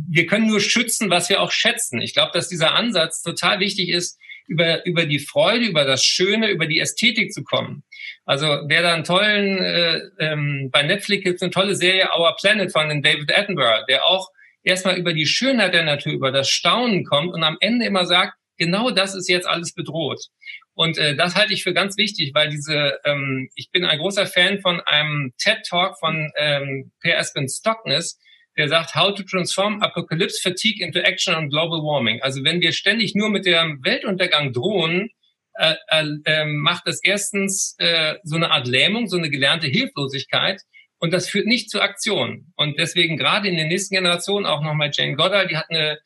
wir 0.10 0.26
können 0.28 0.48
nur 0.48 0.60
schützen, 0.60 1.10
was 1.10 1.30
wir 1.30 1.42
auch 1.42 1.52
schätzen. 1.52 2.02
Ich 2.02 2.14
glaube, 2.14 2.32
dass 2.34 2.50
dieser 2.50 2.76
Ansatz 2.76 3.22
total 3.22 3.60
wichtig 3.60 3.90
ist, 3.90 4.20
über, 4.48 4.86
über 4.86 5.06
die 5.06 5.20
Freude, 5.20 5.66
über 5.66 5.86
das 5.86 6.04
Schöne, 6.04 6.50
über 6.50 6.68
die 6.68 6.80
Ästhetik 6.80 7.32
zu 7.32 7.44
kommen. 7.44 7.84
Also 8.26 8.46
wer 8.68 8.82
da 8.82 8.94
einen 8.94 9.04
tollen, 9.04 9.58
äh, 9.58 10.02
ähm, 10.20 10.70
bei 10.72 10.84
Netflix 10.84 11.24
gibt 11.24 11.36
es 11.38 11.42
eine 11.42 11.52
tolle 11.52 11.76
Serie 11.76 12.10
Our 12.18 12.36
Planet 12.40 12.72
von 12.72 13.02
David 13.02 13.36
Attenborough, 13.36 13.86
der 13.88 14.06
auch 14.06 14.30
erstmal 14.64 14.98
über 14.98 15.14
die 15.14 15.26
Schönheit 15.26 15.74
der 15.74 15.84
Natur, 15.84 16.14
über 16.14 16.32
das 16.32 16.50
Staunen 16.50 17.06
kommt 17.06 17.34
und 17.34 17.44
am 17.44 17.58
Ende 17.60 17.86
immer 17.86 18.06
sagt, 18.06 18.34
genau 18.58 18.92
das 18.92 19.16
ist 19.16 19.30
jetzt 19.30 19.48
alles 19.48 19.74
bedroht. 19.74 20.22
Und 20.76 20.98
äh, 20.98 21.16
das 21.16 21.36
halte 21.36 21.54
ich 21.54 21.64
für 21.64 21.74
ganz 21.74 21.98
wichtig, 21.98 22.32
weil 22.34 22.50
diese, 22.50 23.00
ähm, 23.06 23.50
ich 23.56 23.70
bin 23.72 23.86
ein 23.86 24.00
großer 24.00 24.26
Fan 24.26 24.60
von 24.60 24.82
einem 24.82 25.34
TED-Talk 25.38 26.00
von 26.00 26.32
ähm, 26.38 26.92
Per 27.02 27.18
Espen 27.18 27.48
Stockness, 27.48 28.20
der 28.58 28.70
sagt, 28.70 28.96
how 28.96 29.14
to 29.14 29.24
transform 29.24 29.82
apocalypse 29.82 30.40
fatigue 30.42 30.84
into 30.84 31.00
action 31.00 31.34
on 31.34 31.50
global 31.50 31.82
warming. 31.82 32.22
Also 32.22 32.44
wenn 32.44 32.62
wir 32.62 32.72
ständig 32.72 33.16
nur 33.16 33.30
mit 33.30 33.46
dem 33.46 33.84
Weltuntergang 33.84 34.54
drohen, 34.54 35.10
äh, 35.56 35.76
äh, 35.90 36.06
äh, 36.26 36.46
macht 36.46 36.88
das 36.88 37.04
erstens 37.04 37.76
äh, 37.78 38.16
so 38.24 38.36
eine 38.36 38.52
Art 38.52 38.68
Lähmung, 38.68 39.08
so 39.08 39.18
eine 39.18 39.30
gelernte 39.30 39.68
Hilflosigkeit. 39.68 40.62
Und 41.00 41.12
das 41.12 41.30
führt 41.30 41.48
nicht 41.48 41.70
zu 41.70 41.82
Aktion. 41.82 42.54
Und 42.56 42.80
deswegen 42.80 43.18
gerade 43.18 43.50
in 43.50 43.58
den 43.58 43.68
nächsten 43.68 43.96
Generationen 43.96 44.46
auch 44.46 44.64
nochmal 44.64 44.92
Jane 44.94 45.16
Goddard, 45.16 45.52
die 45.52 45.58
hat 45.58 45.70
eine 45.70 46.00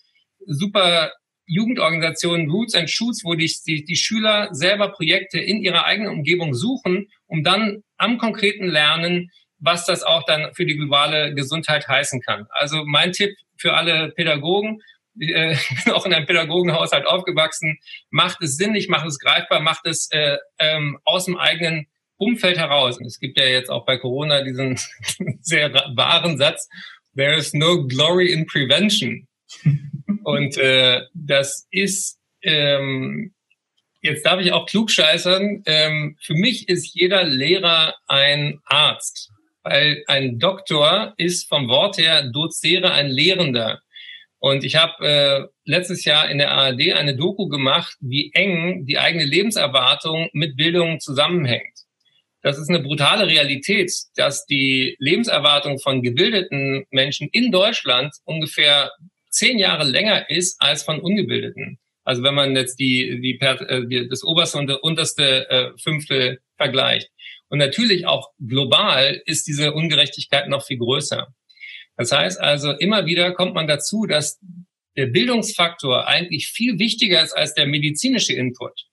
super 0.45 1.11
Jugendorganisation 1.45 2.49
Roots 2.49 2.75
and 2.75 2.89
Shoots, 2.89 3.23
wo 3.23 3.35
die, 3.35 3.51
die, 3.65 3.85
die 3.85 3.95
Schüler 3.95 4.49
selber 4.51 4.89
Projekte 4.89 5.39
in 5.39 5.61
ihrer 5.63 5.85
eigenen 5.85 6.11
Umgebung 6.11 6.53
suchen, 6.53 7.07
um 7.25 7.43
dann 7.43 7.83
am 7.97 8.17
konkreten 8.17 8.67
Lernen 8.67 9.31
was 9.59 9.85
das 9.85 10.03
auch 10.03 10.23
dann 10.23 10.53
für 10.53 10.65
die 10.65 10.77
globale 10.77 11.33
Gesundheit 11.33 11.87
heißen 11.87 12.21
kann. 12.21 12.47
Also 12.51 12.83
mein 12.85 13.11
Tipp 13.11 13.35
für 13.57 13.73
alle 13.73 14.11
Pädagogen, 14.11 14.81
äh, 15.19 15.53
ich 15.71 15.83
bin 15.83 15.93
auch 15.93 16.05
in 16.05 16.13
einem 16.13 16.25
Pädagogenhaushalt 16.25 17.05
aufgewachsen, 17.05 17.79
macht 18.09 18.41
es 18.41 18.57
sinnig, 18.57 18.87
macht 18.87 19.07
es 19.07 19.19
greifbar, 19.19 19.59
macht 19.59 19.85
es 19.85 20.09
äh, 20.11 20.37
ähm, 20.59 20.99
aus 21.03 21.25
dem 21.25 21.37
eigenen 21.37 21.87
Umfeld 22.17 22.57
heraus. 22.57 22.97
Und 22.97 23.05
es 23.05 23.19
gibt 23.19 23.39
ja 23.39 23.45
jetzt 23.45 23.69
auch 23.69 23.85
bei 23.85 23.97
Corona 23.97 24.43
diesen 24.43 24.79
sehr 25.41 25.73
wahren 25.95 26.37
Satz, 26.37 26.67
there 27.15 27.35
is 27.35 27.53
no 27.53 27.85
glory 27.87 28.31
in 28.31 28.45
prevention. 28.45 29.27
Und 30.23 30.57
äh, 30.57 31.01
das 31.13 31.67
ist, 31.71 32.19
ähm, 32.41 33.33
jetzt 34.01 34.25
darf 34.25 34.41
ich 34.41 34.51
auch 34.51 34.65
klugscheißern, 34.65 35.63
ähm, 35.65 36.17
für 36.21 36.33
mich 36.33 36.67
ist 36.67 36.93
jeder 36.93 37.23
Lehrer 37.23 37.95
ein 38.07 38.59
Arzt 38.65 39.31
weil 39.69 40.03
ein 40.07 40.39
Doktor 40.39 41.13
ist 41.17 41.47
vom 41.47 41.67
Wort 41.67 41.97
her 41.97 42.29
Dozere 42.31 42.91
ein 42.91 43.09
Lehrender. 43.09 43.81
Und 44.39 44.63
ich 44.63 44.75
habe 44.75 45.05
äh, 45.05 45.43
letztes 45.65 46.05
Jahr 46.05 46.29
in 46.29 46.37
der 46.37 46.51
ARD 46.51 46.93
eine 46.93 47.15
Doku 47.15 47.47
gemacht, 47.47 47.95
wie 47.99 48.31
eng 48.33 48.85
die 48.85 48.97
eigene 48.97 49.25
Lebenserwartung 49.25 50.29
mit 50.33 50.55
Bildung 50.55 50.99
zusammenhängt. 50.99 51.73
Das 52.43 52.59
ist 52.59 52.69
eine 52.69 52.79
brutale 52.79 53.27
Realität, 53.27 53.91
dass 54.15 54.45
die 54.45 54.95
Lebenserwartung 54.99 55.79
von 55.79 56.03
gebildeten 56.03 56.85
Menschen 56.91 57.29
in 57.31 57.51
Deutschland 57.51 58.13
ungefähr 58.25 58.91
zehn 59.29 59.57
Jahre 59.57 59.83
länger 59.83 60.29
ist 60.29 60.61
als 60.61 60.83
von 60.83 60.99
ungebildeten. 60.99 61.79
Also 62.03 62.23
wenn 62.23 62.35
man 62.35 62.55
jetzt 62.55 62.79
die, 62.79 63.19
die, 63.21 63.37
äh, 63.41 64.07
das 64.07 64.23
oberste 64.23 64.59
und 64.59 64.67
das 64.67 64.77
unterste 64.77 65.49
äh, 65.49 65.71
Fünftel 65.77 66.39
vergleicht. 66.55 67.09
Und 67.49 67.59
natürlich 67.59 68.05
auch 68.05 68.31
global 68.45 69.21
ist 69.25 69.47
diese 69.47 69.73
Ungerechtigkeit 69.73 70.49
noch 70.49 70.65
viel 70.65 70.77
größer. 70.77 71.27
Das 71.95 72.11
heißt 72.11 72.39
also, 72.39 72.71
immer 72.71 73.05
wieder 73.05 73.31
kommt 73.33 73.53
man 73.53 73.67
dazu, 73.67 74.05
dass 74.05 74.39
der 74.95 75.07
Bildungsfaktor 75.07 76.07
eigentlich 76.07 76.47
viel 76.47 76.79
wichtiger 76.79 77.23
ist 77.23 77.33
als 77.33 77.53
der 77.53 77.67
medizinische 77.67 78.33
Input. 78.33 78.87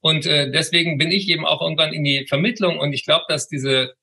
Und 0.00 0.26
äh, 0.26 0.50
deswegen 0.50 0.98
bin 0.98 1.10
ich 1.10 1.28
eben 1.28 1.46
auch 1.46 1.62
irgendwann 1.62 1.92
in 1.92 2.04
die 2.04 2.26
Vermittlung 2.28 2.78
und 2.78 2.92
ich 2.92 3.04
glaube, 3.04 3.24
dass 3.28 3.48
diese 3.48 3.94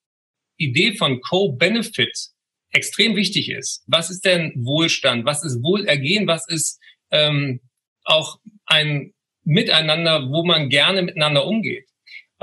Idee 0.58 0.94
von 0.94 1.22
Co-Benefit 1.22 2.34
extrem 2.72 3.16
wichtig 3.16 3.50
ist. 3.50 3.84
Was 3.88 4.10
ist 4.10 4.26
denn 4.26 4.54
Wohlstand? 4.56 5.26
Was 5.26 5.44
ist 5.44 5.62
Wohlergehen? 5.64 6.28
Was 6.28 6.48
ist 6.48 6.80
ähm, 7.12 7.62
auch 8.04 8.40
ein 8.66 9.14
Miteinander, 9.44 10.30
wo 10.30 10.44
man 10.44 10.70
gerne 10.70 11.04
miteinander 11.04 11.46
umgeht? 11.46 11.88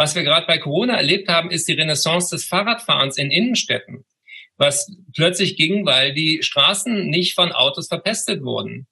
Was 0.00 0.14
wir 0.14 0.22
gerade 0.22 0.46
bei 0.46 0.56
Corona 0.56 0.96
erlebt 0.96 1.28
haben, 1.28 1.50
ist 1.50 1.68
die 1.68 1.74
Renaissance 1.74 2.34
des 2.34 2.46
Fahrradfahrens 2.46 3.18
in 3.18 3.30
Innenstädten, 3.30 4.06
was 4.56 4.90
plötzlich 5.14 5.58
ging, 5.58 5.84
weil 5.84 6.14
die 6.14 6.42
Straßen 6.42 7.10
nicht 7.10 7.34
von 7.34 7.52
Autos 7.52 7.88
verpestet 7.88 8.42
wurden. 8.42 8.86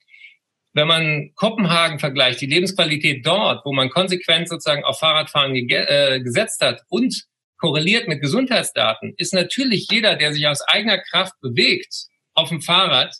Wenn 0.74 0.86
man 0.86 1.30
Kopenhagen 1.34 1.98
vergleicht, 1.98 2.42
die 2.42 2.46
Lebensqualität 2.46 3.24
dort, 3.24 3.64
wo 3.64 3.72
man 3.72 3.88
konsequent 3.88 4.50
sozusagen 4.50 4.84
auf 4.84 4.98
Fahrradfahren 4.98 5.56
äh, 5.56 6.20
gesetzt 6.20 6.60
hat 6.60 6.82
und 6.90 7.24
korreliert 7.56 8.06
mit 8.06 8.20
Gesundheitsdaten, 8.20 9.14
ist 9.16 9.32
natürlich 9.32 9.88
jeder, 9.90 10.14
der 10.14 10.34
sich 10.34 10.46
aus 10.46 10.60
eigener 10.60 10.98
Kraft 10.98 11.32
bewegt 11.40 12.04
auf 12.34 12.50
dem 12.50 12.60
Fahrrad 12.60 13.16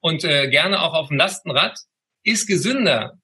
und 0.00 0.24
äh, 0.24 0.48
gerne 0.48 0.82
auch 0.82 0.94
auf 0.94 1.06
dem 1.06 1.18
Lastenrad, 1.18 1.78
ist 2.24 2.48
gesünder. 2.48 3.19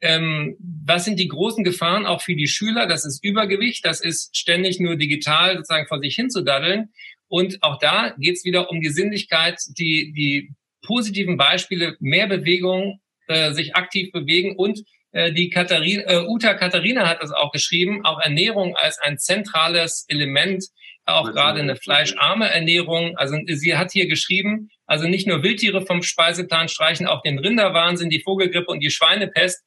Ähm, 0.00 0.56
was 0.60 1.04
sind 1.04 1.18
die 1.18 1.28
großen 1.28 1.64
Gefahren 1.64 2.06
auch 2.06 2.22
für 2.22 2.36
die 2.36 2.46
Schüler? 2.46 2.86
Das 2.86 3.04
ist 3.04 3.24
Übergewicht, 3.24 3.84
das 3.84 4.00
ist 4.00 4.36
ständig 4.36 4.78
nur 4.78 4.96
digital 4.96 5.56
sozusagen 5.56 5.88
vor 5.88 6.00
sich 6.00 6.14
hinzudaddeln. 6.14 6.92
Und 7.26 7.62
auch 7.62 7.78
da 7.78 8.14
geht 8.18 8.36
es 8.36 8.44
wieder 8.44 8.70
um 8.70 8.80
die 8.80 8.88
Sinnlichkeit, 8.88 9.58
die, 9.76 10.12
die 10.12 10.54
positiven 10.86 11.36
Beispiele, 11.36 11.96
mehr 12.00 12.26
Bewegung, 12.26 13.00
äh, 13.26 13.52
sich 13.52 13.76
aktiv 13.76 14.10
bewegen 14.12 14.56
und 14.56 14.80
äh, 15.12 15.32
die 15.32 15.50
Katharina, 15.50 16.02
äh, 16.06 16.26
Uta 16.26 16.54
Katharina 16.54 17.08
hat 17.08 17.22
das 17.22 17.32
auch 17.32 17.52
geschrieben, 17.52 18.04
auch 18.04 18.20
Ernährung 18.20 18.76
als 18.76 18.98
ein 18.98 19.18
zentrales 19.18 20.04
Element, 20.08 20.64
auch 21.06 21.32
gerade 21.32 21.60
eine 21.60 21.76
fleischarme 21.76 22.50
Ernährung. 22.50 23.16
Also 23.16 23.36
sie 23.46 23.76
hat 23.76 23.92
hier 23.92 24.06
geschrieben, 24.06 24.68
also 24.86 25.08
nicht 25.08 25.26
nur 25.26 25.42
Wildtiere 25.42 25.86
vom 25.86 26.02
Speiseplan 26.02 26.68
streichen, 26.68 27.06
auch 27.06 27.22
den 27.22 27.38
Rinderwahnsinn, 27.38 28.10
die 28.10 28.20
Vogelgrippe 28.20 28.70
und 28.70 28.80
die 28.80 28.90
Schweinepest. 28.90 29.64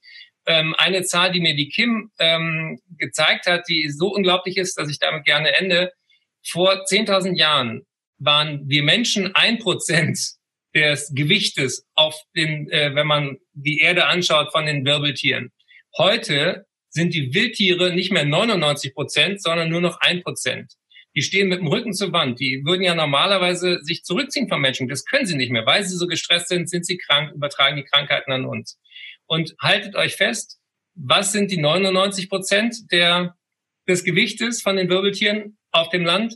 Ähm, 0.48 0.76
eine 0.78 1.04
Zahl, 1.04 1.32
die 1.32 1.40
mir 1.40 1.56
die 1.56 1.70
Kim 1.70 2.12
ähm, 2.20 2.80
gezeigt 2.98 3.46
hat, 3.46 3.68
die 3.70 3.90
so 3.90 4.08
unglaublich 4.08 4.58
ist, 4.58 4.78
dass 4.78 4.90
ich 4.90 5.00
damit 5.00 5.26
gerne 5.26 5.56
ende. 5.58 5.92
Vor 6.44 6.86
10.000 6.86 7.36
Jahren 7.36 7.86
waren 8.18 8.62
wir 8.68 8.84
Menschen 8.84 9.36
ein 9.36 9.60
Prozent 9.60 10.20
des 10.74 11.12
Gewichtes 11.14 11.86
auf 11.96 12.16
den, 12.36 12.70
äh, 12.70 12.96
wenn 12.96 13.08
man 13.08 13.38
die 13.54 13.80
Erde 13.80 14.06
anschaut 14.08 14.52
von 14.52 14.66
den 14.66 14.86
Wirbeltieren. 14.86 15.52
Heute 15.98 16.66
sind 16.90 17.14
die 17.14 17.34
Wildtiere 17.34 17.94
nicht 17.94 18.12
mehr 18.12 18.26
99 18.26 18.94
Prozent, 18.94 19.42
sondern 19.42 19.70
nur 19.70 19.82
noch 19.82 20.00
ein 20.02 20.24
Prozent. 20.24 20.74
Die 21.16 21.22
stehen 21.22 21.50
mit 21.50 21.60
dem 21.60 21.68
Rücken 21.68 21.94
zur 21.94 22.14
Wand. 22.14 22.40
Die 22.40 22.64
würden 22.66 22.84
ja 22.84 22.96
normalerweise 22.96 23.80
sich 23.82 24.04
zurückziehen 24.04 24.48
vom 24.48 24.62
Menschen. 24.62 24.88
Das 24.88 25.06
können 25.06 25.26
sie 25.26 25.36
nicht 25.36 25.52
mehr. 25.52 25.66
Weil 25.66 25.84
sie 25.84 25.98
so 25.98 26.08
gestresst 26.08 26.48
sind, 26.48 26.70
sind 26.70 26.86
sie 26.86 26.98
krank, 26.98 27.34
übertragen 27.34 27.76
die 27.76 27.84
Krankheiten 27.84 28.32
an 28.32 28.46
uns. 28.46 28.80
Und 29.32 29.56
haltet 29.62 29.96
euch 29.96 30.18
fest, 30.18 30.60
was 30.94 31.32
sind 31.32 31.52
die 31.52 31.58
99 31.58 32.28
Prozent 32.28 32.92
der, 32.92 33.38
des 33.88 34.04
Gewichtes 34.04 34.62
von 34.62 34.76
den 34.76 34.90
Wirbeltieren 34.90 35.58
auf 35.72 35.88
dem 35.88 36.04
Land? 36.04 36.36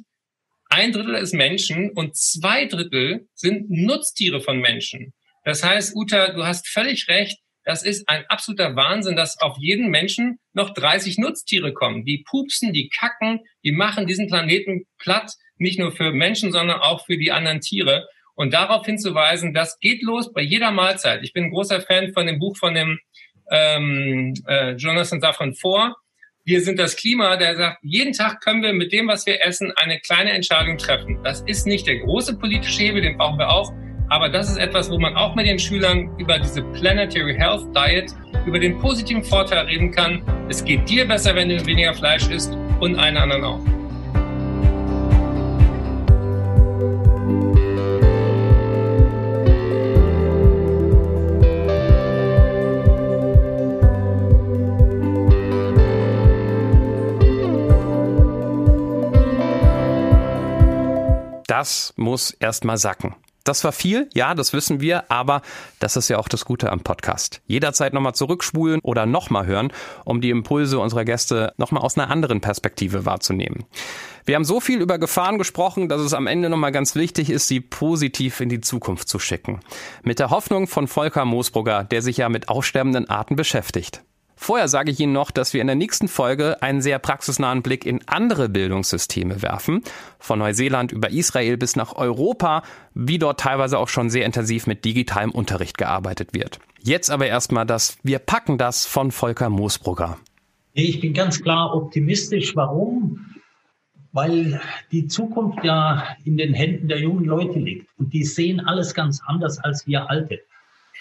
Ein 0.70 0.94
Drittel 0.94 1.16
ist 1.16 1.34
Menschen 1.34 1.92
und 1.92 2.16
zwei 2.16 2.68
Drittel 2.68 3.28
sind 3.34 3.70
Nutztiere 3.70 4.40
von 4.40 4.62
Menschen. 4.62 5.12
Das 5.44 5.62
heißt, 5.62 5.94
Uta, 5.94 6.32
du 6.32 6.46
hast 6.46 6.70
völlig 6.70 7.10
recht. 7.10 7.38
Das 7.66 7.84
ist 7.84 8.08
ein 8.08 8.24
absoluter 8.30 8.78
Wahnsinn, 8.78 9.18
dass 9.18 9.42
auf 9.42 9.58
jeden 9.60 9.90
Menschen 9.90 10.40
noch 10.54 10.74
30 10.74 11.18
Nutztiere 11.18 11.74
kommen. 11.74 12.06
Die 12.06 12.24
pupsen, 12.26 12.72
die 12.72 12.88
kacken, 12.88 13.42
die 13.66 13.74
machen 13.74 14.08
diesen 14.08 14.28
Planeten 14.28 14.86
platt, 15.00 15.34
nicht 15.58 15.80
nur 15.80 15.92
für 15.92 16.14
Menschen, 16.14 16.54
sondern 16.54 16.80
auch 16.80 17.06
für 17.06 17.18
die 17.18 17.34
anderen 17.34 17.60
Tiere. 17.60 18.08
Und 18.36 18.54
darauf 18.54 18.86
hinzuweisen, 18.86 19.54
das 19.54 19.80
geht 19.80 20.04
los 20.04 20.32
bei 20.34 20.42
jeder 20.42 20.72
Mahlzeit. 20.72 21.24
Ich 21.24 21.34
bin 21.34 21.46
ein 21.46 21.52
großer 21.52 21.82
Fan 21.82 22.14
von 22.14 22.28
dem 22.28 22.38
Buch 22.40 22.58
von 22.58 22.74
dem 22.74 23.00
ähm, 23.50 24.34
äh, 24.48 24.74
Jonathan 24.74 25.22
Safran 25.22 25.54
vor, 25.54 25.96
wir 26.48 26.62
sind 26.62 26.78
das 26.78 26.96
Klima, 26.96 27.38
der 27.38 27.56
sagt, 27.56 27.80
jeden 27.82 28.14
Tag 28.14 28.40
können 28.40 28.62
wir 28.62 28.72
mit 28.72 28.94
dem, 28.94 29.08
was 29.08 29.26
wir 29.26 29.44
essen, 29.44 29.74
eine 29.78 30.00
kleine 30.00 30.32
Entscheidung 30.32 30.78
treffen. 30.78 31.18
Das 31.24 31.42
ist 31.48 31.66
nicht 31.66 31.88
der 31.88 31.98
große 31.98 32.38
politische 32.38 32.84
Hebel, 32.84 33.02
den 33.02 33.18
brauchen 33.18 33.40
wir 33.40 33.50
auch. 33.50 33.74
Aber 34.10 34.30
das 34.30 34.52
ist 34.52 34.58
etwas, 34.58 34.92
wo 34.92 35.00
man 35.00 35.16
auch 35.16 35.34
mit 35.34 35.48
den 35.48 35.58
Schülern 35.58 36.16
über 36.20 36.38
diese 36.38 36.62
Planetary 36.62 37.34
Health 37.34 37.76
Diet, 37.76 38.14
über 38.46 38.60
den 38.60 38.78
positiven 38.78 39.24
Vorteil 39.24 39.66
reden 39.66 39.90
kann. 39.90 40.22
Es 40.48 40.64
geht 40.64 40.88
dir 40.88 41.08
besser, 41.08 41.34
wenn 41.34 41.50
du 41.50 41.66
weniger 41.66 41.96
Fleisch 41.96 42.30
isst 42.30 42.56
und 42.80 42.96
allen 42.96 43.18
anderen 43.18 43.44
auch. 43.44 43.85
Das 61.56 61.94
muss 61.96 62.32
erstmal 62.32 62.78
sacken. 62.78 63.16
Das 63.46 63.64
war 63.64 63.72
viel, 63.72 64.10
ja, 64.14 64.36
das 64.36 64.52
wissen 64.52 64.82
wir, 64.82 65.10
aber 65.10 65.42
das 65.80 65.96
ist 65.96 66.10
ja 66.10 66.18
auch 66.18 66.28
das 66.28 66.44
Gute 66.44 66.70
am 66.70 66.82
Podcast. 66.82 67.42
Jederzeit 67.48 67.94
nochmal 67.94 68.14
zurückspulen 68.14 68.82
oder 68.82 69.06
nochmal 69.06 69.46
hören, 69.46 69.72
um 70.04 70.20
die 70.20 70.32
Impulse 70.32 70.80
unserer 70.80 71.06
Gäste 71.06 71.54
nochmal 71.56 71.82
aus 71.82 71.98
einer 71.98 72.12
anderen 72.12 72.42
Perspektive 72.42 73.06
wahrzunehmen. 73.06 73.64
Wir 74.26 74.36
haben 74.36 74.44
so 74.44 74.60
viel 74.60 74.82
über 74.82 75.00
Gefahren 75.00 75.38
gesprochen, 75.38 75.88
dass 75.88 76.02
es 76.02 76.14
am 76.14 76.28
Ende 76.28 76.50
nochmal 76.50 76.74
ganz 76.74 76.94
wichtig 76.96 77.30
ist, 77.30 77.48
sie 77.48 77.62
positiv 77.62 78.42
in 78.42 78.50
die 78.50 78.60
Zukunft 78.60 79.08
zu 79.08 79.18
schicken. 79.18 79.62
Mit 80.04 80.20
der 80.20 80.32
Hoffnung 80.32 80.68
von 80.68 80.90
Volker 80.90 81.24
Moosbrugger, 81.24 81.86
der 81.86 82.02
sich 82.02 82.18
ja 82.18 82.28
mit 82.28 82.50
aussterbenden 82.50 83.10
Arten 83.10 83.38
beschäftigt. 83.38 84.04
Vorher 84.46 84.68
sage 84.68 84.92
ich 84.92 85.00
Ihnen 85.00 85.12
noch, 85.12 85.32
dass 85.32 85.56
wir 85.56 85.62
in 85.62 85.66
der 85.66 85.76
nächsten 85.76 86.08
Folge 86.08 86.62
einen 86.62 86.80
sehr 86.80 87.00
praxisnahen 87.00 87.64
Blick 87.64 87.84
in 87.84 88.02
andere 88.06 88.48
Bildungssysteme 88.48 89.42
werfen. 89.42 89.82
Von 90.20 90.38
Neuseeland 90.38 90.92
über 90.92 91.10
Israel 91.10 91.58
bis 91.58 91.76
nach 91.76 91.96
Europa, 91.96 92.62
wie 92.94 93.18
dort 93.18 93.40
teilweise 93.40 93.80
auch 93.80 93.88
schon 93.88 94.12
sehr 94.12 94.24
intensiv 94.24 94.68
mit 94.68 94.86
digitalem 94.86 95.32
Unterricht 95.32 95.80
gearbeitet 95.80 96.36
wird. 96.36 96.60
Jetzt 96.80 97.10
aber 97.10 97.26
erstmal 97.26 97.66
das 97.66 97.98
Wir 98.04 98.20
packen 98.20 98.60
das 98.60 98.86
von 98.86 99.10
Volker 99.10 99.50
Moosbrugger. 99.50 100.20
Ich 100.74 101.00
bin 101.00 101.16
ganz 101.16 101.42
klar 101.42 101.74
optimistisch. 101.76 102.56
Warum? 102.56 103.26
Weil 104.12 104.62
die 104.92 105.08
Zukunft 105.08 105.64
ja 105.64 106.04
in 106.24 106.38
den 106.38 106.54
Händen 106.54 106.88
der 106.88 107.00
jungen 107.00 107.26
Leute 107.26 107.58
liegt. 107.58 107.88
Und 107.98 108.14
die 108.14 108.24
sehen 108.24 108.60
alles 108.60 108.94
ganz 108.94 109.22
anders 109.26 109.58
als 109.58 109.88
wir 109.88 110.08
Alte. 110.08 110.42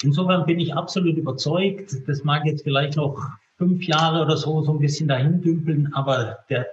Insofern 0.02 0.44
bin 0.46 0.60
ich 0.60 0.74
absolut 0.74 1.16
überzeugt, 1.16 1.96
das 2.06 2.24
mag 2.24 2.44
jetzt 2.44 2.64
vielleicht 2.64 2.96
noch 2.96 3.18
fünf 3.56 3.84
Jahre 3.84 4.22
oder 4.22 4.36
so 4.36 4.62
so 4.62 4.72
ein 4.72 4.80
bisschen 4.80 5.08
dahin 5.08 5.40
dümpeln, 5.40 5.92
aber 5.94 6.38
der, 6.50 6.66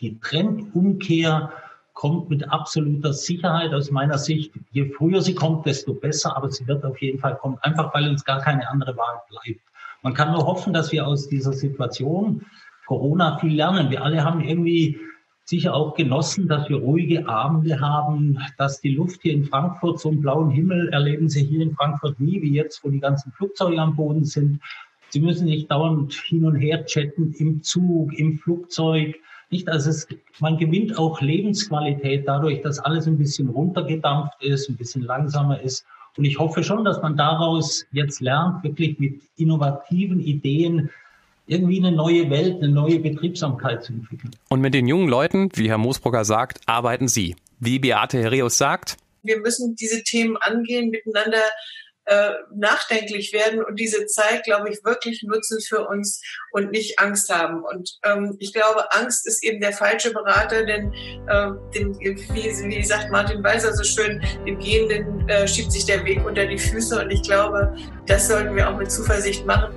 die 0.00 0.18
Trendumkehr 0.20 1.52
kommt 1.94 2.30
mit 2.30 2.48
absoluter 2.48 3.12
Sicherheit 3.12 3.72
aus 3.72 3.90
meiner 3.90 4.18
Sicht. 4.18 4.52
Je 4.70 4.88
früher 4.90 5.20
sie 5.20 5.34
kommt, 5.34 5.66
desto 5.66 5.94
besser, 5.94 6.36
aber 6.36 6.50
sie 6.50 6.66
wird 6.68 6.84
auf 6.84 7.00
jeden 7.02 7.18
Fall 7.18 7.36
kommen, 7.36 7.58
einfach 7.62 7.92
weil 7.92 8.08
uns 8.08 8.24
gar 8.24 8.40
keine 8.40 8.70
andere 8.70 8.96
Wahl 8.96 9.20
bleibt. 9.28 9.60
Man 10.02 10.14
kann 10.14 10.32
nur 10.32 10.46
hoffen, 10.46 10.72
dass 10.72 10.92
wir 10.92 11.06
aus 11.06 11.28
dieser 11.28 11.52
Situation 11.52 12.46
Corona 12.86 13.38
viel 13.38 13.54
lernen. 13.54 13.90
Wir 13.90 14.04
alle 14.04 14.22
haben 14.24 14.40
irgendwie 14.40 15.00
sicher 15.48 15.74
auch 15.74 15.94
genossen, 15.94 16.46
dass 16.46 16.68
wir 16.68 16.76
ruhige 16.76 17.26
Abende 17.26 17.80
haben, 17.80 18.38
dass 18.58 18.82
die 18.82 18.94
Luft 18.94 19.22
hier 19.22 19.32
in 19.32 19.46
Frankfurt, 19.46 19.98
so 19.98 20.10
einen 20.10 20.20
blauen 20.20 20.50
Himmel 20.50 20.90
erleben 20.90 21.30
Sie 21.30 21.42
hier 21.42 21.62
in 21.62 21.74
Frankfurt 21.74 22.20
nie, 22.20 22.42
wie 22.42 22.52
jetzt, 22.52 22.84
wo 22.84 22.90
die 22.90 23.00
ganzen 23.00 23.32
Flugzeuge 23.32 23.80
am 23.80 23.96
Boden 23.96 24.26
sind. 24.26 24.60
Sie 25.08 25.20
müssen 25.20 25.46
nicht 25.46 25.70
dauernd 25.70 26.12
hin 26.12 26.44
und 26.44 26.56
her 26.56 26.84
chatten 26.84 27.32
im 27.38 27.62
Zug, 27.62 28.12
im 28.12 28.38
Flugzeug. 28.38 29.16
Nicht, 29.48 29.70
also 29.70 29.88
es, 29.88 30.06
man 30.38 30.58
gewinnt 30.58 30.98
auch 30.98 31.22
Lebensqualität 31.22 32.28
dadurch, 32.28 32.60
dass 32.60 32.78
alles 32.78 33.06
ein 33.06 33.16
bisschen 33.16 33.48
runtergedampft 33.48 34.42
ist, 34.42 34.68
ein 34.68 34.76
bisschen 34.76 35.00
langsamer 35.00 35.62
ist. 35.62 35.86
Und 36.18 36.26
ich 36.26 36.38
hoffe 36.38 36.62
schon, 36.62 36.84
dass 36.84 37.00
man 37.00 37.16
daraus 37.16 37.86
jetzt 37.90 38.20
lernt, 38.20 38.62
wirklich 38.64 38.98
mit 38.98 39.22
innovativen 39.36 40.20
Ideen 40.20 40.90
irgendwie 41.48 41.78
eine 41.78 41.92
neue 41.92 42.30
Welt, 42.30 42.62
eine 42.62 42.68
neue 42.68 43.00
Betriebsamkeit 43.00 43.82
zu 43.82 43.92
entwickeln. 43.92 44.30
Und 44.48 44.60
mit 44.60 44.74
den 44.74 44.86
jungen 44.86 45.08
Leuten, 45.08 45.50
wie 45.54 45.68
Herr 45.68 45.78
Moosbrugger 45.78 46.24
sagt, 46.24 46.60
arbeiten 46.66 47.08
Sie. 47.08 47.36
Wie 47.58 47.78
Beate 47.78 48.22
Herreus 48.22 48.56
sagt, 48.56 48.96
wir 49.22 49.40
müssen 49.40 49.74
diese 49.76 50.02
Themen 50.04 50.36
angehen, 50.36 50.90
miteinander 50.90 51.42
äh, 52.08 52.30
nachdenklich 52.54 53.34
werden 53.34 53.62
und 53.62 53.78
diese 53.78 54.06
Zeit, 54.06 54.44
glaube 54.44 54.70
ich, 54.70 54.82
wirklich 54.82 55.22
nutzen 55.24 55.60
für 55.60 55.86
uns 55.86 56.22
und 56.52 56.70
nicht 56.70 56.98
Angst 56.98 57.28
haben. 57.28 57.62
Und 57.62 57.98
ähm, 58.02 58.34
ich 58.38 58.54
glaube, 58.54 58.90
Angst 58.92 59.26
ist 59.26 59.44
eben 59.44 59.60
der 59.60 59.72
falsche 59.72 60.12
Berater, 60.12 60.64
denn 60.64 60.90
äh, 61.26 61.50
dem, 61.74 61.98
wie, 62.00 62.16
wie 62.34 62.84
sagt 62.84 63.10
Martin 63.10 63.44
Weiser 63.44 63.74
so 63.74 63.84
schön, 63.84 64.22
dem 64.46 64.58
Gehenden 64.58 65.28
äh, 65.28 65.46
schiebt 65.46 65.70
sich 65.70 65.84
der 65.84 66.02
Weg 66.06 66.24
unter 66.24 66.46
die 66.46 66.58
Füße 66.58 66.98
und 66.98 67.10
ich 67.10 67.22
glaube, 67.22 67.76
das 68.06 68.28
sollten 68.28 68.56
wir 68.56 68.70
auch 68.70 68.78
mit 68.78 68.90
Zuversicht 68.90 69.44
machen. 69.44 69.74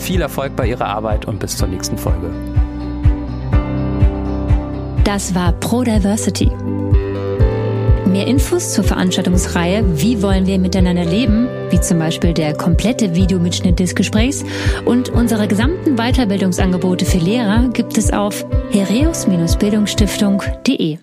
Viel 0.00 0.20
Erfolg 0.22 0.56
bei 0.56 0.66
Ihrer 0.66 0.86
Arbeit 0.86 1.26
und 1.26 1.38
bis 1.38 1.56
zur 1.56 1.68
nächsten 1.68 1.96
Folge. 1.96 2.32
Das 5.04 5.32
war 5.34 5.52
Pro 5.52 5.84
Diversity. 5.84 6.50
Mehr 8.06 8.26
Infos 8.26 8.72
zur 8.72 8.82
Veranstaltungsreihe 8.82 9.84
Wie 10.00 10.20
wollen 10.22 10.46
wir 10.46 10.58
miteinander 10.58 11.04
leben, 11.04 11.46
wie 11.70 11.80
zum 11.80 12.00
Beispiel 12.00 12.34
der 12.34 12.56
komplette 12.56 13.14
Videomitschnitt 13.14 13.78
des 13.78 13.94
Gesprächs 13.94 14.44
und 14.84 15.10
unsere 15.10 15.46
gesamten 15.46 15.94
Weiterbildungsangebote 15.96 17.04
für 17.04 17.18
Lehrer 17.18 17.68
gibt 17.68 17.96
es 17.98 18.12
auf 18.12 18.44
hereus-bildungsstiftung.de. 18.72 20.98